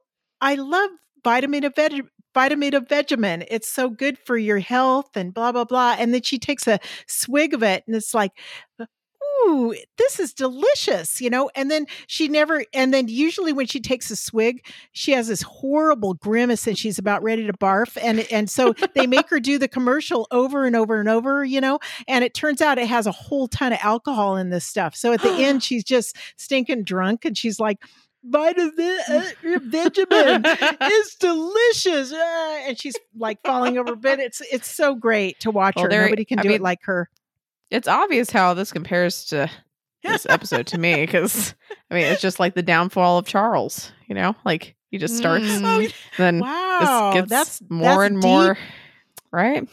[0.42, 0.90] I love
[1.24, 2.06] Vitamita Veg."
[2.36, 3.48] Vitameatavegamin.
[3.50, 5.96] It's so good for your health and blah, blah, blah.
[5.98, 8.32] And then she takes a swig of it and it's like,
[9.48, 11.50] ooh, this is delicious, you know?
[11.56, 15.42] And then she never, and then usually when she takes a swig, she has this
[15.42, 17.98] horrible grimace and she's about ready to barf.
[18.02, 21.62] And, and so they make her do the commercial over and over and over, you
[21.62, 21.80] know?
[22.08, 24.96] And it turns out it has a whole ton of alcohol in this stuff.
[24.96, 27.80] So at the end, she's just stinking drunk and she's like,
[28.28, 30.46] Vitamin uh, Vegemin
[30.92, 33.96] is delicious, uh, and she's like falling over.
[33.96, 36.04] But it's it's so great to watch Well, her.
[36.06, 37.10] Nobody can I do mean, it like her.
[37.72, 39.50] It's obvious how this compares to
[40.04, 41.56] this episode to me because
[41.90, 43.92] I mean it's just like the downfall of Charles.
[44.08, 45.94] You know, like he just starts, Mm.
[46.18, 48.30] then Wow, this gets that's more that's and deep.
[48.30, 48.58] more.
[49.32, 49.68] Right?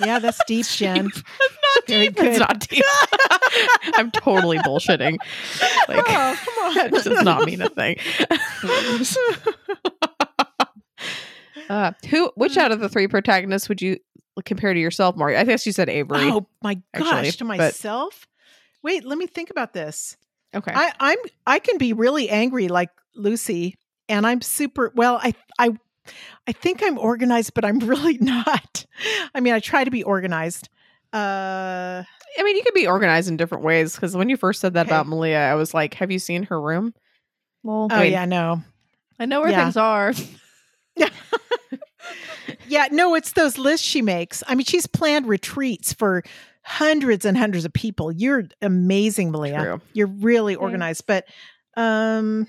[0.00, 1.10] Yeah, that's deep, Jen.
[1.76, 2.20] Not Very deep.
[2.20, 2.84] It's not deep.
[3.94, 5.18] I'm totally bullshitting.
[5.88, 6.74] Like, oh, come on.
[6.74, 7.96] That does not mean a thing.
[11.70, 12.30] uh, who?
[12.34, 13.98] Which out of the three protagonists would you
[14.44, 15.36] compare to yourself, Maury?
[15.36, 16.30] I guess you said Avery.
[16.30, 18.26] Oh my gosh, actually, to but- myself.
[18.82, 20.16] Wait, let me think about this.
[20.54, 20.72] okay.
[20.74, 23.76] I, I'm I can be really angry like Lucy,
[24.08, 25.20] and I'm super well.
[25.22, 25.76] I I
[26.46, 28.86] I think I'm organized, but I'm really not.
[29.34, 30.68] I mean, I try to be organized.
[31.12, 32.02] Uh,
[32.38, 34.86] I mean, you could be organized in different ways because when you first said that
[34.86, 34.94] Okay.
[34.94, 36.94] about Malia, I was like, "Have you seen her room?"
[37.62, 38.62] Well, oh mean- yeah, no,
[39.18, 39.64] I know where yeah.
[39.64, 40.12] things are.
[42.68, 43.14] yeah, no.
[43.14, 44.42] It's those lists she makes.
[44.46, 46.22] I mean, she's planned retreats for
[46.62, 48.12] hundreds and hundreds of people.
[48.12, 49.60] You're amazing, Malia.
[49.60, 49.80] True.
[49.92, 50.62] You're really Thanks.
[50.62, 51.04] organized.
[51.06, 51.26] But
[51.76, 52.46] um,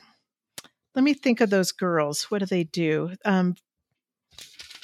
[0.95, 2.23] let me think of those girls.
[2.25, 3.15] What do they do?
[3.25, 3.55] Um,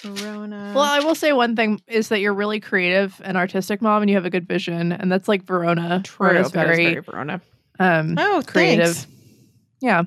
[0.01, 0.73] Verona.
[0.75, 4.09] Well, I will say one thing is that you're really creative and artistic, mom, and
[4.09, 6.01] you have a good vision, and that's like Verona.
[6.03, 6.29] True.
[6.29, 7.41] Verona's very, very Verona.
[7.79, 8.95] um oh, creative.
[8.95, 9.07] thanks.
[9.81, 10.03] Yeah.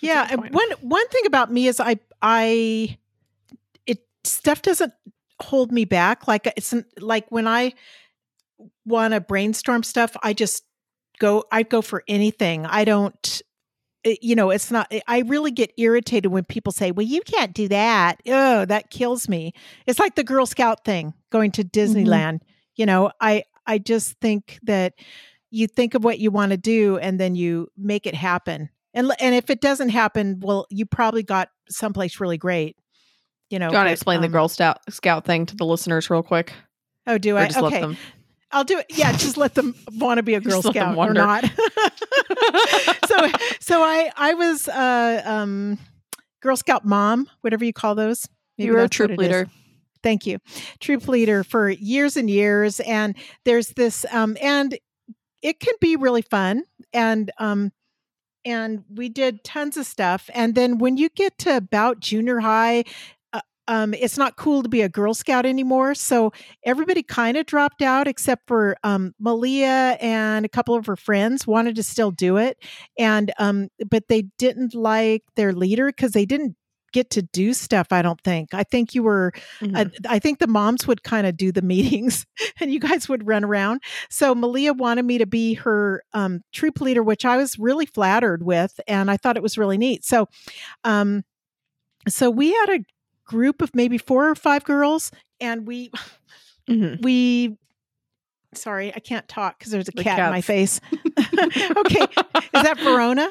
[0.00, 2.98] Yeah, one one thing about me is I I
[3.86, 4.92] it stuff doesn't
[5.40, 6.28] hold me back.
[6.28, 7.72] Like it's like when I
[8.84, 10.64] want to brainstorm stuff, I just
[11.18, 11.44] go.
[11.50, 12.66] I go for anything.
[12.66, 13.42] I don't.
[14.06, 14.86] It- you know, it's not.
[14.90, 18.90] Eh, I really get irritated when people say, "Well, you can't do that." Oh, that
[18.90, 19.52] kills me.
[19.86, 21.98] It's like the Girl Scout thing going to mm-hmm.
[21.98, 22.40] Disneyland.
[22.76, 24.94] You know, I I just think that
[25.50, 28.70] you think of what you want to do and then you make it happen.
[28.94, 32.76] And and if it doesn't happen, well, you probably got someplace really great.
[33.50, 35.64] You know, Do you want to explain the um, Girl Scout Scout thing to the
[35.64, 36.52] listeners real quick?
[37.06, 37.46] Oh, do I?
[37.46, 37.96] just Okay.
[38.56, 38.86] I'll do it.
[38.88, 41.44] Yeah, just let them want to be a Girl Just Scout or not.
[43.06, 43.28] so
[43.60, 45.78] so I I was uh um
[46.40, 48.26] Girl Scout mom, whatever you call those.
[48.56, 49.46] Maybe you were a troop leader.
[50.02, 50.38] Thank you.
[50.80, 52.80] Troop leader for years and years.
[52.80, 54.78] And there's this um and
[55.42, 56.62] it can be really fun.
[56.94, 57.72] And um
[58.46, 60.30] and we did tons of stuff.
[60.32, 62.84] And then when you get to about junior high,
[63.68, 65.94] um, it's not cool to be a Girl Scout anymore.
[65.94, 66.32] So
[66.64, 71.46] everybody kind of dropped out except for um, Malia and a couple of her friends
[71.46, 72.58] wanted to still do it.
[72.98, 76.56] And um, but they didn't like their leader because they didn't
[76.92, 79.92] get to do stuff i don't think i think you were Mhm.
[80.06, 82.24] I, I think the moms would kind of do the meetings
[82.58, 83.82] and you guys would run around.
[84.08, 88.44] So Malia wanted me to be her um, troop leader, which I was really flattered
[88.44, 88.80] with.
[88.88, 90.04] And I thought it was really neat.
[90.04, 90.28] So,
[90.84, 91.24] um,
[92.08, 92.78] so we had a
[93.26, 95.10] group of maybe four or five girls
[95.40, 95.90] and we,
[96.68, 97.02] Mhm.
[97.02, 97.56] we,
[98.54, 100.80] sorry, I can't talk because there's a The cat in my face.
[101.76, 102.02] okay.
[102.02, 103.28] Is that Verona?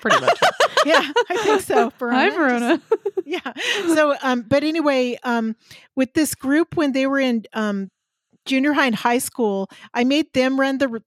[0.00, 0.38] Pretty much.
[0.84, 1.00] yeah,
[1.30, 1.90] I think so.
[1.98, 2.16] Verona.
[2.18, 2.82] Hi, Just- Verona.
[3.24, 3.52] yeah
[3.94, 5.54] so um but anyway um
[5.94, 7.88] with this group when they were in um
[8.44, 11.00] junior high and high school i made them run the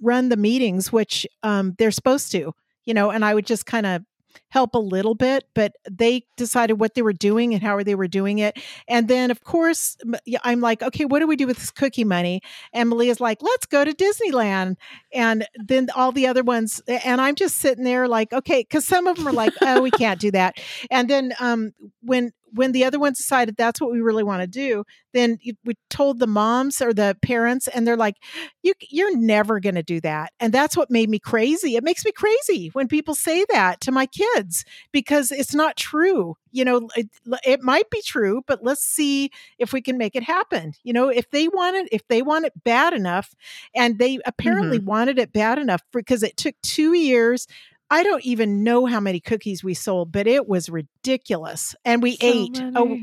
[0.00, 2.54] run the meetings which um they're supposed to
[2.84, 4.02] you know and i would just kind of
[4.48, 8.08] help a little bit but they decided what they were doing and how they were
[8.08, 8.58] doing it.
[8.88, 9.96] And then of course
[10.44, 12.40] i'm like okay what do we do with this cookie money?
[12.72, 14.76] And malia's like let's go to disneyland.
[15.12, 19.06] And then all the other ones and i'm just sitting there like okay because some
[19.06, 20.58] of them are like oh we can't do that.
[20.90, 21.72] And then um
[22.02, 25.74] when when the other ones decided that's what we really want to do, then we
[25.90, 28.16] told the moms or the parents, and they're like,
[28.62, 31.76] "You you're never going to do that." And that's what made me crazy.
[31.76, 36.36] It makes me crazy when people say that to my kids because it's not true.
[36.52, 37.08] You know, it,
[37.44, 40.72] it might be true, but let's see if we can make it happen.
[40.84, 43.34] You know, if they want it, if they want it bad enough,
[43.74, 44.86] and they apparently mm-hmm.
[44.86, 47.46] wanted it bad enough because it took two years.
[47.90, 51.74] I don't even know how many cookies we sold, but it was ridiculous.
[51.84, 52.62] And we So ate.
[52.74, 52.98] Oh,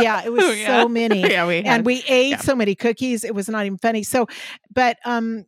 [0.00, 0.82] yeah, it was Oh, yeah.
[0.82, 1.20] so many.
[1.30, 2.36] yeah, we and we ate yeah.
[2.38, 3.24] so many cookies.
[3.24, 4.02] It was not even funny.
[4.02, 4.26] So,
[4.72, 5.44] but um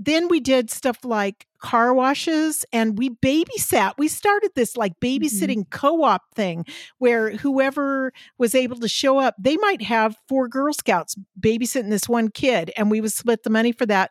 [0.00, 3.94] then we did stuff like car washes and we babysat.
[3.98, 6.66] We started this like babysitting co-op thing
[6.98, 12.08] where whoever was able to show up, they might have four Girl Scouts babysitting this
[12.08, 14.10] one kid and we would split the money for that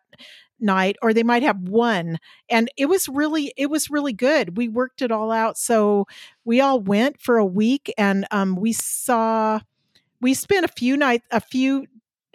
[0.59, 2.17] night or they might have one
[2.49, 6.05] and it was really it was really good we worked it all out so
[6.45, 9.59] we all went for a week and um we saw
[10.19, 11.85] we spent a few nights a few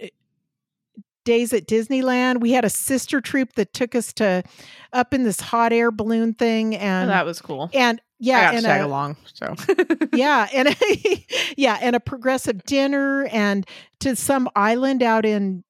[0.01, 0.07] uh,
[1.25, 2.41] days at Disneyland.
[2.41, 4.43] We had a sister troop that took us to
[4.93, 7.71] up in this hot air balloon thing Oh, and that was cool.
[7.75, 9.17] and I yeah to and tag a, along.
[9.35, 9.55] So
[10.13, 10.77] yeah and a,
[11.57, 13.67] yeah and a progressive dinner and
[14.01, 15.65] to some island out in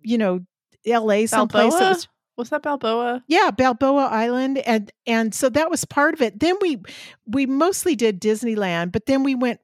[0.00, 0.40] you know
[0.86, 3.22] LA someplace that was Was that Balboa?
[3.28, 6.40] yeah balboa island and and so that was part of it.
[6.40, 6.82] Then we
[7.26, 9.60] we mostly did disneyland but then we went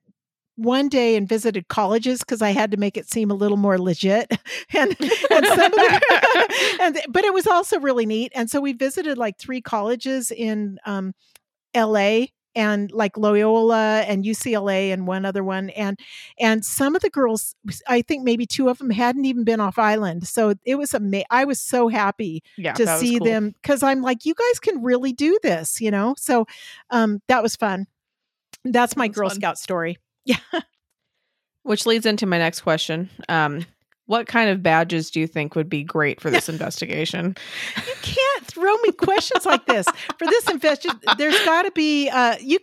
[0.56, 3.78] one day and visited colleges because i had to make it seem a little more
[3.78, 4.30] legit.
[4.74, 4.90] And
[5.30, 8.32] and some of the, and but it was also really neat.
[8.34, 11.14] And so we visited like three colleges in um
[11.74, 12.26] la
[12.58, 15.98] and like Loyola and UCLA and one other one and
[16.38, 17.54] and some of the girls
[17.86, 21.24] I think maybe two of them hadn't even been off island so it was ama-
[21.30, 23.26] I was so happy yeah, to see cool.
[23.26, 26.14] them because I'm like, you guys can really do this, you know?
[26.18, 26.46] So
[26.90, 27.86] um, that was fun.
[28.64, 29.36] That's my That Girl fun.
[29.36, 29.98] Scout story.
[30.24, 30.36] Yeah
[31.68, 33.10] which leads into my next question.
[33.28, 33.66] Um,
[34.06, 37.36] what kind of badges do you think would be great for this investigation?
[37.76, 39.86] You can't throw me questions like this
[40.18, 41.00] for this investigation.
[41.16, 42.58] There's got to be, uh, you,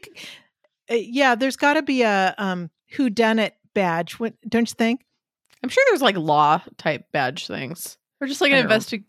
[0.92, 4.20] uh, yeah, there's got to be a um, who done it badge.
[4.20, 5.02] What, don't you think?
[5.64, 7.98] I'm sure there's like law type badge things.
[8.22, 9.04] Or just like an don't investig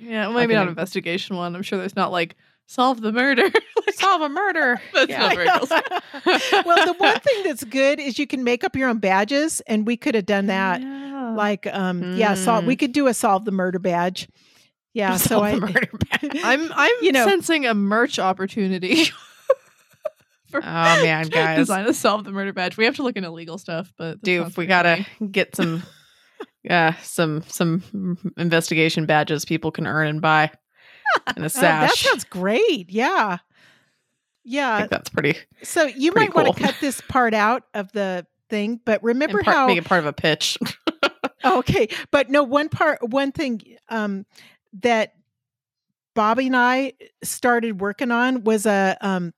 [0.00, 1.54] Yeah, well, maybe not an- investigation one.
[1.56, 3.44] I'm sure there's not like solve the murder.
[3.86, 4.80] like, Solve a murder.
[4.94, 5.18] That's Yeah.
[5.20, 5.46] not very
[6.64, 9.86] well, the one thing that's good is you can make up your own badges, and
[9.86, 10.80] we could have done that.
[10.80, 11.34] Yeah.
[11.36, 12.66] Like, um, yeah, sol- Mm.
[12.66, 14.28] we could do a solve the murder badge.
[14.92, 16.40] Yeah, so I, the murder badge.
[16.42, 19.04] I'm I'm you know- sensing a merch opportunity.
[20.52, 21.58] Oh man, guys.
[21.58, 22.76] design to solve the murder badge.
[22.76, 25.30] We have to look into legal stuff, but Dude, we gotta funny.
[25.30, 25.84] get some
[26.68, 30.50] uh some some investigation badges people can earn and buy
[31.36, 31.90] in a Oh, sash.
[31.90, 32.90] that sounds great.
[32.90, 33.38] Yeah.
[33.38, 33.40] I
[34.44, 34.78] Yeah.
[34.78, 38.26] think that's pretty So you pretty might want to cut this part out of the
[38.48, 40.58] thing, but remember and part, how make it part of a pitch.
[41.44, 44.26] okay, but no one part one thing um
[44.82, 45.14] that
[46.14, 49.32] Bobby and I started working on was a um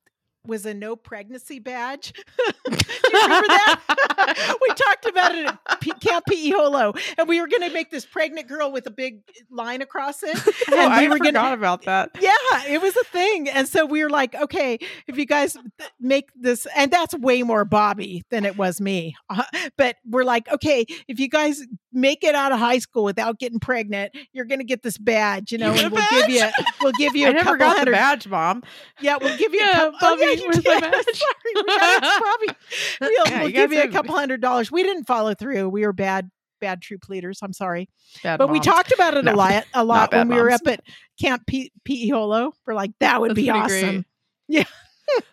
[0.45, 2.13] was a no pregnancy badge.
[2.67, 2.73] Do
[3.13, 4.59] you remember that?
[4.61, 7.91] we talked about it at P- Camp PE Holo, and we were going to make
[7.91, 9.21] this pregnant girl with a big
[9.51, 10.37] line across it.
[10.47, 12.11] oh, and I we were forgot gonna about that.
[12.21, 12.33] yeah
[12.69, 15.57] it was a thing and so we were like okay if you guys
[16.01, 19.43] make this and that's way more bobby than it was me uh,
[19.77, 21.63] but we're like okay if you guys
[21.93, 25.59] make it out of high school without getting pregnant you're gonna get this badge you
[25.59, 26.45] know and we'll give you
[26.83, 28.63] we'll give you I a never couple got the hundred badge, mom.
[29.01, 30.63] yeah we'll give you Yeah, a couple oh, yeah, you did.
[30.65, 32.59] sorry we got Bobby.
[33.01, 34.71] We'll, Yeah, we'll you give you a couple hundred dollars.
[34.73, 35.69] We didn't follow through.
[35.69, 36.31] We were bad
[36.61, 37.89] bad troop leaders i'm sorry.
[38.23, 40.61] Bad but we talked about it No, a lot a lot when we were up
[40.69, 40.81] at
[41.21, 42.53] camp P- pe holo.
[42.67, 43.85] We're like that would That's be pretty great.
[44.61, 44.67] awesome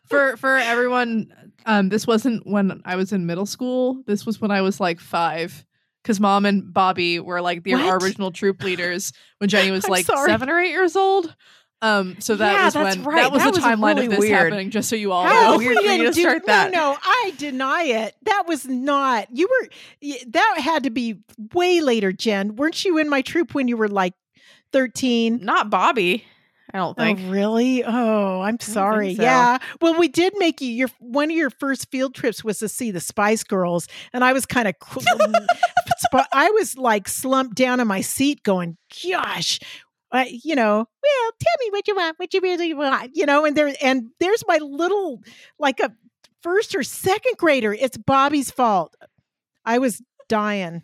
[0.07, 1.31] for for everyone
[1.65, 4.01] um this wasn't when i was in middle school.
[4.07, 5.63] This was when i was like five
[6.03, 8.01] because mom and bobby were like the What?
[8.03, 10.29] original troop leaders when jenny was like sorry.
[10.29, 11.33] seven or eight years old
[11.81, 13.15] um so that Yeah, was when right.
[13.23, 14.33] that was That the was timeline really of this weird.
[14.33, 16.71] happening just so you all How know weird we for you to do- start that.
[16.71, 18.15] No, no, I deny it.
[18.23, 19.27] That was not.
[19.31, 19.69] You were.
[20.27, 21.19] That had to be
[21.53, 22.57] way later, Jen.
[22.57, 24.13] Weren't you in my troop when you were like
[24.73, 25.39] thirteen?
[25.41, 26.25] Not Bobby.
[26.73, 27.19] I don't think.
[27.23, 27.83] Oh, really?
[27.83, 29.15] Oh, I'm sorry.
[29.15, 29.23] so.
[29.23, 29.57] Yeah.
[29.81, 32.91] Well, we did make you your one of your first field trips was to see
[32.91, 34.75] the Spice Girls, and I was kind of,
[36.11, 39.59] but I was like slumped down in my seat, going, "Gosh."
[40.11, 43.45] Uh, you know, well, tell me what you want, what you really want, you know,
[43.45, 45.21] and there, and there's my little,
[45.59, 45.91] like a
[46.41, 47.73] first or second grader.
[47.73, 48.95] It's Bobby's fault.
[49.65, 50.81] I was dying.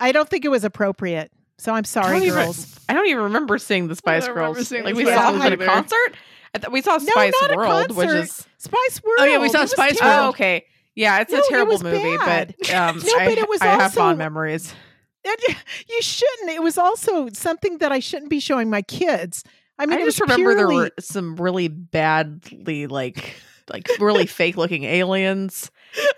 [0.00, 1.30] I don't think it was appropriate.
[1.60, 2.78] So I'm sorry, don't even- girls.
[2.88, 4.66] I don't even remember seeing the Spice Girls.
[4.66, 6.14] seeing Like we saw them was it a concert.
[6.54, 8.22] I thought we saw No, Spice not a World, which concert.
[8.22, 9.18] is Spice World.
[9.20, 10.24] Oh, yeah, we saw It Spice terrible.
[10.24, 10.64] oh okay.
[10.96, 12.54] Yeah, it's No, a terrible was movie, bad.
[12.58, 14.74] but um, No, I, but it was I have also- fond memories.
[15.22, 15.56] And
[15.88, 16.48] you shouldn't.
[16.50, 19.44] It was also something that I shouldn't be showing my kids.
[19.78, 23.34] I I, mean, it just was remember there were some really badly like
[23.70, 25.70] like really fake looking aliens,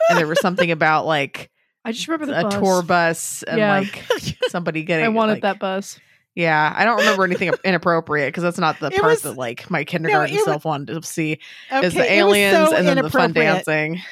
[0.09, 1.51] and there was something about like
[1.85, 2.55] I just remember the a bus.
[2.55, 3.79] tour bus and Yeah.
[3.81, 4.05] like
[4.49, 5.05] somebody getting.
[5.05, 5.99] I wanted like- that bus.
[6.35, 9.69] Yeah, I don't remember anything inappropriate because that's not the It part was- that like
[9.71, 11.39] my kindergarten was- self wanted to see
[11.71, 14.01] okay, is the aliens so and then the fun dancing.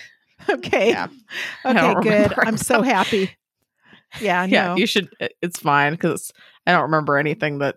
[0.48, 0.88] Okay.
[0.88, 1.08] Yeah.
[1.66, 2.32] Okay, good.
[2.38, 3.30] I'm so happy.
[4.22, 4.76] Yeah, yeah, no.
[4.76, 5.10] you should.
[5.42, 6.32] It's fine because
[6.66, 7.76] I don't remember anything that.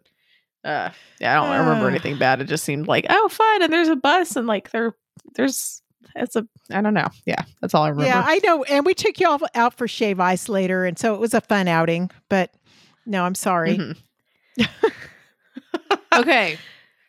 [0.64, 0.90] Uh,
[1.20, 1.90] yeah, I don't remember Ah.
[1.90, 2.40] anything bad.
[2.40, 4.96] It just seemed like oh, fun, and there's a bus, and like there,
[5.36, 5.82] there's
[6.16, 7.08] it's a I don't know.
[7.26, 8.08] Yeah, that's all I remember.
[8.10, 8.64] Yeah, I know.
[8.64, 11.42] And we took you all out for shave ice later, and so it was a
[11.42, 12.10] fun outing.
[12.30, 12.54] But
[13.06, 13.78] no, I'm sorry.
[13.78, 13.98] Mhm.
[16.16, 16.60] Okay,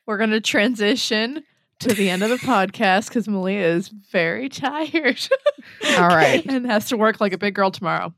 [0.07, 1.45] we're gonna transition
[1.81, 5.21] to the end of the podcast because Malia is very tired.
[5.99, 6.45] All right.
[6.47, 8.15] and has to work like a big girl tomorrow.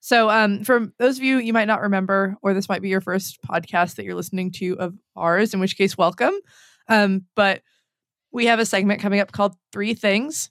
[0.00, 3.02] So, um, for those of you you might not remember, or this might be your
[3.02, 6.32] first podcast that you're listening to of ours, in which case, welcome.
[6.88, 7.60] Um, but
[8.32, 10.50] we have a segment coming up called Three Things.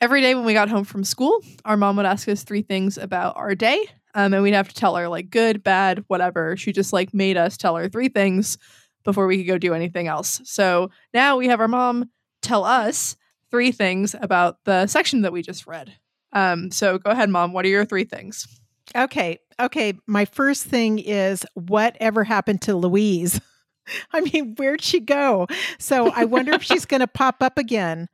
[0.00, 2.98] Every day when we got home from school, our mom would ask us three things
[2.98, 3.86] about our day.
[4.14, 6.56] Um, and we'd have to tell her like good, bad, whatever.
[6.56, 8.58] She just like made us tell her three things
[9.04, 10.40] before we could go do anything else.
[10.44, 12.10] So now we have our mom
[12.42, 13.16] tell us
[13.50, 15.94] three things about the section that we just read.
[16.32, 17.52] Um, so go ahead, mom.
[17.52, 18.46] What are your three things?
[18.94, 19.38] Okay.
[19.60, 19.94] Okay.
[20.06, 23.40] My first thing is whatever happened to Louise?
[24.12, 25.46] I mean, where'd she go?
[25.78, 28.08] So I wonder if she's going to pop up again.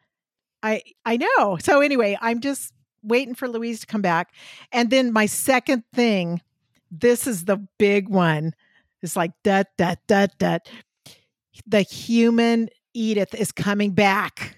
[0.62, 1.56] I I know.
[1.60, 2.72] So anyway, I'm just
[3.02, 4.32] waiting for Louise to come back.
[4.70, 6.40] And then my second thing,
[6.90, 8.54] this is the big one.
[9.02, 10.68] It's like dut dut dut dut.
[11.66, 14.56] The human Edith is coming back.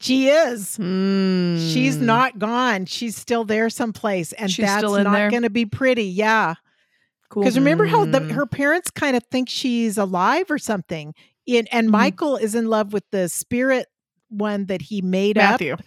[0.00, 0.74] She is.
[0.76, 2.06] She's Hmm.
[2.06, 2.86] not gone.
[2.86, 6.04] She's still there someplace, and She's that's not going to be pretty.
[6.04, 6.54] Yeah,
[7.30, 7.42] Cool.
[7.42, 8.30] because remember how the, Mm.
[8.32, 11.14] her parents kind of think she's alive or something,
[11.46, 11.92] and, and Mhm.
[11.92, 13.86] Michael is in love with the spirit
[14.30, 15.72] one that he made Matthew.
[15.74, 15.80] up.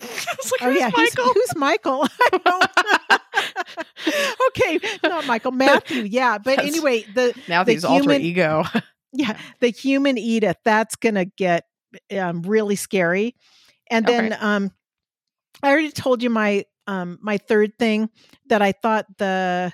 [0.00, 1.32] It's like, Oh who's yeah, who's Michael?
[1.32, 2.06] who's Michael?
[2.32, 3.20] I don't-
[4.48, 6.02] okay, not Michael, Matthew.
[6.02, 8.64] Yeah, but That's- anyway, the Matthew's alter human- ego.
[9.12, 10.56] yeah, the human Edith.
[10.64, 11.64] That's gonna get
[12.18, 13.34] um, really scary.
[13.90, 14.40] And then Okay.
[14.42, 14.70] um,
[15.62, 18.10] I already told you my um my third thing
[18.48, 19.72] that I thought the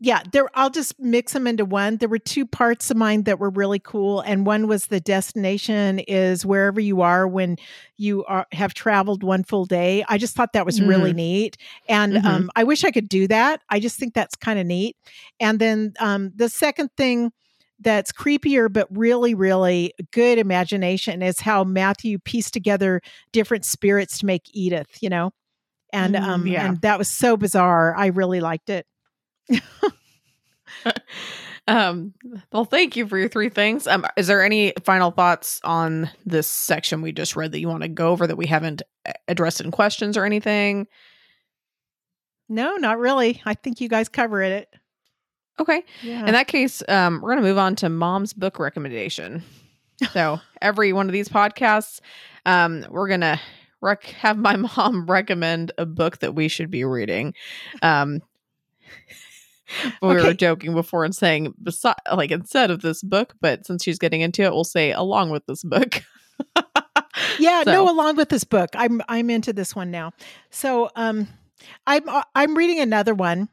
[0.00, 1.96] yeah there I'll just mix them into one.
[1.96, 5.98] There were two parts of mine that were really cool, and one was the destination
[6.00, 7.56] is wherever you are when
[7.96, 10.04] you are have traveled one full day.
[10.08, 11.56] I just thought that was really neat,
[11.88, 12.24] and Mhm.
[12.24, 13.60] um, I wish I could do that.
[13.70, 14.96] I just think that's kind of neat.
[15.40, 17.32] And then um, the second thing
[17.80, 23.00] that's creepier but really really good imagination is how matthew pieced together
[23.30, 25.30] different spirits to make edith you know
[25.92, 26.66] and Mm, um yeah.
[26.66, 28.84] and that was so bizarre i really liked it
[31.66, 32.14] Um,
[32.50, 33.86] well, thank you for your three things.
[33.86, 37.82] Um, is there any final thoughts on this section we just read that you want
[37.82, 40.86] to go over that we haven't uh, addressed in questions or anything?
[42.48, 44.72] no not really i think you guys covered it
[45.60, 45.84] Okay.
[46.02, 49.42] yeah In that case, um, we're going to move on to mom's book recommendation.
[50.12, 52.00] So every one of these podcasts,
[52.46, 53.38] um, we're going to
[53.82, 57.34] rec- have my mom recommend a book that we should be reading.
[57.82, 58.22] Um,
[60.02, 63.98] we were joking before and saying, besi- like instead of this book, but since she's
[63.98, 66.02] getting into it, we'll say along with this book.
[67.38, 70.12] yeah So- no along with this book i'm i'm into this one now
[70.50, 71.26] so um
[71.84, 73.48] i'm uh, i'm reading another one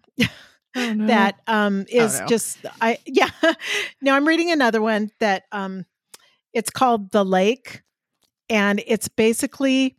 [0.78, 1.08] Oh, no.
[1.08, 2.28] that um is no.
[2.28, 3.30] just I yeah.
[4.02, 5.86] no, I'm reading another one that um
[6.54, 7.82] it's called The Lake
[8.50, 9.96] and it's basically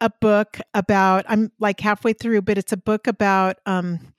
[0.00, 4.12] a book about I'm like halfway through but it's a book about um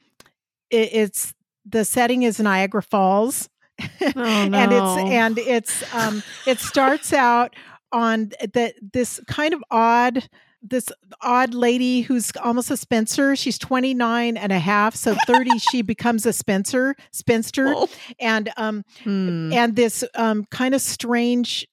[0.71, 1.33] it, it's
[1.65, 3.49] the setting is Niagara Falls
[4.15, 4.21] Oh,
[4.53, 7.55] and it's and it's um it starts out
[7.91, 10.27] on the this kind of odd
[10.63, 10.89] this
[11.21, 13.35] odd lady who's almost a Spencer.
[13.35, 17.87] she's 29 and a half so 30 she becomes a spencer spinster Oh.
[18.19, 19.51] and um Hmm.
[19.53, 21.67] and this um kind of strange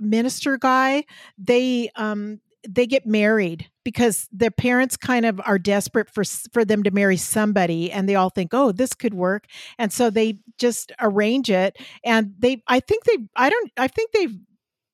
[0.00, 1.04] minister guy
[1.36, 6.82] they um they get married because their parents kind of are desperate for for them
[6.82, 9.46] to marry somebody and they all think oh this could work.
[9.78, 14.12] And so they just arrange it and they i think they i don't i think
[14.12, 14.36] they've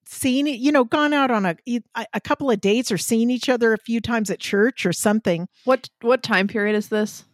[0.09, 1.56] seen it you know gone out on a
[2.14, 5.48] a couple of dates or seen each other a few times at church or something.
[5.64, 7.24] What what time period is this?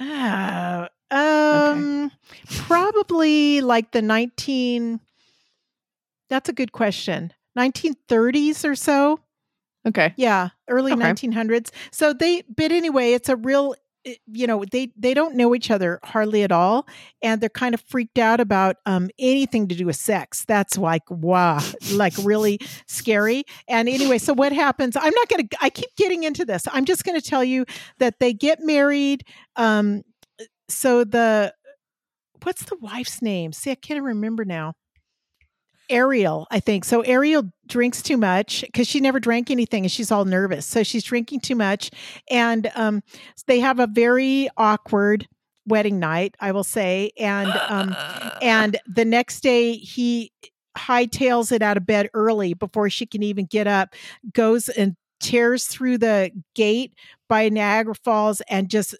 [0.00, 2.12] uh, um
[2.50, 5.00] probably like the 19
[6.28, 9.20] that's a good question 1930s or so
[9.86, 10.12] Okay.
[10.16, 11.02] Yeah, early Okay.
[11.02, 11.70] 1900s.
[11.92, 13.74] So they, but anyway, it's a real,
[14.04, 16.86] eh, you know, they they don't know each other hardly at all,
[17.22, 20.44] and they're kind of freaked out about um, anything to do with sex.
[20.46, 21.60] That's like wow,
[21.92, 23.44] like really scary.
[23.66, 24.94] And anyway, so what happens?
[24.96, 25.48] I'm not gonna.
[25.62, 26.64] I keep getting into this.
[26.70, 27.64] I'm just gonna tell you
[27.98, 29.24] that they get married.
[29.56, 30.02] Um,
[30.68, 31.54] so the
[32.42, 33.52] what's the wife's name?
[33.52, 34.74] See, I can't remember now.
[35.90, 36.84] Ariel, I think.
[36.84, 40.66] So Ariel drinks too much because she never drank anything and she's all nervous.
[40.66, 41.90] So she's drinking too much.
[42.30, 43.02] And um,
[43.46, 45.26] they have a very awkward
[45.66, 47.12] wedding night, I will say.
[47.18, 47.96] And um,
[48.42, 50.32] and the next day he
[50.76, 53.94] hightails it out of bed early before she can even get up,
[54.32, 56.94] goes and tears through the gate
[57.28, 58.94] by Niagara Falls and just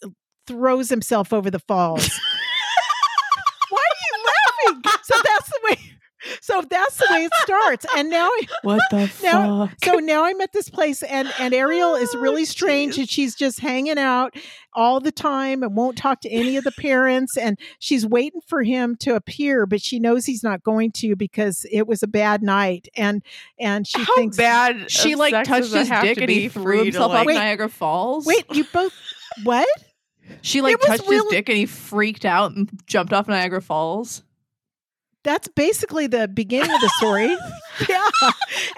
[0.46, 2.08] throws himself over the falls.
[3.70, 4.82] Why are you laughing?
[5.04, 5.97] So that's the way.
[6.40, 7.86] So that's the way it starts.
[7.96, 8.28] And now,
[8.62, 9.76] What the Now- fuck?
[9.84, 12.98] so now I'm at this place, and and Ariel is Oh, really strange, jeez.
[12.98, 14.34] and she's just hanging out
[14.74, 18.62] all the time and won't talk to any of the parents, and she's waiting for
[18.62, 22.42] him to appear, but she knows he's not going to because it was a bad
[22.42, 23.22] night, and
[23.58, 27.20] and she How thinks bad she like touched his dick and he threw himself like-
[27.20, 27.34] off Wait.
[27.34, 28.26] Niagara Falls.
[28.26, 28.92] Wait, you both
[29.44, 29.66] what?
[30.42, 33.62] she like It was touched his dick and he freaked out and jumped off Niagara
[33.62, 34.22] Falls.
[35.28, 37.36] That's basically the beginning of the story.
[37.88, 38.08] yeah,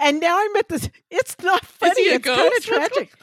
[0.01, 0.89] and now I'm at this.
[1.09, 1.93] It's not funny.
[2.01, 3.13] it's kind of tragic.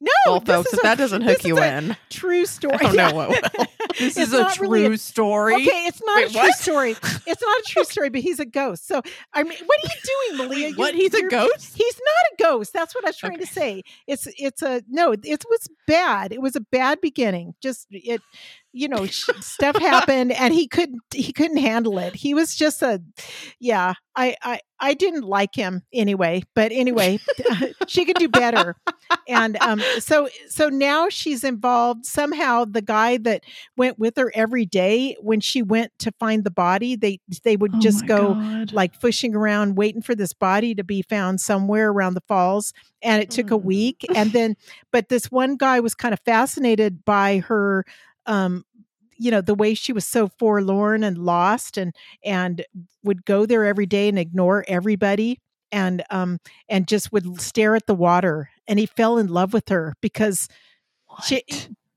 [0.00, 2.46] No, well, this folks, is if a- that doesn't hook you is a in, true
[2.46, 2.74] story.
[2.74, 3.66] I don't know what will.
[3.98, 5.54] This is a true really a- story.
[5.54, 6.54] Okay, it's not Wait, a true what?
[6.58, 6.90] story.
[7.26, 8.86] It's not a true story, but he's a ghost.
[8.86, 9.02] So
[9.32, 10.66] I mean, what are you doing, Malia?
[10.68, 10.94] Wait, what?
[10.94, 11.76] He's a ghost?
[11.76, 12.72] He's not a ghost.
[12.72, 13.82] That's what I was trying to say.
[14.06, 15.10] It's it's a no.
[15.12, 16.30] It was bad.
[16.30, 17.54] It was a bad beginning.
[17.60, 18.20] Just it,
[18.76, 19.06] you know,
[19.40, 22.16] stuff happened, and he couldn't he couldn't handle it.
[22.16, 23.02] He was just a,
[23.60, 23.94] yeah.
[24.14, 26.42] I I I didn't like him anyway.
[26.54, 27.20] But anyway,
[27.86, 28.76] she could do better.
[29.28, 32.64] And um, so so now she's involved somehow.
[32.64, 33.42] The guy that
[33.76, 37.72] went with her every day when she went to find the body, they they would
[37.74, 38.72] Oh just go God.
[38.72, 42.72] like fishing around waiting for this body to be found somewhere around the falls
[43.02, 43.62] and it took a Mm.
[43.64, 44.56] week and then
[44.92, 47.84] but this one guy was kind of fascinated by her
[48.26, 48.64] um
[49.18, 51.94] you know the way she was so forlorn and lost and
[52.24, 52.64] and
[53.02, 55.38] would go there every day and ignore everybody
[55.72, 56.38] and um
[56.68, 60.48] and just would stare at the water and he fell in love with her because
[61.24, 61.44] she-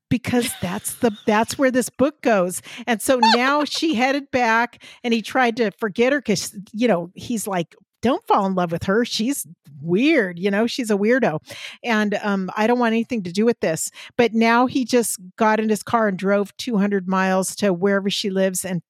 [0.09, 2.61] because that's the that's where this book goes.
[2.87, 7.11] And so now she headed back and he tried to forget her because you know
[7.13, 9.05] he's like don't fall in love with her.
[9.05, 9.45] She's
[9.81, 11.39] weird you know she's a weirdo.
[11.83, 13.91] And um i don't want anything to do with this.
[14.17, 18.29] But now he just got in his car and drove 200 miles to wherever she
[18.29, 18.81] lives and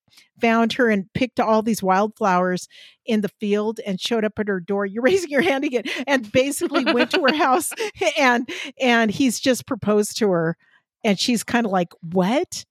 [0.41, 2.68] found her and picked all these wildflowers
[3.06, 4.86] in the field and showed up at her door.
[4.86, 5.84] You're raising your hand again.
[6.07, 7.72] And basically went to her house
[8.18, 8.49] and
[8.80, 10.57] and he's just proposed to her.
[11.03, 12.65] And she's kind of like what?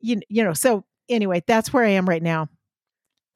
[0.00, 2.48] You, you know so anyway that's where i am right now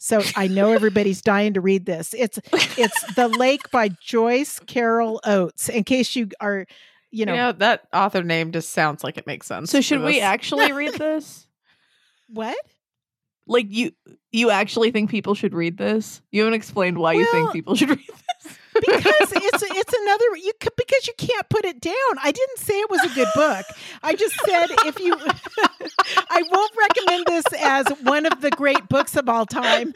[0.03, 2.41] so i know everybody's dying to read this it's
[2.77, 6.67] it's the lake by joyce carol oates in case you are
[7.13, 9.71] you You know, know, that author name just sounds like it makes sense.
[9.73, 11.49] So should we actually read this?
[12.29, 12.57] what
[13.49, 13.91] Like you
[14.31, 16.23] you actually think people should read this?
[16.31, 18.59] You haven't explained why you think people should read this.
[18.75, 21.95] Because it's it's another you because you can't put it down.
[22.23, 23.65] I didn't say it was a good book.
[24.03, 25.15] I just said if you
[26.31, 29.93] I won't recommend this as one of the great books of all time.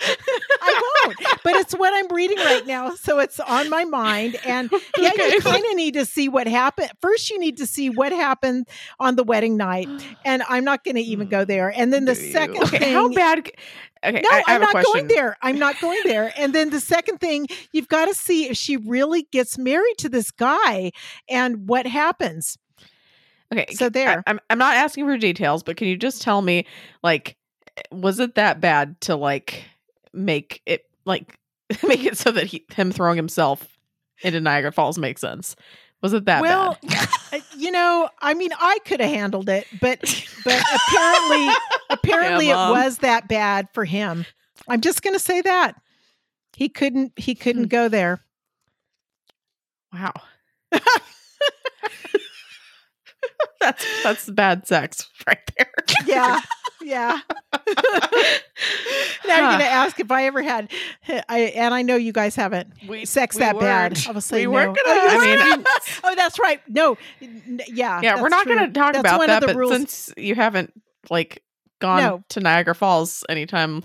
[0.62, 1.16] I won't.
[1.42, 5.40] But it's what I'm reading right now, so it's on my mind and yeah, you
[5.40, 6.90] kind of need to see what happened.
[7.00, 8.66] First you need to see what happened
[8.98, 9.88] on the wedding night,
[10.24, 11.68] and I'm not going to even go there.
[11.74, 13.50] And then the second Okay, thing how bad?
[14.04, 15.36] Okay, no, I, I'm not going there.
[15.42, 16.32] I'm not going there.
[16.36, 20.08] And then the second thing, you've got to see if she really gets married to
[20.08, 20.92] this guy
[21.28, 22.58] and what happens.
[23.52, 24.22] Okay, So there.
[24.26, 26.66] I, am I'm not asking for details, but can you just tell me,
[27.02, 27.36] like,
[27.90, 29.64] was it that bad to like
[30.12, 31.38] make it like
[31.86, 33.78] make it so that he him throwing himself
[34.22, 35.56] into Niagara Falls makes sense?
[36.04, 37.42] Was it that well, bad?
[37.56, 40.00] you know, I mean, I could have handled it, but
[40.44, 41.48] but apparently
[41.88, 44.26] apparently Yeah, it was that bad for him.
[44.68, 45.80] I'm just going to say that.
[46.54, 47.40] He couldn't he Hmm.
[47.42, 48.20] couldn't go there.
[49.94, 50.12] Wow.
[53.60, 55.72] that's that's bad sex right there.
[56.04, 56.42] Yeah.
[56.84, 57.18] Yeah.
[59.26, 60.70] now you're going to ask if I ever had
[61.28, 63.98] I and I know you guys haven't We- sex we that bad.
[64.06, 64.50] weren't- say we no.
[64.50, 65.64] weren't gonna- Oh, I mean-
[66.04, 66.60] oh, that's right.
[66.68, 69.72] No, yeah, yeah, we're not gonna talk That's about that, but rules.
[69.72, 70.72] since you haven't
[71.10, 71.42] like
[71.80, 72.24] gone No.
[72.30, 73.84] to Niagara Falls anytime,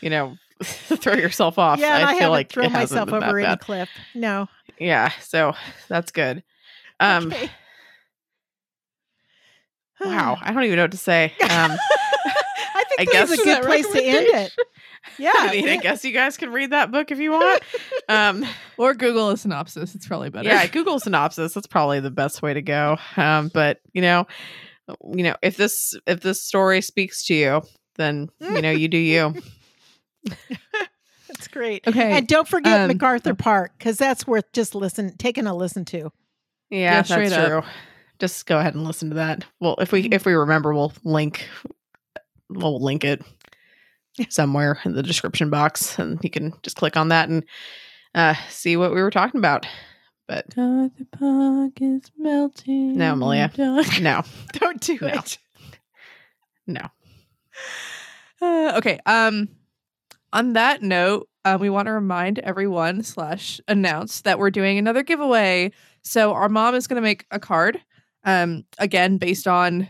[0.00, 1.78] you know, throw yourself off.
[1.78, 3.60] yeah, I, I, feel like thrown myself over any bad.
[3.60, 3.90] cliff.
[4.14, 4.48] No,
[4.78, 5.54] Yeah, so
[5.88, 6.42] that's good.
[7.00, 7.50] Um Okay.
[10.00, 11.32] Wow, I don't even know what to say.
[11.42, 11.76] Um
[12.78, 14.52] I think I guess is a that good place to end it.
[15.18, 15.32] Yeah.
[15.36, 17.62] I mean, I guess you guys can read that book if you want.
[18.08, 18.44] Um
[18.76, 19.94] Or Google a synopsis.
[19.94, 20.48] It's probably better.
[20.48, 21.54] yeah, Google synopsis.
[21.54, 22.98] That's probably the best way to go.
[23.16, 24.26] Um, but you know,
[25.14, 27.62] you know, if this if this story speaks to you,
[27.94, 29.34] then you know you do you.
[31.28, 31.86] That's great.
[31.86, 32.12] Okay.
[32.18, 36.10] And don't forget um, MacArthur Park because that's worth just listen taking a listen to.
[36.68, 37.64] Yeah, Yeah, that's straight up.
[38.18, 39.44] Just go ahead and listen to that.
[39.60, 41.46] Well, if we if we remember, we'll link
[42.48, 43.22] we'll link it
[44.30, 47.44] somewhere in the description box, and you can just click on that and
[48.14, 49.66] uh, see what we were talking about.
[50.26, 52.96] But Arthur Park is melting.
[52.96, 53.52] No, Malia.
[53.58, 53.82] no,
[54.54, 55.08] Don't do No.
[55.08, 55.38] it.
[56.66, 56.80] no.
[58.42, 58.98] Uh, okay.
[59.06, 59.48] Um,
[60.30, 65.02] on that note, uh, we want to remind everyone slash announce that we're doing another
[65.02, 65.72] giveaway.
[66.02, 67.80] So our mom is going to make a card.
[68.26, 69.88] Um, again, based on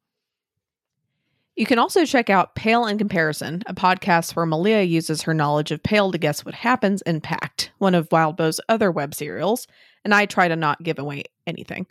[1.60, 5.72] You can also check out Pale in Comparison, a podcast where Malia uses her knowledge
[5.72, 9.68] of Pale to guess what happens in Pact, one of Wildbow's other web serials,
[10.06, 11.86] and I try to not give away anything.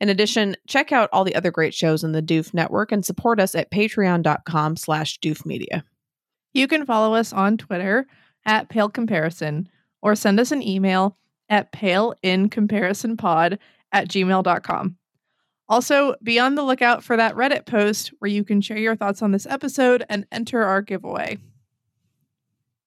[0.00, 3.40] In addition, check out all the other great shows in the Doof Network and support
[3.40, 5.82] us at patreon.com slash doofmedia.
[6.52, 8.06] You can follow us on Twitter
[8.46, 9.68] at Pale Comparison
[10.00, 11.18] or send us an email
[11.48, 13.58] at paleincomparisonpod
[13.90, 14.96] at gmail.com.
[15.68, 19.20] Also, be on the lookout for that Reddit post where you can share your thoughts
[19.20, 21.38] on this episode and enter our giveaway.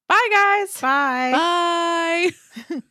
[0.07, 0.81] Bye, guys!
[0.81, 2.31] Bye.
[2.69, 2.81] Bye.